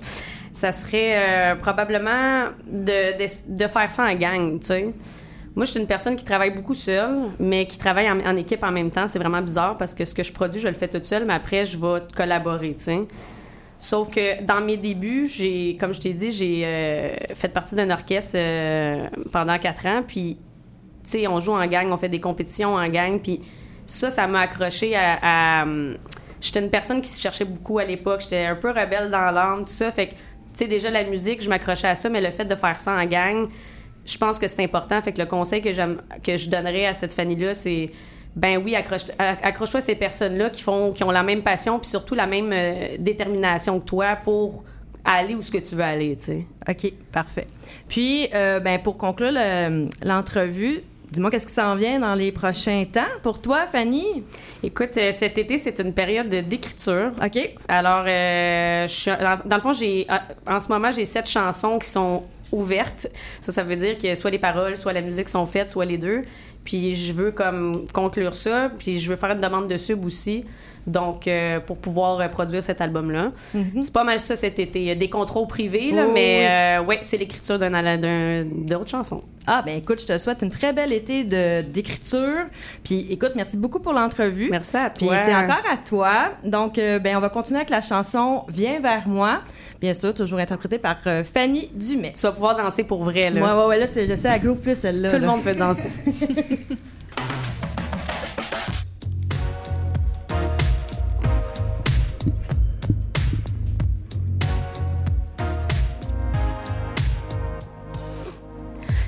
ça 0.52 0.72
serait 0.72 1.52
euh, 1.52 1.54
probablement 1.56 2.44
de, 2.66 3.18
de, 3.18 3.56
de 3.56 3.66
faire 3.68 3.90
ça 3.90 4.04
en 4.04 4.14
gang, 4.14 4.58
tu 4.60 4.66
sais. 4.66 4.90
Moi, 5.56 5.64
je 5.64 5.72
suis 5.72 5.80
une 5.80 5.86
personne 5.86 6.14
qui 6.16 6.24
travaille 6.24 6.52
beaucoup 6.52 6.74
seule, 6.74 7.22
mais 7.40 7.66
qui 7.66 7.76
travaille 7.76 8.10
en, 8.10 8.36
équipe 8.36 8.62
en 8.62 8.70
même 8.70 8.90
temps. 8.90 9.08
C'est 9.08 9.18
vraiment 9.18 9.42
bizarre 9.42 9.76
parce 9.76 9.94
que 9.94 10.04
ce 10.04 10.14
que 10.14 10.22
je 10.22 10.32
produis, 10.32 10.60
je 10.60 10.68
le 10.68 10.74
fais 10.74 10.88
toute 10.88 11.04
seule, 11.04 11.24
mais 11.24 11.34
après, 11.34 11.64
je 11.64 11.76
vais 11.76 12.02
collaborer, 12.14 12.74
tu 12.74 12.84
sais. 12.84 13.00
Sauf 13.78 14.10
que 14.10 14.42
dans 14.42 14.60
mes 14.60 14.76
débuts, 14.76 15.26
j'ai, 15.26 15.76
comme 15.80 15.94
je 15.94 16.00
t'ai 16.00 16.12
dit, 16.12 16.30
j'ai 16.30 16.62
euh, 16.64 17.16
fait 17.34 17.48
partie 17.48 17.74
d'un 17.74 17.90
orchestre 17.90 18.34
euh, 18.36 19.06
pendant 19.32 19.58
quatre 19.58 19.86
ans, 19.86 20.02
puis 20.06 20.36
tu 21.02 21.10
sais, 21.10 21.26
on 21.26 21.40
joue 21.40 21.52
en 21.52 21.66
gang, 21.66 21.90
on 21.90 21.96
fait 21.96 22.10
des 22.10 22.20
compétitions 22.20 22.74
en 22.74 22.88
gang, 22.88 23.18
puis 23.18 23.40
ça, 23.86 24.10
ça 24.10 24.26
m'a 24.26 24.40
accroché 24.40 24.94
à... 24.94 25.18
à, 25.22 25.62
hum, 25.62 25.96
J'étais 26.42 26.60
une 26.60 26.70
personne 26.70 27.02
qui 27.02 27.08
se 27.08 27.20
cherchait 27.20 27.44
beaucoup 27.44 27.78
à 27.78 27.84
l'époque, 27.84 28.22
j'étais 28.22 28.46
un 28.46 28.54
peu 28.54 28.68
rebelle 28.70 29.10
dans 29.10 29.30
l'âme, 29.30 29.60
tout 29.60 29.72
ça, 29.72 29.90
fait 29.90 30.06
que, 30.08 30.12
tu 30.12 30.18
sais, 30.54 30.66
déjà, 30.66 30.90
la 30.90 31.04
musique, 31.04 31.42
je 31.42 31.50
m'accrochais 31.50 31.88
à 31.88 31.94
ça, 31.94 32.08
mais 32.08 32.22
le 32.22 32.30
fait 32.30 32.46
de 32.46 32.54
faire 32.54 32.78
ça 32.78 32.92
en 32.92 33.04
gang, 33.04 33.46
je 34.10 34.18
pense 34.18 34.38
que 34.38 34.48
c'est 34.48 34.62
important. 34.62 35.00
Fait 35.00 35.12
que 35.12 35.20
le 35.20 35.26
conseil 35.26 35.60
que, 35.62 35.72
j'aime- 35.72 36.00
que 36.22 36.36
je 36.36 36.48
donnerais 36.48 36.86
à 36.86 36.94
cette 36.94 37.12
Fanny-là, 37.14 37.54
c'est 37.54 37.90
ben 38.36 38.62
oui, 38.64 38.76
accroche, 38.76 39.02
accroche-toi 39.18 39.78
à 39.78 39.80
ces 39.82 39.96
personnes-là 39.96 40.50
qui 40.50 40.62
font, 40.62 40.92
qui 40.92 41.02
ont 41.02 41.10
la 41.10 41.22
même 41.24 41.42
passion, 41.42 41.78
puis 41.80 41.88
surtout 41.88 42.14
la 42.14 42.26
même 42.26 42.50
euh, 42.52 42.96
détermination 42.98 43.80
que 43.80 43.84
toi 43.86 44.16
pour 44.22 44.62
aller 45.04 45.34
où 45.34 45.42
ce 45.42 45.50
que 45.50 45.58
tu 45.58 45.74
veux 45.74 45.82
aller, 45.82 46.16
tu 46.16 46.24
sais. 46.24 46.46
OK, 46.68 46.92
parfait. 47.10 47.46
Puis, 47.88 48.28
euh, 48.34 48.60
ben, 48.60 48.78
pour 48.78 48.96
conclure 48.96 49.32
le- 49.32 49.88
l'entrevue, 50.04 50.82
dis-moi 51.10 51.30
qu'est-ce 51.32 51.46
qui 51.48 51.52
s'en 51.54 51.74
vient 51.74 51.98
dans 51.98 52.14
les 52.14 52.30
prochains 52.30 52.84
temps 52.84 53.00
pour 53.24 53.40
toi, 53.40 53.66
Fanny? 53.66 54.22
Écoute, 54.62 54.96
euh, 54.98 55.10
cet 55.10 55.36
été, 55.38 55.56
c'est 55.56 55.80
une 55.80 55.92
période 55.92 56.28
de- 56.28 56.40
d'écriture. 56.40 57.10
OK. 57.24 57.50
Alors, 57.66 58.04
euh, 58.06 58.86
je 58.86 58.92
suis- 58.92 59.10
dans, 59.10 59.38
dans 59.44 59.56
le 59.56 59.62
fond, 59.62 59.72
j'ai 59.72 60.06
en 60.46 60.58
ce 60.60 60.68
moment, 60.68 60.92
j'ai 60.92 61.04
sept 61.04 61.28
chansons 61.28 61.78
qui 61.80 61.88
sont 61.88 62.22
ouvertes. 62.52 63.08
Ça, 63.40 63.52
ça 63.52 63.62
veut 63.62 63.76
dire 63.76 63.98
que 63.98 64.14
soit 64.14 64.30
les 64.30 64.38
paroles, 64.38 64.76
soit 64.76 64.92
la 64.92 65.00
musique 65.00 65.28
sont 65.28 65.46
faites, 65.46 65.70
soit 65.70 65.84
les 65.84 65.98
deux. 65.98 66.22
Puis 66.64 66.94
je 66.94 67.12
veux 67.12 67.32
comme 67.32 67.86
conclure 67.92 68.34
ça, 68.34 68.70
puis 68.78 68.98
je 68.98 69.10
veux 69.10 69.16
faire 69.16 69.30
une 69.30 69.40
demande 69.40 69.68
de 69.68 69.76
sub 69.76 70.04
aussi. 70.04 70.44
Donc, 70.86 71.28
euh, 71.28 71.60
pour 71.60 71.76
pouvoir 71.78 72.20
euh, 72.20 72.28
produire 72.28 72.62
cet 72.64 72.80
album-là. 72.80 73.32
C'est 73.80 73.92
pas 73.92 74.04
mal 74.04 74.18
ça 74.18 74.34
cet 74.36 74.58
été. 74.58 74.80
Il 74.80 74.86
y 74.86 74.90
a 74.90 74.94
des 74.94 75.10
contrôles 75.10 75.46
privés, 75.46 75.92
là, 75.92 76.04
Oh, 76.08 76.10
mais 76.14 76.40
oui. 76.40 76.46
euh, 76.46 76.84
ouais, 76.88 76.98
c'est 77.02 77.16
l'écriture 77.18 77.58
d'un, 77.58 77.70
d'un, 77.98 78.44
d'autres 78.44 78.88
chansons. 78.90 79.22
Ah, 79.46 79.62
ben 79.64 79.76
écoute, 79.76 80.00
je 80.00 80.06
te 80.06 80.18
souhaite 80.18 80.42
une 80.42 80.50
très 80.50 80.72
belle 80.72 80.92
été 80.92 81.24
de- 81.24 81.62
d'écriture. 81.62 82.44
Puis 82.84 83.06
écoute, 83.10 83.32
merci 83.36 83.56
beaucoup 83.56 83.80
pour 83.80 83.92
l'entrevue. 83.92 84.48
Merci 84.50 84.76
à 84.76 84.90
Puis 84.90 85.06
toi. 85.06 85.18
c'est 85.18 85.34
encore 85.34 85.62
à 85.70 85.76
toi. 85.76 86.12
Donc, 86.44 86.76
ben, 86.76 87.16
on 87.16 87.20
va 87.20 87.28
continuer 87.28 87.58
avec 87.60 87.70
la 87.70 87.80
chanson 87.80 88.44
Viens 88.48 88.80
vers 88.80 89.06
moi. 89.08 89.40
Bien 89.80 89.94
sûr, 89.94 90.12
toujours 90.14 90.38
interprétée 90.38 90.78
par 90.78 90.96
Fanny 91.32 91.70
Dumais. 91.74 92.12
Tu 92.14 92.20
vas 92.22 92.32
pouvoir 92.32 92.56
danser 92.56 92.84
pour 92.84 93.02
vrai, 93.02 93.30
là. 93.30 93.40
Ouais, 93.40 93.62
ouais, 93.62 93.68
ouais, 93.68 93.78
là, 93.80 93.86
c'est- 93.86 94.06
je 94.06 94.14
sais, 94.14 94.28
à 94.28 94.38
Groove 94.38 94.58
Plus, 94.60 94.78
celle-là. 94.78 95.10
Tout 95.10 95.18
le 95.18 95.26
monde 95.26 95.42
peut 95.42 95.54
danser. 95.54 95.88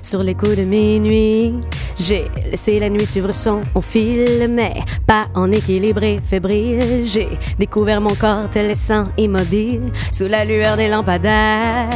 Sur 0.03 0.25
les 0.25 0.35
coups 0.35 0.57
de 0.57 0.65
minuit, 0.65 1.55
j'ai 1.97 2.25
laissé 2.51 2.81
la 2.81 2.91
nuit 2.91 3.07
suivre 3.07 3.33
son 3.33 3.63
fil, 3.81 4.49
mais 4.51 4.75
pas 5.07 5.27
en 5.35 5.51
équilibré, 5.53 6.19
fébrile. 6.21 7.05
J'ai 7.05 7.29
découvert 7.57 8.01
mon 8.01 8.15
corps 8.17 8.51
te 8.51 8.59
laissant 8.59 9.05
immobile 9.17 9.93
sous 10.11 10.27
la 10.27 10.45
lueur 10.45 10.77
des 10.77 10.89
lampadaires. 10.89 11.89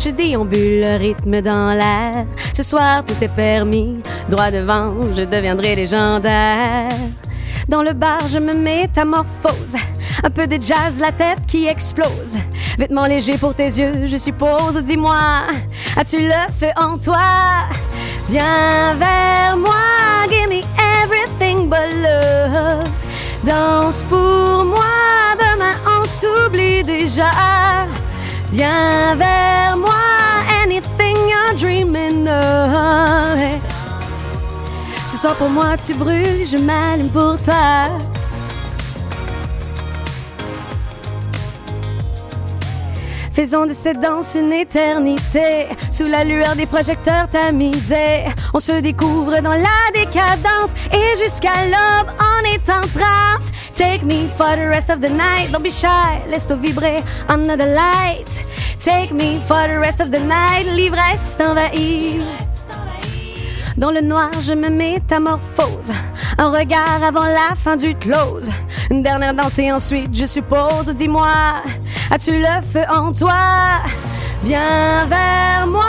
Je 0.00 0.10
déambule 0.10 0.80
le 0.80 0.96
rythme 0.96 1.42
dans 1.42 1.74
l'air. 1.74 2.26
Ce 2.54 2.62
soir, 2.62 3.04
tout 3.04 3.22
est 3.22 3.28
permis. 3.28 4.00
Droit 4.30 4.50
devant, 4.50 4.94
je 5.12 5.22
deviendrai 5.22 5.76
légendaire. 5.76 6.88
Dans 7.68 7.82
le 7.82 7.92
bar, 7.92 8.28
je 8.28 8.38
me 8.38 8.54
métamorphose. 8.54 9.76
Un 10.22 10.30
peu 10.30 10.46
de 10.46 10.60
jazz, 10.60 10.98
la 11.00 11.12
tête 11.12 11.38
qui 11.46 11.66
explose. 11.66 12.38
Vêtements 12.78 13.06
légers 13.06 13.38
pour 13.38 13.54
tes 13.54 13.64
yeux, 13.64 14.06
je 14.06 14.16
suppose. 14.16 14.76
Dis-moi, 14.82 15.16
as-tu 15.96 16.20
le 16.22 16.52
feu 16.58 16.70
en 16.76 16.98
toi? 16.98 17.68
Viens 18.28 18.94
vers 18.98 19.56
moi, 19.56 20.26
give 20.28 20.48
me 20.48 20.62
everything 21.02 21.68
but 21.68 21.92
love. 22.02 22.88
Danse 23.44 24.02
pour 24.08 24.64
moi, 24.64 25.36
demain 25.38 25.74
on 25.86 26.04
s'oublie 26.04 26.82
déjà. 26.82 27.30
Viens 28.52 29.14
vers 29.16 29.76
moi, 29.76 29.92
anything 30.62 31.16
you're 31.28 31.54
dreaming 31.56 32.26
of. 32.28 32.75
Ce 35.16 35.22
soir 35.22 35.36
pour 35.36 35.48
moi 35.48 35.78
tu 35.78 35.94
brûles, 35.94 36.44
je 36.44 36.58
m'allume 36.58 37.08
pour 37.08 37.38
toi. 37.38 37.88
Faisons 43.32 43.64
de 43.64 43.72
cette 43.72 43.98
danse 43.98 44.36
une 44.38 44.52
éternité. 44.52 45.68
Sous 45.90 46.04
la 46.04 46.22
lueur 46.22 46.54
des 46.54 46.66
projecteurs 46.66 47.30
tamisés, 47.30 48.26
on 48.52 48.58
se 48.58 48.72
découvre 48.72 49.40
dans 49.40 49.54
la 49.54 49.80
décadence. 49.94 50.74
Et 50.92 51.24
jusqu'à 51.24 51.64
l'aube, 51.64 52.14
on 52.20 52.54
est 52.54 52.68
en 52.68 52.82
transe. 52.82 53.52
Take 53.74 54.04
me 54.04 54.28
for 54.36 54.54
the 54.54 54.68
rest 54.68 54.90
of 54.90 55.00
the 55.00 55.08
night. 55.08 55.50
Don't 55.50 55.62
be 55.62 55.70
shy, 55.70 56.28
laisse-toi 56.28 56.56
vibrer 56.56 57.02
under 57.30 57.56
the 57.56 57.74
light. 57.74 58.44
Take 58.78 59.14
me 59.14 59.40
for 59.48 59.66
the 59.66 59.78
rest 59.78 60.02
of 60.02 60.10
the 60.10 60.20
night. 60.20 60.66
L'ivresse 60.74 61.38
t'envahit. 61.38 62.45
Dans 63.76 63.90
le 63.90 64.00
noir, 64.00 64.30
je 64.40 64.54
me 64.54 64.70
métamorphose. 64.70 65.92
Un 66.38 66.50
regard 66.50 67.02
avant 67.06 67.24
la 67.24 67.54
fin 67.54 67.76
du 67.76 67.94
close. 67.94 68.50
Une 68.90 69.02
dernière 69.02 69.34
danse 69.34 69.58
et 69.58 69.70
ensuite, 69.70 70.16
je 70.16 70.24
suppose. 70.24 70.86
Dis-moi, 70.94 71.28
as-tu 72.10 72.32
le 72.32 72.62
feu 72.62 72.84
en 72.90 73.12
toi? 73.12 73.82
Viens 74.42 75.04
vers 75.06 75.66
moi, 75.66 75.84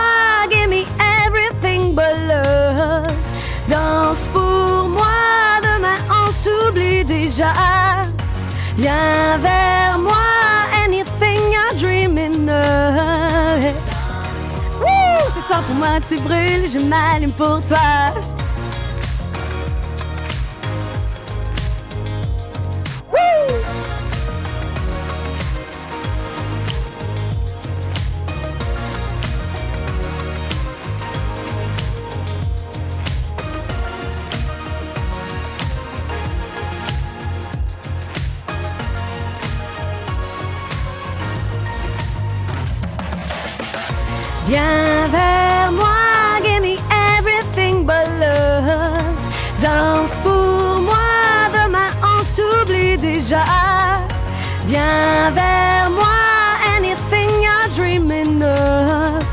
give 0.50 0.68
me 0.70 0.86
everything 1.26 1.96
but 1.96 2.04
love. 2.28 3.14
Danse 3.70 4.28
pour 4.34 4.90
moi, 4.90 5.62
demain 5.62 5.98
on 6.10 6.32
s'oublie 6.32 7.06
déjà. 7.06 7.54
Viens 8.76 9.38
vers 9.40 9.98
moi, 9.98 10.14
anything 10.86 11.40
you're 11.52 11.76
dreaming 11.78 12.50
of. 12.50 13.87
Soir 15.48 15.64
pour 15.64 15.76
moi 15.76 15.88
tu 16.06 16.18
brûles, 16.18 16.68
je 16.68 16.78
m'allume 16.78 17.32
pour 17.32 17.62
toi. 17.66 18.37
Viens 55.28 55.36
vers 55.36 55.90
moi, 55.90 56.56
anything 56.78 57.30
you're 57.44 57.70
dreaming 57.76 58.42
of. 58.42 59.26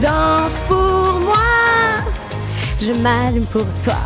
Danse 0.00 0.60
pour 0.68 1.20
moi, 1.20 2.04
je 2.80 2.92
m'allume 2.92 3.46
pour 3.46 3.64
toi. 3.82 3.96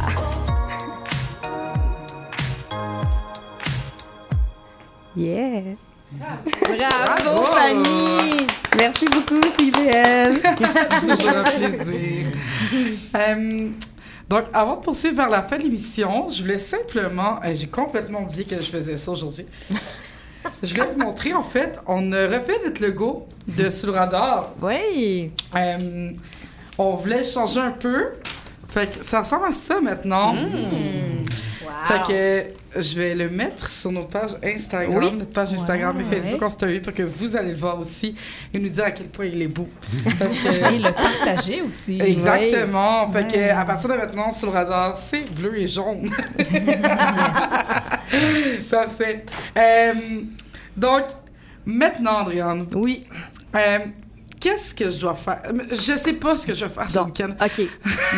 Yeah. 5.17 5.77
Bravo, 6.19 7.45
Fanny! 7.53 8.47
Merci 8.79 9.05
beaucoup, 9.07 9.41
CBL. 9.43 10.35
Toujours 11.01 11.37
un 11.37 11.43
plaisir. 11.45 12.27
Euh, 13.15 13.69
donc, 14.29 14.45
avant 14.53 14.77
de 14.77 14.81
poursuivre 14.83 15.17
vers 15.17 15.29
la 15.31 15.43
fin 15.43 15.57
de 15.59 15.63
l'émission, 15.63 16.29
je 16.29 16.43
voulais 16.43 16.59
simplement. 16.59 17.39
euh, 17.45 17.55
J'ai 17.55 17.69
complètement 17.69 18.23
oublié 18.23 18.45
que 18.45 18.57
je 18.57 18.63
faisais 18.71 18.97
ça 18.97 19.13
aujourd'hui. 19.13 19.47
Je 20.63 20.75
voulais 20.75 20.87
vous 20.97 21.05
montrer, 21.05 21.35
en 21.35 21.43
fait, 21.43 21.81
on 21.87 22.13
a 22.13 22.27
refait 22.27 22.61
notre 22.65 22.85
logo 22.85 23.27
de 23.47 23.71
Sous 23.71 23.87
le 23.87 23.93
radar. 23.93 24.51
Oui. 24.63 25.31
Euh, 25.55 26.11
on 26.79 26.95
voulait 26.95 27.23
changer 27.23 27.61
un 27.61 27.71
peu. 27.71 28.13
Fait 28.69 28.87
que 28.87 29.05
ça 29.05 29.21
ressemble 29.21 29.47
à 29.47 29.53
ça 29.53 29.81
maintenant. 29.81 30.35
Fait 31.85 32.03
que 32.09 32.45
je 32.77 32.95
vais 32.97 33.15
le 33.15 33.29
mettre 33.31 33.69
sur 33.69 33.93
nos 33.93 34.05
pages 34.05 34.37
Instagram, 34.45 34.97
Oui. 34.97 35.13
notre 35.19 35.31
page 35.31 35.53
Instagram 35.53 35.97
et 36.01 36.05
Ouais. 36.05 36.21
Facebook 36.21 36.43
en 36.43 36.49
story 36.49 36.81
pour 36.81 36.93
que 36.93 37.03
vous 37.03 37.37
allez 37.37 37.53
le 37.53 37.59
voir 37.59 37.79
aussi 37.79 38.15
et 38.53 38.59
nous 38.59 38.69
dire 38.69 38.85
à 38.85 38.91
quel 38.91 39.09
point 39.09 39.27
il 39.27 39.41
est 39.43 39.49
beau. 39.49 39.69
Parce 40.19 40.37
que- 40.39 40.75
Et 40.75 40.79
le 40.79 40.93
partager 40.93 41.63
aussi. 41.63 42.01
Exactement. 42.01 43.11
Fait 43.13 43.25
Ouais. 43.25 43.29
que 43.29 43.51
à 43.57 43.65
partir 43.65 43.89
de 43.91 43.95
maintenant, 43.95 44.33
sur 44.33 44.49
le 44.49 44.53
radar, 44.55 44.97
c'est 44.97 45.31
bleu 45.35 45.59
et 45.59 45.69
jaune. 45.69 46.11
Parfait. 48.71 49.25
Euh, 49.57 49.93
donc, 50.77 51.05
maintenant, 51.65 52.21
Andréane. 52.21 52.67
Oui. 52.75 53.07
Euh, 53.55 53.79
qu'est-ce 54.45 54.75
que 54.75 54.91
je 54.91 55.01
dois 55.01 55.15
faire? 55.15 55.41
Je 55.71 55.97
sais 55.97 56.13
pas 56.13 56.37
ce 56.37 56.47
que 56.47 56.53
je 56.53 56.67
vais 56.67 56.71
faire 56.71 56.91
ce 56.91 56.95
Donc, 56.97 57.07
week-end. 57.07 57.31
OK. 57.43 57.67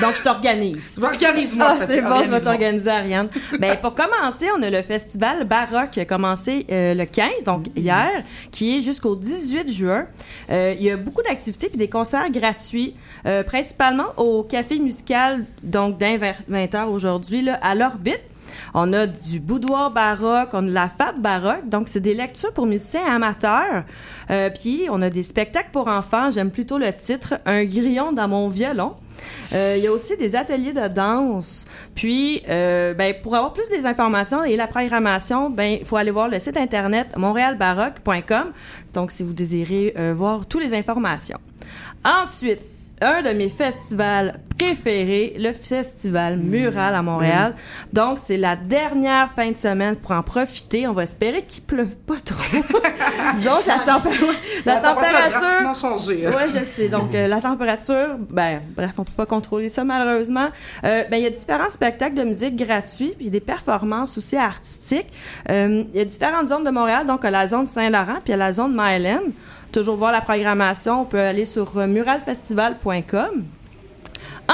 Donc, 0.01 0.17
je 0.17 0.23
t'organise. 0.23 0.99
Organise-moi. 1.03 1.67
Ah, 1.69 1.87
c'est 1.87 2.03
bon, 2.03 2.25
je 2.25 2.31
vais 2.33 2.41
t'organiser, 2.41 2.91
Ariane. 2.91 3.29
ben, 3.61 3.77
pour 3.77 3.95
commencer, 3.95 4.47
on 4.59 4.61
a 4.63 4.69
le 4.69 4.83
festival 4.83 5.45
Baroque 5.45 5.91
qui 5.93 6.01
a 6.01 6.05
commencé 6.05 6.67
euh, 6.73 6.95
le 6.95 7.05
15, 7.05 7.45
donc 7.45 7.67
hier, 7.77 8.25
qui 8.51 8.79
est 8.79 8.81
jusqu'au 8.81 9.15
18 9.15 9.73
juin. 9.73 10.07
Euh, 10.51 10.75
il 10.77 10.85
y 10.85 10.91
a 10.91 10.97
beaucoup 10.97 11.23
d'activités 11.23 11.69
puis 11.69 11.79
des 11.79 11.89
concerts 11.89 12.29
gratuits, 12.31 12.97
euh, 13.27 13.45
principalement 13.45 14.13
au 14.17 14.43
Café 14.43 14.81
Musical, 14.81 15.45
donc 15.63 15.97
d'un 15.99 16.17
20h 16.17 16.87
aujourd'hui, 16.87 17.43
là, 17.43 17.55
à 17.63 17.77
l'orbite. 17.77 18.23
On 18.75 18.93
a 18.93 19.07
du 19.07 19.41
boudoir 19.41 19.91
baroque, 19.91 20.51
on 20.53 20.59
a 20.59 20.69
de 20.69 20.73
la 20.73 20.89
fab 20.89 21.21
baroque, 21.21 21.69
donc 21.69 21.89
c'est 21.89 22.01
des 22.01 22.15
lectures 22.15 22.53
pour 22.53 22.67
musiciens 22.67 23.05
amateurs. 23.05 23.85
Euh, 24.31 24.51
puis 24.51 24.87
on 24.91 25.03
a 25.03 25.11
des 25.11 25.23
spectacles 25.23 25.71
pour 25.73 25.89
enfants, 25.89 26.31
j'aime 26.31 26.51
plutôt 26.51 26.79
le 26.79 26.93
titre, 26.93 27.35
Un 27.45 27.65
grillon 27.65 28.13
dans 28.13 28.29
mon 28.29 28.49
violon. 28.49 28.95
Euh, 29.53 29.75
il 29.77 29.85
y 29.85 29.87
a 29.87 29.93
aussi 29.93 30.17
des 30.17 30.37
ateliers 30.37 30.73
de 30.73 30.89
danse. 30.89 31.67
Puis, 31.95 32.43
euh, 32.49 32.95
ben, 32.95 33.15
pour 33.23 33.35
avoir 33.35 33.53
plus 33.53 33.69
des 33.69 33.87
informations 33.87 34.45
et 34.45 34.57
la 34.57 34.67
programmation, 34.67 35.51
ben, 35.51 35.79
il 35.81 35.87
faut 35.87 35.97
aller 35.97 36.11
voir 36.11 36.29
le 36.29 36.41
site 36.41 36.57
internet 36.57 37.17
montréalbaroque.com. 37.17 38.53
Donc, 38.93 39.11
si 39.13 39.23
vous 39.23 39.33
désirez 39.33 39.95
euh, 39.97 40.13
voir 40.17 40.47
toutes 40.47 40.63
les 40.63 40.75
informations. 40.75 41.39
Ensuite, 42.05 42.61
un 43.01 43.23
de 43.23 43.31
mes 43.31 43.49
festivals 43.49 44.41
préférés, 44.59 45.35
le 45.39 45.53
festival 45.53 46.39
Mural 46.39 46.95
à 46.95 47.03
Montréal. 47.03 47.55
Donc, 47.93 48.19
c'est 48.19 48.39
la 48.39 48.57
dernière 48.57 49.31
fin 49.37 49.51
de 49.51 49.57
semaine 49.57 49.97
pour 49.97 50.13
en 50.13 50.23
profiter. 50.23 50.87
On 50.89 50.95
va 50.95 51.03
espérer 51.03 51.43
qu'il 51.43 51.63
pleuve 51.63 51.95
pas 51.95 52.15
trop. 52.25 52.37
Disons 53.37 53.51
que 53.63 53.69
la, 53.69 53.79
tempé- 53.85 54.11
la 54.65 54.75
La 54.77 54.81
température 54.81 55.69
a 55.69 55.75
changé, 55.75 56.27
hein. 56.27 56.31
Oui, 56.35 56.51
je 56.59 56.65
sais. 56.65 56.89
Donc, 56.89 57.15
euh, 57.15 57.27
la 57.27 57.41
température, 57.43 58.17
ben, 58.31 58.61
bref, 58.75 58.93
on 58.97 59.05
peut 59.05 59.13
pas 59.15 59.27
contrôler 59.27 59.69
ça, 59.69 59.85
malheureusement. 59.85 60.47
Euh, 60.85 61.05
ben, 61.11 61.19
il 61.19 61.25
y 61.25 61.27
a 61.27 61.31
différents 61.31 61.69
spectacles 61.71 62.15
de 62.15 62.25
musique 62.25 62.57
gratuits, 62.57 63.13
puis 63.19 63.29
des 63.29 63.41
performances 63.41 64.17
aussi 64.17 64.37
artistiques. 64.37 65.13
Euh, 65.51 65.85
Il 65.93 65.99
y 65.99 66.01
a 66.03 66.05
différentes 66.07 66.49
zones 66.49 66.65
de 66.65 66.71
Montréal, 66.71 67.05
donc 67.05 67.27
à 67.27 67.31
la 67.31 67.47
zone 67.47 67.67
Saint-Laurent, 67.67 68.21
puis 68.25 68.33
à 68.33 68.37
la 68.39 68.55
zone 68.55 68.73
Myland. 68.75 69.21
Toujours 69.77 69.97
voir 69.99 70.11
la 70.11 70.23
programmation, 70.23 71.03
on 71.03 71.05
peut 71.05 71.21
aller 71.21 71.45
sur 71.45 71.77
euh, 71.77 71.87
muralfestival.com. 71.87 73.45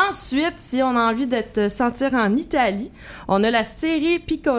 Ensuite, 0.09 0.55
si 0.57 0.83
on 0.83 0.97
a 0.97 1.13
envie 1.13 1.29
de 1.29 1.37
te 1.41 1.69
sentir 1.69 2.13
en 2.15 2.35
Italie, 2.35 2.91
on 3.29 3.45
a 3.45 3.51
la 3.53 3.63
série 3.63 4.19
Pico 4.19 4.51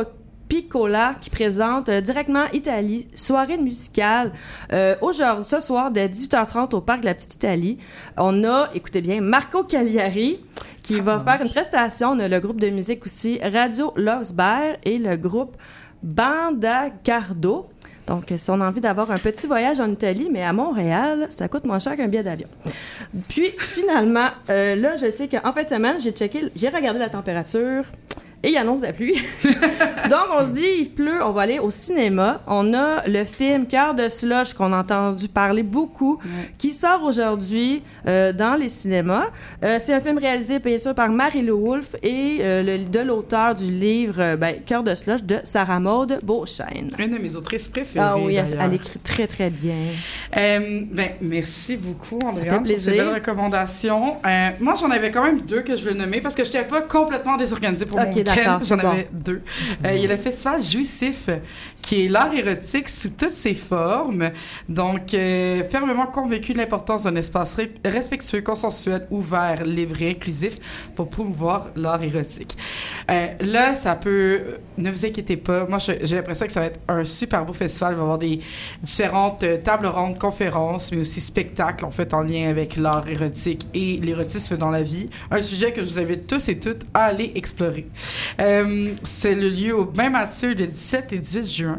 Piccola 0.47 1.15
qui 1.19 1.29
présente 1.29 1.89
euh, 1.89 1.99
directement 1.99 2.45
Italie, 2.53 3.09
soirée 3.13 3.57
musicale. 3.57 4.31
Euh, 4.71 4.95
aujourd'hui, 5.01 5.43
ce 5.43 5.59
soir, 5.59 5.91
dès 5.91 6.07
18h30 6.07 6.73
au 6.75 6.79
Parc 6.79 7.01
de 7.01 7.07
la 7.07 7.13
Petite 7.13 7.33
Italie, 7.33 7.77
on 8.15 8.45
a, 8.45 8.69
écoutez 8.73 9.01
bien, 9.01 9.19
Marco 9.19 9.65
Cagliari 9.65 10.39
qui 10.81 11.01
va 11.01 11.19
faire 11.19 11.41
une 11.41 11.51
prestation. 11.51 12.11
On 12.11 12.19
a 12.19 12.29
le 12.29 12.39
groupe 12.39 12.61
de 12.61 12.69
musique 12.69 13.05
aussi 13.05 13.37
Radio 13.43 13.91
Losber 13.97 14.77
et 14.85 14.97
le 14.97 15.17
groupe 15.17 15.57
Banda 16.03 16.89
Cardo. 17.03 17.67
Donc, 18.07 18.33
si 18.35 18.49
on 18.51 18.59
a 18.59 18.67
envie 18.67 18.81
d'avoir 18.81 19.11
un 19.11 19.17
petit 19.17 19.47
voyage 19.47 19.79
en 19.79 19.89
Italie, 19.89 20.27
mais 20.31 20.43
à 20.43 20.53
Montréal, 20.53 21.27
ça 21.29 21.47
coûte 21.47 21.65
moins 21.65 21.79
cher 21.79 21.95
qu'un 21.95 22.07
billet 22.07 22.23
d'avion. 22.23 22.47
Puis, 23.29 23.53
finalement, 23.57 24.27
euh, 24.49 24.75
là, 24.75 24.97
je 24.97 25.09
sais 25.09 25.27
qu'en 25.27 25.51
fin 25.51 25.63
de 25.63 25.69
semaine, 25.69 25.99
j'ai 25.99 26.11
checké, 26.11 26.51
j'ai 26.55 26.69
regardé 26.69 26.99
la 26.99 27.09
température 27.09 27.83
et 28.43 28.49
il 28.49 28.57
annonce 28.57 28.81
la 28.81 28.93
pluie. 28.93 29.21
Donc, 30.09 30.25
on 30.37 30.45
se 30.45 30.51
dit, 30.51 30.65
il 30.81 30.89
pleut, 30.89 31.23
on 31.23 31.31
va 31.31 31.43
aller 31.43 31.59
au 31.59 31.69
cinéma. 31.69 32.41
On 32.47 32.73
a 32.73 33.07
le 33.07 33.23
film 33.23 33.65
Cœur 33.65 33.95
de 33.95 34.09
slush 34.09 34.53
qu'on 34.53 34.73
a 34.73 34.77
entendu 34.79 35.27
parler 35.29 35.63
beaucoup, 35.63 36.19
qui 36.57 36.73
sort 36.73 37.03
aujourd'hui 37.03 37.81
euh, 38.07 38.33
dans 38.33 38.55
les 38.55 38.67
cinémas. 38.69 39.25
Euh, 39.63 39.79
c'est 39.79 39.93
un 39.93 40.01
film 40.01 40.17
réalisé, 40.17 40.59
bien 40.59 40.77
sûr, 40.77 40.93
par 40.93 41.09
Marie-Lou 41.09 41.57
Wolfe 41.57 41.95
et 42.03 42.39
euh, 42.41 42.61
le- 42.63 42.83
de 42.83 42.99
l'auteur 42.99 43.55
du 43.55 43.71
livre 43.71 44.35
ben, 44.35 44.55
Cœur 44.65 44.83
de 44.83 44.93
slush 44.93 45.23
de 45.23 45.39
Sarah 45.45 45.79
Maud 45.79 46.19
Beauchesne. 46.23 46.91
Une 46.99 47.11
de 47.11 47.17
mes 47.17 47.35
autrices 47.37 47.69
préférées. 47.69 48.05
Ah 48.05 48.17
oui, 48.17 48.35
elle, 48.35 48.73
écrit 48.73 48.99
très, 48.99 49.25
très 49.27 49.49
bien. 49.49 49.75
Ben, 50.35 51.09
merci 51.21 51.77
beaucoup, 51.77 52.19
Andréa, 52.25 52.45
fait 52.45 52.49
pour 52.57 52.63
plaisir. 52.63 52.91
ces 52.91 52.97
belles 52.99 53.13
recommandations. 53.13 54.15
Moi, 54.59 54.73
j'en 54.79 54.91
avais 54.91 55.11
quand 55.11 55.23
même 55.23 55.41
deux 55.41 55.61
que 55.61 55.75
je 55.77 55.85
veux 55.85 55.93
nommer 55.93 56.19
parce 56.21 56.35
que 56.35 56.43
je 56.43 56.51
n'étais 56.51 56.65
pas 56.67 56.81
complètement 56.81 57.37
désorganisée 57.37 57.85
pour 57.85 57.99
Ok, 57.99 58.05
mon 58.15 58.23
week-end. 58.37 58.59
J'en 58.67 58.79
avais 58.79 59.07
deux. 59.11 59.41
Euh, 59.85 59.93
Il 59.95 60.01
y 60.01 60.05
a 60.05 60.07
le 60.09 60.17
festival 60.17 60.61
Jouissif, 60.61 61.29
qui 61.83 62.05
est 62.05 62.07
l'art 62.07 62.33
érotique 62.33 62.89
sous 62.89 63.09
toutes 63.09 63.33
ses 63.33 63.53
formes. 63.53 64.31
Donc, 64.69 65.13
euh, 65.13 65.63
fermement 65.65 66.07
convaincu 66.07 66.53
de 66.53 66.57
l'importance 66.57 67.03
d'un 67.03 67.15
espace 67.17 67.57
respectueux, 67.85 68.41
consensuel, 68.41 69.05
ouvert, 69.11 69.63
libre 69.65 70.01
et 70.01 70.11
inclusif 70.11 70.57
pour 70.95 71.09
promouvoir 71.09 71.67
l'art 71.75 72.01
érotique. 72.01 72.57
Euh, 73.11 73.27
là, 73.41 73.75
ça 73.75 73.95
peut... 73.95 74.57
Ne 74.77 74.89
vous 74.89 75.05
inquiétez 75.05 75.37
pas. 75.37 75.67
Moi, 75.67 75.77
j'ai 75.79 76.15
l'impression 76.15 76.47
que 76.47 76.53
ça 76.53 76.61
va 76.61 76.67
être 76.67 76.79
un 76.87 77.05
super 77.05 77.45
beau 77.45 77.53
festival. 77.53 77.93
Il 77.93 77.95
va 77.95 78.01
y 78.01 78.03
avoir 78.03 78.17
des 78.17 78.39
différentes 78.81 79.43
euh, 79.43 79.57
tables 79.57 79.87
rondes, 79.87 80.17
conférences, 80.17 80.91
mais 80.91 80.99
aussi 80.99 81.19
spectacles, 81.19 81.85
en 81.85 81.91
fait, 81.91 82.13
en 82.13 82.21
lien 82.21 82.49
avec 82.49 82.77
l'art 82.77 83.07
érotique 83.09 83.67
et 83.73 83.97
l'érotisme 83.97 84.55
dans 84.57 84.71
la 84.71 84.83
vie. 84.83 85.09
Un 85.31 85.41
sujet 85.41 85.73
que 85.73 85.83
je 85.83 85.89
vous 85.89 85.99
invite 85.99 86.27
tous 86.27 86.47
et 86.47 86.59
toutes 86.59 86.83
à 86.93 87.05
aller 87.05 87.33
explorer. 87.35 87.87
Euh, 88.39 88.89
c'est 89.03 89.35
le 89.35 89.49
lieu 89.49 89.77
au 89.77 89.85
Bain 89.85 90.09
Mathieu 90.09 90.53
le 90.53 90.67
17 90.67 91.13
et 91.13 91.19
18 91.19 91.47
juin. 91.47 91.72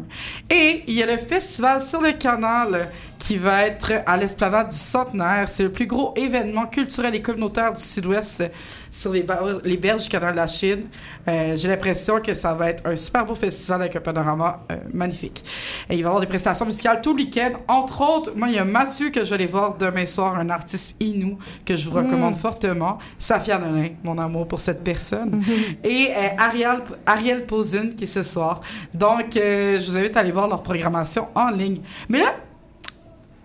Et 0.49 0.83
il 0.87 0.93
y 0.93 1.03
a 1.03 1.05
le 1.05 1.17
festival 1.17 1.81
sur 1.81 2.01
le 2.01 2.13
canal 2.13 2.89
qui 3.25 3.37
va 3.37 3.65
être 3.65 3.91
à 4.05 4.17
l'esplanade 4.17 4.69
du 4.69 4.75
Centenaire. 4.77 5.49
C'est 5.49 5.63
le 5.63 5.71
plus 5.71 5.87
gros 5.87 6.13
événement 6.15 6.67
culturel 6.67 7.15
et 7.15 7.23
communautaire 7.23 7.73
du 7.73 7.81
Sud-Ouest 7.81 8.41
euh, 8.41 8.47
sur 8.91 9.11
les, 9.11 9.25
les 9.63 9.77
berges 9.77 10.03
du 10.03 10.09
canal 10.09 10.33
de 10.33 10.37
la 10.37 10.45
Chine. 10.47 10.83
Euh, 11.27 11.55
J'ai 11.55 11.67
l'impression 11.67 12.19
que 12.21 12.35
ça 12.35 12.53
va 12.53 12.69
être 12.69 12.85
un 12.85 12.95
super 12.95 13.25
beau 13.25 13.33
festival 13.33 13.81
avec 13.81 13.95
un 13.95 13.99
panorama 13.99 14.61
euh, 14.71 14.75
magnifique. 14.93 15.43
Et 15.89 15.95
il 15.95 16.03
va 16.03 16.03
y 16.03 16.05
avoir 16.05 16.19
des 16.21 16.27
prestations 16.27 16.65
musicales 16.67 17.01
tout 17.01 17.13
le 17.17 17.23
week-end. 17.23 17.53
Entre 17.67 17.99
autres, 18.01 18.31
moi, 18.35 18.47
il 18.47 18.53
y 18.53 18.59
a 18.59 18.63
Mathieu 18.63 19.09
que 19.09 19.21
je 19.25 19.29
vais 19.29 19.35
aller 19.35 19.47
voir 19.47 19.75
demain 19.75 20.05
soir, 20.05 20.37
un 20.37 20.49
artiste 20.51 20.95
inou 21.01 21.39
que 21.65 21.75
je 21.75 21.89
vous 21.89 21.95
recommande 21.97 22.35
Mm. 22.35 22.39
fortement. 22.39 22.99
Safia 23.17 23.57
Nolin, 23.57 23.89
mon 24.03 24.19
amour 24.19 24.47
pour 24.47 24.59
cette 24.59 24.83
personne. 24.83 25.41
Et 25.83 26.09
euh, 26.15 26.27
Ariel, 26.37 26.77
Ariel 27.07 27.45
Posin 27.47 27.89
qui 27.89 28.03
est 28.03 28.07
ce 28.07 28.21
soir. 28.21 28.61
Donc, 28.93 29.35
euh, 29.35 29.79
je 29.79 29.89
vous 29.89 29.97
invite 29.97 30.15
à 30.15 30.19
aller 30.19 30.31
voir 30.31 30.47
leur 30.47 30.61
programmation 30.61 31.27
en 31.33 31.49
ligne. 31.49 31.81
Mais 32.07 32.19
là, 32.19 32.27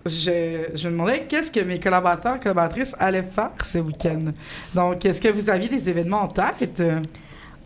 je, 0.07 0.68
je 0.74 0.88
me 0.88 0.92
demandais 0.92 1.26
qu'est-ce 1.28 1.51
que 1.51 1.61
mes 1.61 1.78
collaborateurs, 1.78 2.40
collaboratrices 2.40 2.94
allaient 2.98 3.22
faire 3.22 3.51
ce 3.62 3.78
week-end. 3.78 4.32
Donc, 4.74 5.05
est-ce 5.05 5.20
que 5.20 5.28
vous 5.28 5.51
aviez 5.51 5.68
des 5.68 5.88
événements 5.88 6.22
en 6.22 6.28
tête? 6.28 6.82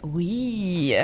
Oui. 0.02 0.94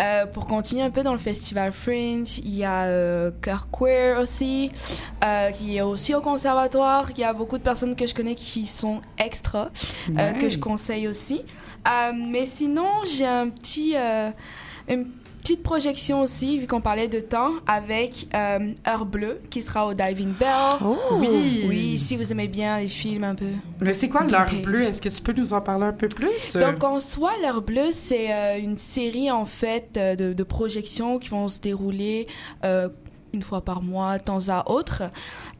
Euh, 0.00 0.26
pour 0.26 0.46
continuer 0.46 0.82
un 0.82 0.90
peu 0.90 1.02
dans 1.02 1.12
le 1.12 1.18
festival 1.18 1.72
Fringe, 1.72 2.38
il 2.38 2.54
y 2.56 2.64
a 2.64 2.84
euh, 2.84 3.30
Cœur 3.42 3.68
Queer 3.70 4.18
aussi, 4.18 4.70
euh, 5.22 5.50
qui 5.50 5.76
est 5.76 5.82
aussi 5.82 6.14
au 6.14 6.22
conservatoire. 6.22 7.10
Il 7.10 7.20
y 7.20 7.24
a 7.24 7.34
beaucoup 7.34 7.58
de 7.58 7.62
personnes 7.62 7.94
que 7.94 8.06
je 8.06 8.14
connais 8.14 8.34
qui 8.34 8.64
sont 8.66 9.02
extra, 9.18 9.64
euh, 10.08 10.12
Ouais. 10.32 10.38
que 10.38 10.48
je 10.48 10.58
conseille 10.58 11.06
aussi. 11.06 11.44
Mais 12.30 12.46
sinon, 12.46 12.88
j'ai 13.06 13.26
un 13.26 13.48
petit, 13.50 13.94
une 14.88 15.06
petite 15.46 15.62
projection 15.62 16.22
aussi, 16.22 16.58
vu 16.58 16.66
qu'on 16.66 16.80
parlait 16.80 17.06
de 17.06 17.20
temps, 17.20 17.52
avec 17.68 18.26
euh, 18.34 18.72
Heure 18.88 19.06
Bleue, 19.06 19.40
qui 19.48 19.62
sera 19.62 19.86
au 19.86 19.94
Diving 19.94 20.32
Bell. 20.32 20.88
Oui. 21.12 21.66
Oui, 21.68 21.98
si 21.98 22.16
vous 22.16 22.32
aimez 22.32 22.48
bien 22.48 22.80
les 22.80 22.88
films 22.88 23.22
un 23.22 23.36
peu. 23.36 23.46
Mais 23.80 23.94
c'est 23.94 24.08
quoi 24.08 24.24
l'heure 24.24 24.50
bleue? 24.64 24.80
Est-ce 24.82 25.00
que 25.00 25.08
tu 25.08 25.22
peux 25.22 25.32
nous 25.34 25.52
en 25.52 25.60
parler 25.60 25.84
un 25.86 25.92
peu 25.92 26.08
plus? 26.08 26.56
Donc 26.56 26.82
en 26.82 26.98
soi, 26.98 27.30
l'heure 27.42 27.62
bleue, 27.62 27.92
c'est 27.92 28.32
euh, 28.32 28.58
une 28.58 28.76
série 28.76 29.30
en 29.30 29.44
fait 29.44 29.96
euh, 29.96 30.16
de, 30.16 30.32
de 30.32 30.42
projections 30.42 31.20
qui 31.20 31.28
vont 31.28 31.46
se 31.46 31.60
dérouler 31.60 32.26
euh, 32.64 32.88
une 33.32 33.42
fois 33.42 33.60
par 33.60 33.82
mois, 33.82 34.18
temps 34.18 34.48
à 34.48 34.68
autre. 34.68 35.04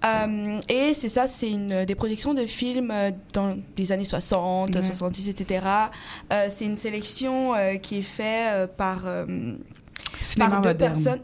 Euh, 0.05 0.59
et 0.69 0.95
c'est 0.95 1.09
ça, 1.09 1.29
c'est 1.29 1.51
une 1.51 1.85
des 1.85 1.95
projections 1.95 2.35
de 2.35 2.45
films 2.45 2.93
dans 3.33 3.57
les 3.79 3.93
années 3.93 4.05
60, 4.05 4.75
Ouais. 4.75 4.83
70, 4.83 5.29
etc. 5.29 5.65
Euh, 6.33 6.47
c'est 6.51 6.65
une 6.65 6.77
sélection 6.77 7.55
euh, 7.55 7.75
qui 7.77 7.99
est 7.99 8.03
faite 8.03 8.53
euh, 8.53 8.67
par, 8.67 9.03
euh, 9.07 9.27
Cinéma 10.27 10.51
par 10.51 10.61
deux 10.63 10.69
moderne. 10.71 10.93
personnes. 10.93 11.21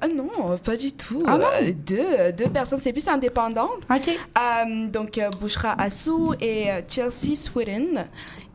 Ah 0.00 0.08
non, 0.08 0.58
pas 0.62 0.76
du 0.76 0.92
tout. 0.92 1.22
Ah? 1.26 1.38
Euh, 1.62 1.72
deux, 1.72 2.32
deux 2.36 2.50
personnes, 2.50 2.78
c'est 2.80 2.92
plus 2.92 3.08
indépendante. 3.08 3.86
Euh, 3.90 4.86
donc, 4.88 5.16
euh, 5.18 5.30
Bouchra 5.40 5.74
Assou 5.80 6.34
et 6.40 6.70
euh, 6.70 6.80
Chelsea 6.88 7.36
Sweden. 7.36 8.04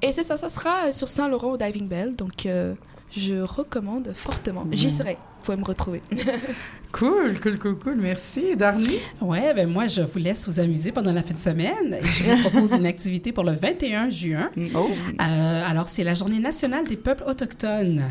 Et 0.02 0.14
c'est 0.14 0.24
ça, 0.24 0.38
ça 0.38 0.50
sera 0.50 0.88
euh, 0.88 0.92
sur 0.92 1.08
Saint-Laurent 1.08 1.52
au 1.54 1.58
Diving 1.58 1.88
Bell. 1.88 2.16
Donc, 2.16 2.46
euh, 2.46 2.76
je 3.16 3.42
recommande 3.42 4.12
fortement. 4.14 4.66
J'y 4.72 4.92
serai. 4.92 5.18
Pouvez 5.40 5.58
me 5.58 5.66
retrouver. 5.66 6.02
Cool, 6.92 7.40
cool, 7.40 7.60
cool, 7.60 7.76
cool. 7.78 7.96
Merci. 7.98 8.56
Darny? 8.56 8.96
Ouais, 9.22 9.54
ben 9.54 9.70
moi, 9.70 9.86
je 9.86 10.02
vous 10.02 10.18
laisse 10.18 10.48
vous 10.48 10.60
amuser 10.60 10.92
pendant 10.92 11.14
la 11.14 11.22
fin 11.22 11.36
de 11.36 11.40
semaine. 11.40 11.94
Et 12.02 12.04
je 12.04 12.24
vous 12.24 12.42
propose 12.50 12.72
une 12.74 12.88
activité 12.88 13.32
pour 13.32 13.44
le 13.44 13.52
21 13.52 14.10
juin. 14.10 14.50
Oh. 14.74 14.90
Euh, 15.22 15.70
alors, 15.70 15.88
c'est 15.88 16.04
la 16.04 16.16
Journée 16.16 16.40
nationale 16.40 16.88
des 16.88 16.98
peuples 16.98 17.26
autochtones. 17.28 18.06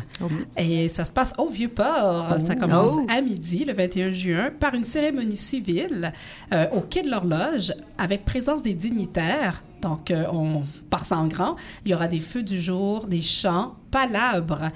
Et 0.55 0.87
ça 0.87 1.03
se 1.03 1.11
passe 1.11 1.33
au 1.37 1.49
Vieux-Port. 1.49 2.39
Ça 2.39 2.55
commence 2.55 2.91
Oh. 2.95 3.05
à 3.09 3.19
midi, 3.19 3.65
le 3.65 3.73
21 3.73 4.11
juin, 4.11 4.49
par 4.57 4.73
une 4.73 4.85
cérémonie 4.85 5.35
civile 5.35 6.13
euh, 6.53 6.65
au 6.71 6.79
Quai 6.79 7.01
de 7.01 7.09
l'Horloge, 7.09 7.73
avec 7.97 8.23
présence 8.23 8.63
des 8.63 8.73
dignitaires. 8.75 9.61
Donc, 9.81 10.09
euh, 10.11 10.23
on 10.31 10.63
part 10.89 11.03
ça 11.03 11.17
en 11.17 11.27
grand. 11.27 11.57
Il 11.83 11.91
y 11.91 11.93
aura 11.93 12.07
des 12.07 12.19
feux 12.21 12.43
du 12.43 12.61
jour, 12.61 13.07
des 13.07 13.21
chants, 13.21 13.75
palabres 13.91 14.69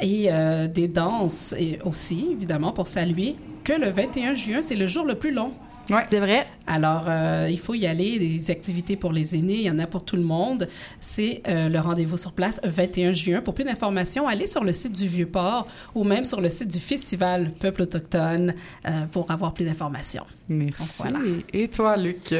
et 0.00 0.32
euh, 0.32 0.66
des 0.68 0.88
danses 0.88 1.54
et 1.58 1.78
aussi, 1.84 2.28
évidemment, 2.32 2.72
pour 2.72 2.86
saluer 2.86 3.36
que 3.64 3.72
le 3.72 3.90
21 3.90 4.34
juin, 4.34 4.62
c'est 4.62 4.76
le 4.76 4.86
jour 4.86 5.04
le 5.04 5.14
plus 5.14 5.32
long. 5.32 5.52
Ouais. 5.90 6.02
C'est 6.08 6.20
vrai. 6.20 6.46
Alors, 6.72 7.06
euh, 7.08 7.48
il 7.50 7.58
faut 7.58 7.74
y 7.74 7.84
aller. 7.86 8.18
Des 8.20 8.50
activités 8.52 8.94
pour 8.94 9.12
les 9.12 9.34
aînés, 9.34 9.54
il 9.56 9.62
y 9.62 9.70
en 9.70 9.78
a 9.80 9.86
pour 9.88 10.04
tout 10.04 10.14
le 10.14 10.22
monde. 10.22 10.68
C'est 11.00 11.42
euh, 11.48 11.68
le 11.68 11.80
rendez-vous 11.80 12.16
sur 12.16 12.30
place 12.32 12.60
21 12.62 13.12
juin. 13.12 13.40
Pour 13.40 13.54
plus 13.54 13.64
d'informations, 13.64 14.28
allez 14.28 14.46
sur 14.46 14.62
le 14.62 14.72
site 14.72 14.92
du 14.92 15.08
Vieux-Port 15.08 15.66
ou 15.96 16.04
même 16.04 16.24
sur 16.24 16.40
le 16.40 16.48
site 16.48 16.68
du 16.70 16.78
Festival 16.78 17.50
Peuple 17.58 17.82
Autochtone 17.82 18.54
euh, 18.86 18.90
pour 19.10 19.30
avoir 19.32 19.52
plus 19.52 19.64
d'informations. 19.64 20.24
Merci. 20.48 21.02
Voilà. 21.02 21.18
Et 21.52 21.66
toi, 21.68 21.96
Luc? 21.96 22.34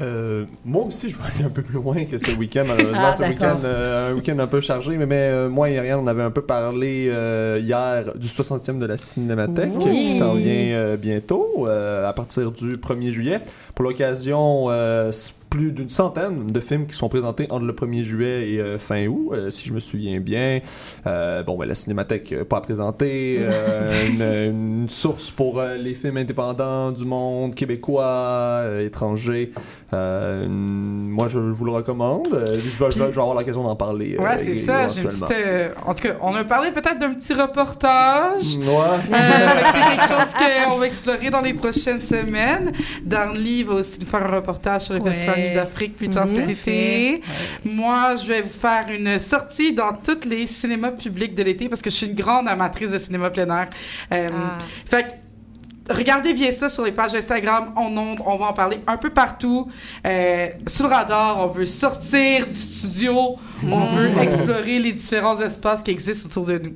Euh, 0.00 0.44
moi 0.64 0.84
aussi, 0.84 1.10
je 1.10 1.16
vais 1.16 1.22
aller 1.34 1.44
un 1.44 1.50
peu 1.50 1.62
plus 1.62 1.74
loin 1.74 2.04
que 2.04 2.18
ce 2.18 2.30
week-end. 2.38 2.64
Malheureusement, 2.66 3.00
Ah, 3.04 3.12
ce 3.12 3.22
week-end, 3.22 3.58
euh, 3.64 4.10
un 4.10 4.14
week-end 4.14 4.38
un 4.40 4.46
peu 4.48 4.60
chargé. 4.60 4.96
Mais, 4.96 5.06
mais 5.06 5.14
euh, 5.30 5.48
moi 5.48 5.70
et 5.70 5.78
Ariane, 5.78 6.00
on 6.00 6.06
avait 6.08 6.22
un 6.22 6.30
peu 6.32 6.42
parlé 6.42 7.08
euh, 7.10 7.60
hier 7.62 8.16
du 8.16 8.26
60e 8.28 8.78
de 8.78 8.86
la 8.86 8.96
Cinémathèque 8.96 9.72
Oui. 9.84 10.06
qui 10.06 10.12
s'en 10.12 10.34
vient 10.34 10.52
euh, 10.52 10.96
bientôt, 10.96 11.66
euh, 11.68 12.08
à 12.08 12.12
partir 12.12 12.50
du 12.52 12.76
1er 12.76 13.10
juillet. 13.10 13.40
Pour 13.76 13.84
l'occasion, 13.84 14.70
euh, 14.70 15.12
plus 15.50 15.72
d'une 15.72 15.88
centaine 15.88 16.46
de 16.50 16.60
films 16.60 16.86
qui 16.86 16.94
sont 16.94 17.08
présentés 17.08 17.46
entre 17.50 17.64
le 17.64 17.72
1er 17.72 18.02
juillet 18.02 18.50
et 18.50 18.60
euh, 18.60 18.78
fin 18.78 19.06
août, 19.06 19.30
euh, 19.32 19.50
si 19.50 19.66
je 19.68 19.72
me 19.72 19.80
souviens 19.80 20.18
bien. 20.20 20.60
Euh, 21.06 21.42
bon, 21.42 21.56
ben, 21.56 21.66
la 21.66 21.74
Cinémathèque, 21.74 22.32
euh, 22.32 22.44
pas 22.44 22.58
à 22.58 22.60
présenter. 22.60 23.38
euh, 23.40 24.06
une, 24.50 24.82
une 24.82 24.88
source 24.90 25.30
pour 25.30 25.60
euh, 25.60 25.76
les 25.76 25.94
films 25.94 26.16
indépendants 26.18 26.90
du 26.92 27.04
monde, 27.04 27.54
québécois, 27.54 28.04
euh, 28.04 28.84
étrangers. 28.86 29.52
Euh, 29.92 30.46
moi, 30.48 31.28
je, 31.28 31.38
vous 31.38 31.64
le 31.64 31.70
recommande. 31.72 32.28
Euh, 32.34 32.58
je, 32.58 32.84
vais, 32.84 32.90
je 32.90 32.98
vais- 32.98 33.06
je 33.06 33.14
vais 33.14 33.20
avoir 33.20 33.34
l'occasion 33.34 33.62
d'en 33.62 33.76
parler. 33.76 34.16
euh, 34.18 34.22
Ouais, 34.22 34.38
c'est 34.38 34.54
ça. 34.54 34.88
J'ai 34.88 35.00
une 35.02 35.06
éventuellement. 35.08 35.26
petite, 35.28 35.46
euh, 35.46 35.68
en 35.86 35.94
tout 35.94 36.02
cas, 36.08 36.14
on 36.22 36.34
a 36.34 36.44
parlé 36.44 36.70
peut-être 36.72 36.98
d'un 36.98 37.14
petit 37.14 37.32
reportage. 37.34 38.56
Ouais. 38.56 38.64
Euh, 39.12 39.48
fait 39.48 39.62
que 39.62 39.68
c'est 39.72 39.96
quelque 39.96 40.08
chose 40.08 40.34
qu'on 40.66 40.76
va 40.78 40.86
explorer 40.86 41.30
dans 41.30 41.40
les 41.40 41.54
prochaines 41.54 42.02
semaines. 42.02 42.72
Darnley 43.04 43.62
va 43.62 43.74
aussi 43.74 44.00
nous 44.00 44.06
faire 44.06 44.24
un 44.24 44.34
reportage 44.36 44.82
sur 44.82 44.94
le 44.94 45.00
Ouais. 45.00 45.10
Festival 45.12 45.35
Nuit 45.36 45.54
d'Afrique 45.54 45.96
Mhm. 46.00 46.28
cet 46.28 46.48
été. 46.48 47.22
Moi, 47.64 48.16
je 48.16 48.26
vais 48.26 48.42
vous 48.42 48.48
faire 48.48 48.86
une 48.90 49.18
sortie 49.18 49.72
dans 49.72 49.92
tous 49.92 50.26
les 50.28 50.46
cinémas 50.46 50.92
publics 50.92 51.34
de 51.34 51.42
l'été 51.42 51.68
parce 51.68 51.82
que 51.82 51.90
je 51.90 51.96
suis 51.96 52.06
une 52.06 52.14
grande 52.14 52.48
amatrice 52.48 52.90
de 52.90 52.98
cinéma 52.98 53.30
plein 53.30 53.46
air. 53.48 53.68
Euh, 54.12 54.28
Fait 54.86 55.04
que 55.08 55.12
Regardez 55.88 56.34
bien 56.34 56.50
ça 56.50 56.68
sur 56.68 56.84
les 56.84 56.90
pages 56.90 57.14
Instagram, 57.14 57.72
en 57.76 57.96
ondes, 57.96 58.18
on 58.26 58.34
va 58.34 58.46
en 58.46 58.52
parler 58.52 58.80
un 58.88 58.96
peu 58.96 59.10
partout. 59.10 59.68
Euh, 60.04 60.48
sous 60.66 60.82
le 60.82 60.88
radar, 60.88 61.38
on 61.38 61.46
veut 61.46 61.64
sortir 61.64 62.44
du 62.44 62.50
studio, 62.52 63.36
on 63.70 63.84
veut 63.94 64.10
explorer 64.20 64.80
les 64.80 64.92
différents 64.92 65.40
espaces 65.40 65.84
qui 65.84 65.92
existent 65.92 66.28
autour 66.28 66.46
de 66.46 66.58
nous. 66.58 66.72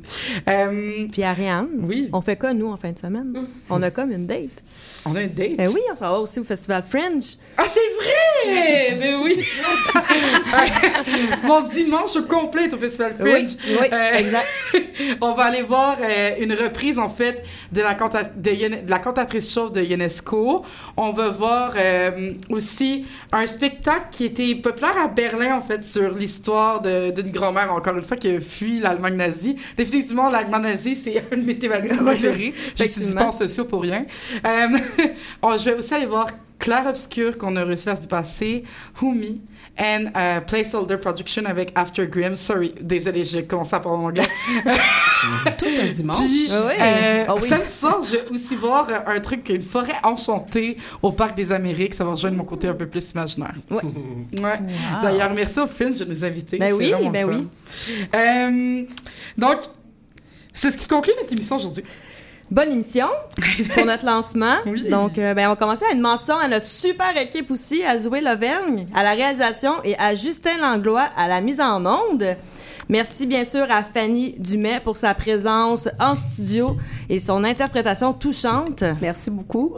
Euh, 0.49 1.09
Puis 1.11 1.25
Ariane, 1.25 1.67
oui. 1.81 2.09
on 2.13 2.21
fait 2.21 2.37
quoi, 2.37 2.55
nous, 2.55 2.69
en 2.69 2.77
fin 2.77 2.93
de 2.93 2.99
semaine? 3.01 3.35
On 3.69 3.83
a 3.83 3.91
comme 3.91 4.13
une 4.13 4.27
date. 4.29 4.63
On 5.07 5.15
a 5.17 5.23
une 5.23 5.33
date? 5.33 5.57
Ben 5.57 5.69
oui, 5.69 5.81
on 5.91 5.97
s'en 5.97 6.11
va 6.13 6.19
aussi 6.21 6.41
au 6.41 6.45
Festival 6.45 6.83
Fringe. 6.89 7.37
Ah, 7.57 7.65
c'est 7.67 7.81
vrai! 7.97 8.97
Ben 9.01 9.17
oui! 9.23 9.45
Mon 11.45 11.61
dimanche 11.63 12.17
complet 12.29 12.65
est 12.65 12.75
au 12.75 12.79
Festival 12.79 13.15
Fringe. 13.19 13.51
Oui, 13.67 13.77
oui, 13.81 13.87
Euh, 13.93 14.15
exact. 14.17 14.47
on 15.21 15.33
va 15.33 15.45
aller 15.45 15.63
voir 15.63 15.97
euh, 16.01 16.31
une 16.41 16.53
reprise, 16.53 16.99
en 16.99 17.09
fait, 17.09 17.45
de 17.73 17.81
la, 17.81 17.95
canta- 17.95 18.31
de, 18.37 18.51
Iones- 18.51 18.85
de 18.85 18.91
la 18.91 18.99
cantatrice 18.99 19.53
chauve 19.53 19.73
de 19.73 19.81
UNESCO. 19.83 20.65
On 20.97 21.11
va 21.13 21.29
voir 21.31 21.75
euh, 21.77 22.33
aussi 22.51 23.07
un 23.33 23.47
spectacle 23.47 24.07
qui 24.11 24.25
était 24.27 24.55
populaire 24.57 24.97
à 24.99 25.09
Berlin, 25.09 25.57
en 25.57 25.63
fait, 25.63 25.85
sur 25.85 26.13
l'histoire 26.15 26.83
d'une 26.83 27.31
grand-mère, 27.31 27.73
encore 27.73 27.97
une 27.97 28.05
fois, 28.05 28.17
qui 28.17 28.29
a 28.37 28.41
fui 28.41 28.81
l'Allemagne 28.81 29.17
nazie. 29.17 29.57
Définitivement, 29.77 30.29
l'Allemagne 30.31 30.63
nazie, 30.63 30.97
c'est 30.97 31.23
un 31.33 31.37
de 31.37 31.43
mes 31.43 31.59
thématiques 31.59 31.97
préférées. 32.03 32.53
Je 32.79 32.85
suis 32.85 33.15
sociaux 33.33 33.65
pour 33.65 33.83
rien. 33.83 34.05
Euh, 34.47 34.70
on- 35.43 35.57
je 35.59 35.65
vais 35.65 35.75
aussi 35.75 35.95
aller 35.95 36.07
voir 36.07 36.29
Clair 36.59 36.87
Obscur 36.87 37.39
qu'on 37.39 37.57
a 37.57 37.65
réussi 37.65 37.89
à 37.89 37.97
se 37.97 38.03
passer, 38.03 38.65
Humi, 39.01 39.41
and 39.79 40.11
uh, 40.15 40.45
Placeholder 40.47 40.99
Production 40.99 41.45
avec 41.47 41.73
After 41.75 42.07
Grim. 42.07 42.37
Sorry, 42.37 42.75
désolé, 42.83 43.25
j'ai 43.25 43.47
commencé 43.47 43.75
à 43.75 43.81
parler 43.81 43.99
en 43.99 44.05
anglais. 44.09 44.27
Tout 45.59 45.65
un 45.81 45.87
dimanche. 45.89 46.19
Puis, 46.19 46.49
Ah 46.53 46.63
oui. 46.67 46.73
euh, 46.79 47.25
Ah 47.29 47.35
oui. 47.35 47.43
samedi 47.49 47.71
soir, 47.71 48.03
je 48.03 48.13
vais 48.13 48.29
aussi 48.31 48.57
voir 48.57 48.89
euh, 48.91 48.99
un 49.17 49.21
truc, 49.21 49.49
une 49.49 49.63
forêt 49.63 49.95
enchantée 50.03 50.77
au 51.01 51.13
Parc 51.13 51.35
des 51.35 51.51
Amériques. 51.51 51.95
Ça 51.95 52.05
va 52.05 52.11
rejoindre 52.13 52.37
mon 52.37 52.45
côté 52.45 52.69
un 52.69 52.75
peu 52.75 52.87
plus 52.87 53.11
imaginaire. 53.13 53.55
Ouais. 53.71 53.81
Ouais. 54.39 54.59
D'ailleurs, 55.03 55.33
merci 55.35 55.61
au 55.61 55.67
film 55.67 55.95
de 55.95 56.05
nous 56.05 56.25
inviter. 56.27 56.59
Ben 56.59 56.73
oui, 56.75 56.93
ben 57.11 57.27
fun. 57.31 57.45
Euh, 58.19 58.83
donc, 59.39 59.61
c'est 60.53 60.71
ce 60.71 60.77
qui 60.77 60.87
conclut 60.89 61.13
notre 61.19 61.33
émission 61.33 61.57
aujourd'hui. 61.57 61.85
Bonne 62.51 62.73
émission 62.73 63.07
pour 63.75 63.87
notre 63.87 64.05
lancement. 64.05 64.57
Oui. 64.67 64.89
Donc, 64.89 65.19
euh, 65.19 65.35
ben, 65.35 65.47
on 65.47 65.51
va 65.51 65.57
commencer 65.57 65.85
à 65.89 65.95
une 65.95 66.01
mention 66.01 66.37
à 66.37 66.49
notre 66.49 66.67
super 66.67 67.17
équipe 67.17 67.49
aussi, 67.53 67.85
à 67.85 67.97
Zoé 67.97 68.21
Lauvergne, 68.21 68.89
à 68.93 69.05
la 69.05 69.13
réalisation 69.13 69.75
et 69.85 69.97
à 69.99 70.17
Justin 70.17 70.59
Langlois 70.59 71.09
à 71.17 71.29
la 71.29 71.41
mise 71.41 71.61
en 71.61 71.87
onde. 71.87 72.37
Merci 72.91 73.25
bien 73.27 73.45
sûr 73.45 73.67
à 73.71 73.85
Fanny 73.85 74.35
Dumais 74.37 74.81
pour 74.83 74.97
sa 74.97 75.15
présence 75.15 75.89
en 76.01 76.17
studio 76.17 76.77
et 77.09 77.21
son 77.21 77.45
interprétation 77.45 78.13
touchante. 78.13 78.83
Merci 79.01 79.31
beaucoup. 79.31 79.77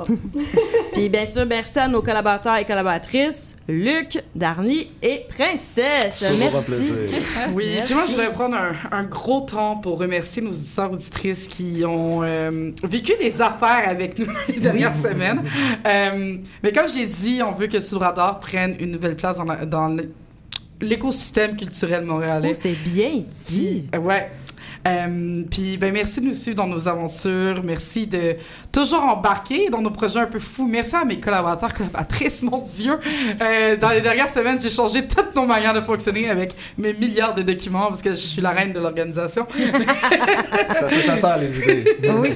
Puis 0.94 1.10
bien 1.10 1.26
sûr, 1.26 1.44
merci 1.44 1.78
à 1.78 1.88
nos 1.88 2.00
collaborateurs 2.00 2.56
et 2.56 2.64
collaboratrices, 2.64 3.56
Luc, 3.68 4.22
Darny 4.34 4.88
et 5.02 5.26
Princesse. 5.28 6.24
Merci. 6.38 6.92
Oui, 7.54 7.64
Merci. 7.74 7.84
puis 7.84 7.94
moi, 7.94 8.04
je 8.06 8.10
voudrais 8.12 8.32
prendre 8.32 8.56
un, 8.56 8.72
un 8.90 9.04
gros 9.04 9.42
temps 9.42 9.76
pour 9.76 9.98
remercier 9.98 10.40
nos 10.40 10.50
auditeurs 10.50 10.92
auditrices 10.92 11.48
qui 11.48 11.84
ont 11.86 12.22
euh, 12.22 12.70
vécu 12.82 13.12
des 13.20 13.42
affaires 13.42 13.88
avec 13.88 14.18
nous 14.18 14.26
les 14.48 14.58
dernières 14.60 14.96
semaines. 14.96 15.42
Euh, 15.86 16.38
mais 16.62 16.72
comme 16.72 16.88
j'ai 16.88 17.04
dit, 17.06 17.42
on 17.42 17.52
veut 17.52 17.66
que 17.66 17.80
Sous 17.80 17.96
le 17.98 18.04
radar 18.06 18.40
prenne 18.40 18.74
une 18.80 18.92
nouvelle 18.92 19.16
place 19.16 19.36
dans, 19.36 19.44
la- 19.44 19.66
dans 19.66 19.88
le- 19.88 20.10
l'écosystème 20.82 21.56
culturel 21.56 22.04
montréalais. 22.04 22.50
Oh, 22.50 22.54
c'est 22.54 22.72
bien 22.72 23.24
dit. 23.48 23.88
Ouais. 23.98 24.28
Euh, 24.86 25.42
puis 25.48 25.76
ben 25.76 25.92
merci 25.92 26.20
de 26.20 26.26
nous 26.26 26.34
suivre 26.34 26.56
dans 26.56 26.66
nos 26.66 26.88
aventures, 26.88 27.62
merci 27.62 28.06
de 28.06 28.34
toujours 28.72 29.04
embarquer 29.04 29.70
dans 29.70 29.80
nos 29.80 29.90
projets 29.90 30.20
un 30.20 30.26
peu 30.26 30.40
fous. 30.40 30.66
Merci 30.66 30.96
à 30.96 31.04
mes 31.04 31.20
collaborateurs, 31.20 31.72
collaboratrices, 31.72 32.42
mon 32.42 32.58
Dieu. 32.58 32.98
Euh, 33.40 33.76
dans 33.76 33.90
les 33.90 34.00
dernières 34.00 34.30
semaines, 34.30 34.60
j'ai 34.60 34.70
changé 34.70 35.06
toutes 35.06 35.36
nos 35.36 35.46
manières 35.46 35.74
de 35.74 35.80
fonctionner 35.80 36.28
avec 36.28 36.54
mes 36.76 36.94
milliards 36.94 37.34
de 37.34 37.42
documents 37.42 37.88
parce 37.88 38.02
que 38.02 38.10
je 38.10 38.16
suis 38.16 38.42
la 38.42 38.50
reine 38.50 38.72
de 38.72 38.80
l'organisation. 38.80 39.46
Ça 41.06 41.16
sert, 41.16 41.38
les 41.38 41.58
idées. 41.58 41.98
Oui. 42.02 42.32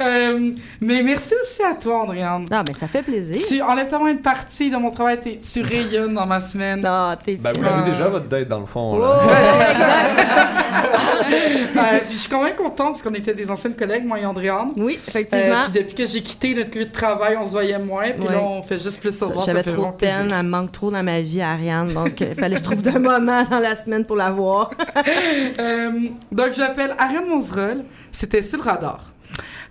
Euh, 0.00 0.50
mais 0.80 1.02
merci 1.02 1.34
aussi 1.42 1.62
à 1.62 1.74
toi, 1.74 2.02
Andréane. 2.02 2.46
Ah, 2.50 2.62
ben 2.62 2.74
ça 2.74 2.88
fait 2.88 3.02
plaisir. 3.02 3.36
Tu 3.46 3.60
enlèves 3.62 3.88
tellement 3.88 4.08
une 4.08 4.20
partie 4.20 4.70
de 4.70 4.76
mon 4.76 4.90
travail, 4.90 5.18
tu 5.20 5.62
rayonnes 5.62 6.14
dans 6.14 6.26
ma 6.26 6.40
semaine. 6.40 6.82
Ah, 6.86 7.16
t'es 7.22 7.36
Ben, 7.36 7.52
vous 7.54 7.62
l'avez 7.62 7.90
déjà, 7.90 8.08
votre 8.08 8.26
date, 8.26 8.48
dans 8.48 8.60
le 8.60 8.66
fond. 8.66 8.94
Oh, 8.96 9.00
là. 9.00 9.18
exact. 9.70 10.64
Euh, 10.68 11.98
puis 12.06 12.12
je 12.14 12.18
suis 12.18 12.28
quand 12.28 12.42
même 12.42 12.54
contente 12.54 12.92
parce 12.92 13.02
qu'on 13.02 13.14
était 13.14 13.34
des 13.34 13.50
anciennes 13.50 13.74
collègues, 13.74 14.04
moi 14.04 14.18
et 14.18 14.24
Andréane. 14.26 14.72
Oui, 14.76 14.94
Euh, 14.98 15.08
effectivement. 15.08 15.64
puis 15.70 15.82
depuis 15.82 15.94
que 15.94 16.06
j'ai 16.06 16.22
quitté 16.22 16.54
notre 16.54 16.76
lieu 16.78 16.86
de 16.86 16.92
travail, 16.92 17.36
on 17.40 17.46
se 17.46 17.52
voyait 17.52 17.78
moins. 17.78 18.10
Puis 18.10 18.26
Ouais. 18.26 18.32
là, 18.34 18.42
on 18.42 18.62
fait 18.62 18.78
juste 18.78 19.00
plus 19.00 19.16
se 19.16 19.24
voir. 19.24 19.42
ça 19.44 19.52
J'avais 19.52 19.62
trop 19.62 19.86
de 19.86 19.92
plaisir. 19.92 20.18
peine, 20.18 20.32
elle 20.32 20.44
me 20.44 20.50
manque 20.50 20.72
trop 20.72 20.90
dans 20.90 21.02
ma 21.02 21.20
vie, 21.20 21.40
Ariane, 21.42 21.92
donc 21.92 22.20
il 22.20 22.34
fallait 22.34 22.56
que 22.56 22.58
je 22.58 22.64
trouve 22.64 22.82
d'un 22.82 22.98
moment 22.98 23.44
dans 23.50 23.58
la 23.60 23.76
semaine 23.76 24.04
pour 24.04 24.16
la 24.16 24.30
voir. 24.30 24.70
Euh, 25.60 25.90
donc, 26.32 26.52
je 26.52 26.60
m'appelle 26.60 26.94
Ariane 26.98 27.26
Monzerol. 27.28 27.84
C'était 28.12 28.42
sur 28.42 28.58
le 28.58 28.64
radar. 28.64 28.98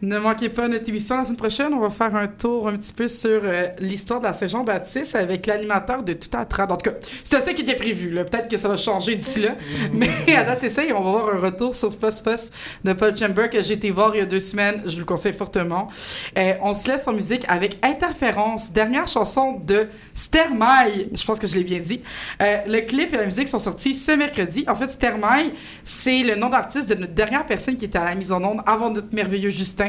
Ne 0.01 0.19
manquez 0.19 0.49
pas 0.49 0.67
notre 0.67 0.87
émission 0.89 1.17
la 1.17 1.23
semaine 1.23 1.37
prochaine. 1.37 1.73
On 1.73 1.79
va 1.79 1.89
faire 1.89 2.15
un 2.15 2.27
tour 2.27 2.67
un 2.67 2.77
petit 2.77 2.93
peu 2.93 3.07
sur 3.07 3.41
euh, 3.43 3.67
l'histoire 3.79 4.19
de 4.19 4.25
la 4.25 4.33
Saint-Jean-Baptiste 4.33 5.15
avec 5.15 5.47
l'animateur 5.47 6.03
de 6.03 6.13
Tout 6.13 6.29
à. 6.33 6.41
En 6.41 6.77
tout 6.77 6.91
cas, 6.91 6.97
c'était 7.23 7.41
ça 7.41 7.53
qui 7.53 7.63
était 7.63 7.75
prévu. 7.75 8.11
Peut-être 8.11 8.47
que 8.47 8.57
ça 8.57 8.67
va 8.67 8.77
changer 8.77 9.15
d'ici 9.15 9.41
là. 9.41 9.55
Mais 9.93 10.09
à 10.35 10.43
date, 10.43 10.59
c'est 10.59 10.69
ça. 10.69 10.83
Et 10.85 10.93
on 10.93 11.03
va 11.03 11.11
voir 11.11 11.35
un 11.35 11.39
retour 11.39 11.75
sur 11.75 11.91
Fuss 11.91 12.21
Fuss 12.21 12.51
de 12.83 12.93
Paul 12.93 13.17
Chamber 13.17 13.49
que 13.49 13.61
j'ai 13.61 13.73
été 13.73 13.89
voir 13.89 14.15
il 14.15 14.19
y 14.19 14.21
a 14.21 14.25
deux 14.25 14.39
semaines. 14.39 14.83
Je 14.85 14.91
vous 14.91 14.99
le 14.99 15.05
conseille 15.05 15.33
fortement. 15.33 15.89
Euh, 16.37 16.53
on 16.61 16.75
se 16.75 16.87
laisse 16.87 17.07
en 17.07 17.13
musique 17.13 17.45
avec 17.47 17.77
Interférence, 17.83 18.71
dernière 18.71 19.07
chanson 19.07 19.59
de 19.65 19.87
Stermaille. 20.13 21.09
Je 21.13 21.25
pense 21.25 21.39
que 21.39 21.47
je 21.47 21.55
l'ai 21.55 21.63
bien 21.63 21.79
dit. 21.79 22.01
Euh, 22.41 22.57
le 22.67 22.81
clip 22.81 23.13
et 23.13 23.17
la 23.17 23.25
musique 23.25 23.47
sont 23.47 23.59
sortis 23.59 23.95
ce 23.95 24.11
mercredi. 24.11 24.63
En 24.67 24.75
fait, 24.75 24.91
Stermaille, 24.91 25.53
c'est 25.83 26.21
le 26.21 26.35
nom 26.35 26.49
d'artiste 26.49 26.87
de 26.87 26.95
notre 26.95 27.13
dernière 27.13 27.47
personne 27.47 27.77
qui 27.77 27.85
était 27.85 27.97
à 27.97 28.05
la 28.05 28.13
mise 28.13 28.31
en 28.31 28.43
onde 28.43 28.61
avant 28.67 28.91
notre 28.91 29.13
merveilleux 29.13 29.49
Justin. 29.49 29.86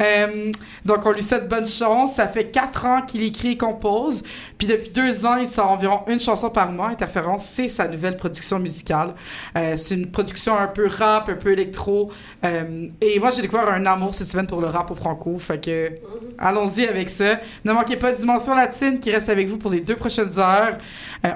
Euh, 0.00 0.50
donc, 0.84 1.04
on 1.04 1.12
lui 1.12 1.22
souhaite 1.22 1.48
bonne 1.48 1.66
chance. 1.66 2.14
Ça 2.14 2.28
fait 2.28 2.46
quatre 2.50 2.86
ans 2.86 3.02
qu'il 3.02 3.22
écrit 3.22 3.52
et 3.52 3.56
compose. 3.56 4.22
Puis 4.58 4.66
depuis 4.66 4.90
deux 4.90 5.26
ans, 5.26 5.36
il 5.36 5.46
sort 5.46 5.70
environ 5.70 6.02
une 6.06 6.20
chanson 6.20 6.50
par 6.50 6.72
mois. 6.72 6.88
Interférence, 6.88 7.46
c'est 7.46 7.68
sa 7.68 7.88
nouvelle 7.88 8.16
production 8.16 8.58
musicale. 8.58 9.14
Euh, 9.56 9.76
c'est 9.76 9.94
une 9.94 10.10
production 10.10 10.56
un 10.56 10.68
peu 10.68 10.86
rap, 10.86 11.28
un 11.28 11.34
peu 11.34 11.52
électro. 11.52 12.10
Euh, 12.44 12.88
et 13.00 13.18
moi, 13.18 13.30
j'ai 13.30 13.42
découvert 13.42 13.68
un 13.68 13.86
amour 13.86 14.14
cette 14.14 14.28
semaine 14.28 14.46
pour 14.46 14.60
le 14.60 14.66
rap 14.66 14.90
au 14.90 14.94
franco. 14.94 15.38
Fait 15.38 15.62
que, 15.62 15.90
allons-y 16.38 16.86
avec 16.86 17.10
ça. 17.10 17.40
Ne 17.64 17.72
manquez 17.72 17.96
pas 17.96 18.12
Dimension 18.12 18.54
Latine 18.54 19.00
qui 19.00 19.10
reste 19.10 19.28
avec 19.28 19.48
vous 19.48 19.58
pour 19.58 19.70
les 19.70 19.80
deux 19.80 19.96
prochaines 19.96 20.38
heures. 20.38 20.78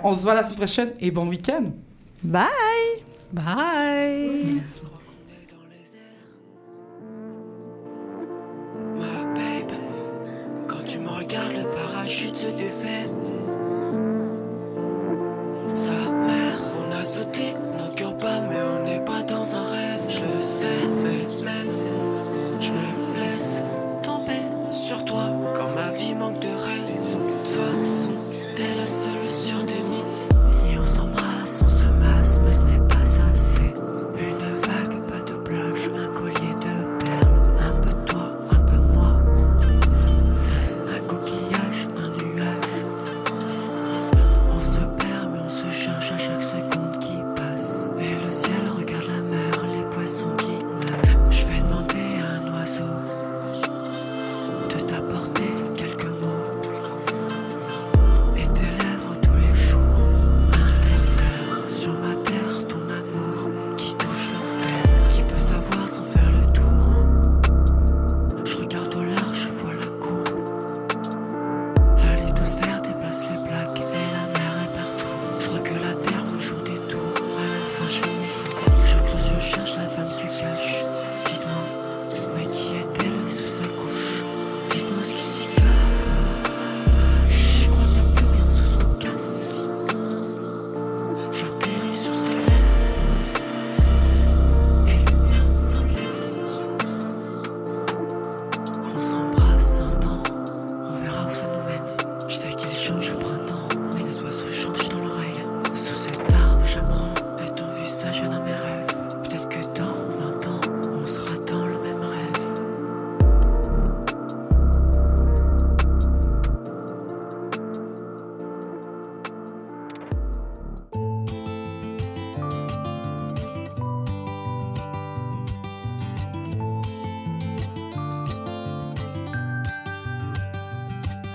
On 0.03 0.15
se 0.15 0.23
voit 0.23 0.35
la 0.35 0.43
semaine 0.43 0.57
prochaine 0.57 0.91
et 1.01 1.11
bon 1.11 1.29
week-end. 1.29 1.65
Bye! 2.23 2.45
Bye! 3.33 4.94
Babe, 8.99 9.73
quand 10.69 10.85
tu 10.87 10.99
me 11.01 11.09
regardes, 11.09 11.53
le 11.53 11.65
parachute 11.65 12.37
se 12.37 12.47
défait. 12.47 13.09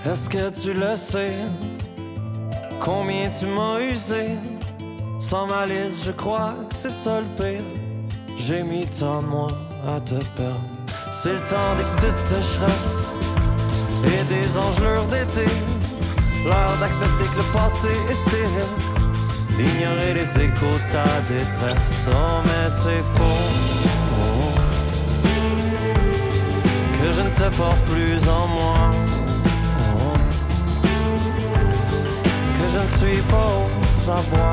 Est-ce 0.06 0.30
que 0.30 0.48
tu 0.48 0.72
le 0.72 0.96
sais? 0.96 1.34
Combien 2.80 3.28
tu 3.28 3.44
m'as 3.44 3.80
usé? 3.80 4.38
Sans 5.18 5.46
malice, 5.46 6.04
je 6.06 6.12
crois 6.12 6.54
que 6.70 6.74
c'est 6.74 6.88
ça 6.88 7.20
le 7.20 7.26
pire. 7.36 7.62
J'ai 8.38 8.62
mis 8.62 8.86
tant 8.86 9.20
de 9.20 9.26
moi 9.26 9.48
à 9.86 10.00
te 10.00 10.14
perdre. 10.14 10.58
C'est 11.12 11.34
le 11.34 11.40
temps 11.40 11.76
des 11.76 11.84
petites 11.84 12.16
sécheresses 12.16 13.10
et 14.06 14.24
des 14.24 14.56
engelures 14.56 15.04
d'été. 15.04 15.44
L'heure 16.46 16.78
d'accepter 16.80 17.24
que 17.24 17.36
le 17.36 17.52
passé 17.52 17.88
est 18.08 18.28
stérile. 18.28 18.74
D'ignorer 19.58 20.14
les 20.14 20.44
échos 20.44 20.78
de 20.78 20.92
ta 20.92 21.20
détresse. 21.28 22.06
Oh, 22.08 22.40
mais 22.46 22.70
c'est 22.70 23.04
faux. 23.18 23.50
Que 27.02 27.10
je 27.10 27.20
ne 27.20 27.30
te 27.34 27.54
porte 27.54 27.82
plus 27.82 28.26
en 28.26 28.46
moi. 28.46 28.99
Ne 32.82 32.86
suis 32.86 33.22
pas. 33.22 33.36
Oh. 33.36 34.50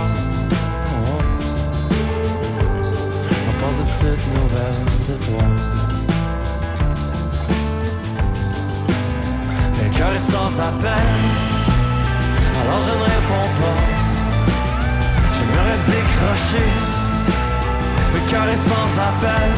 On 3.48 3.54
pense 3.60 3.78
de 3.78 3.84
petites 3.84 4.28
nouvelles 4.36 4.86
de 5.08 5.16
toi. 5.26 5.44
Mais 9.74 9.90
cœur 9.98 10.14
est 10.14 10.32
sans 10.32 10.60
appel. 10.60 11.08
Alors 12.62 12.82
je 12.88 12.94
ne 13.00 13.04
réponds 13.16 13.52
pas. 13.62 13.82
J'aimerais 15.36 15.80
décrocher. 15.86 16.70
Le 18.14 18.20
cœur 18.30 18.48
est 18.48 18.64
sans 18.70 18.90
appel. 19.10 19.50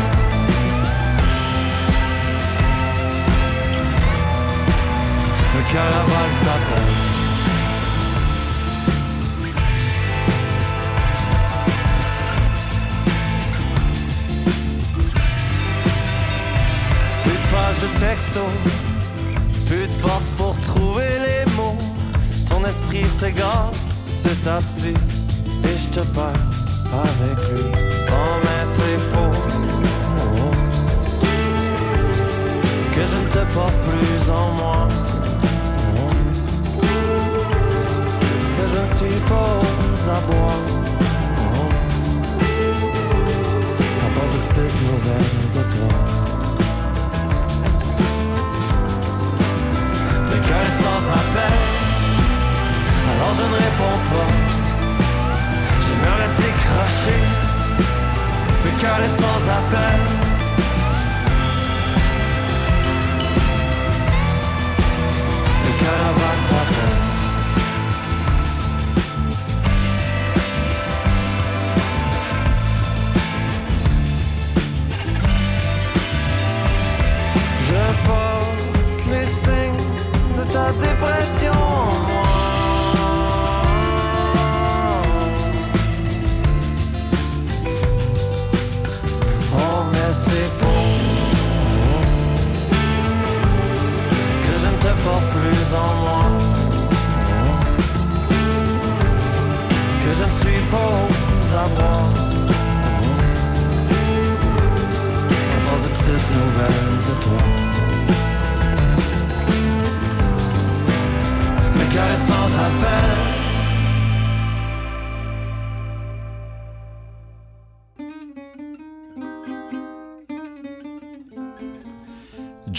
Le 5.56 5.62
cœur 5.72 5.90
avale 6.02 6.34
peine. 6.70 6.89
De 17.82 17.88
texto, 17.98 18.42
plus 19.66 19.88
de 19.88 19.92
force 20.02 20.30
pour 20.36 20.60
trouver 20.60 21.08
les 21.26 21.50
mots. 21.54 21.78
Ton 22.50 22.62
esprit 22.66 23.06
s'égare 23.06 23.72
petit 24.06 24.50
à 24.50 24.58
petit 24.58 24.98
et 25.64 25.78
je 25.78 25.88
te 25.88 26.02
perds 26.08 26.50
avec 26.92 27.40
lui. 27.50 27.64
Oh 28.10 28.36
mais 28.44 28.66
c'est 28.66 29.00
faux. 29.12 29.34
Que 32.92 33.06
je 33.06 33.16
ne 33.16 33.30
te 33.32 33.54
porte 33.54 33.80
plus 33.84 34.30
en 34.30 34.52
moi. 34.52 34.88
Que 38.58 38.66
je 38.74 38.80
ne 38.82 38.88
suis 38.98 39.20
pas 39.22 39.62
abois. 40.18 40.60
Oh. 41.38 41.70
On 44.06 44.20
passe 44.20 44.34
de 44.34 44.40
petites 44.40 44.80
nouvelles 44.92 45.32
de 45.56 45.64
toi. 45.78 46.19
Le 50.50 50.56
cœur 50.56 50.66
est 50.66 51.09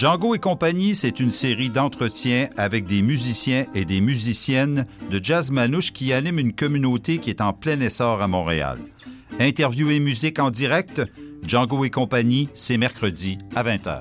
Django 0.00 0.34
et 0.34 0.38
compagnie, 0.38 0.94
c'est 0.94 1.20
une 1.20 1.30
série 1.30 1.68
d'entretiens 1.68 2.48
avec 2.56 2.86
des 2.86 3.02
musiciens 3.02 3.66
et 3.74 3.84
des 3.84 4.00
musiciennes 4.00 4.86
de 5.10 5.20
jazz 5.22 5.50
manouche 5.50 5.92
qui 5.92 6.14
animent 6.14 6.38
une 6.38 6.54
communauté 6.54 7.18
qui 7.18 7.28
est 7.28 7.42
en 7.42 7.52
plein 7.52 7.78
essor 7.82 8.22
à 8.22 8.26
Montréal. 8.26 8.78
Interview 9.38 9.90
et 9.90 10.00
musique 10.00 10.38
en 10.38 10.50
direct, 10.50 11.02
Django 11.46 11.84
et 11.84 11.90
compagnie, 11.90 12.48
c'est 12.54 12.78
mercredi 12.78 13.36
à 13.54 13.62
20h. 13.62 14.00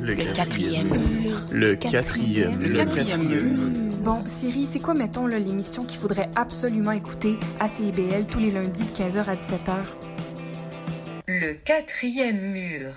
Le 0.00 0.14
quatrième 0.32 0.88
mur. 0.88 1.36
Le 1.52 1.74
quatrième. 1.74 2.58
Le 2.58 2.72
quatrième 2.72 3.28
mur. 3.28 3.87
Bon, 4.08 4.24
Siri, 4.24 4.64
c'est 4.64 4.80
quoi, 4.80 4.94
mettons, 4.94 5.26
l'émission 5.26 5.84
qu'il 5.84 5.98
faudrait 6.00 6.30
absolument 6.34 6.92
écouter 6.92 7.38
à 7.60 7.68
CIBL 7.68 8.24
tous 8.26 8.38
les 8.38 8.50
lundis 8.50 8.84
de 8.84 8.88
15h 8.88 9.18
à 9.26 9.34
17h? 9.34 9.84
Le 11.26 11.52
quatrième 11.52 12.40
mur. 12.40 12.88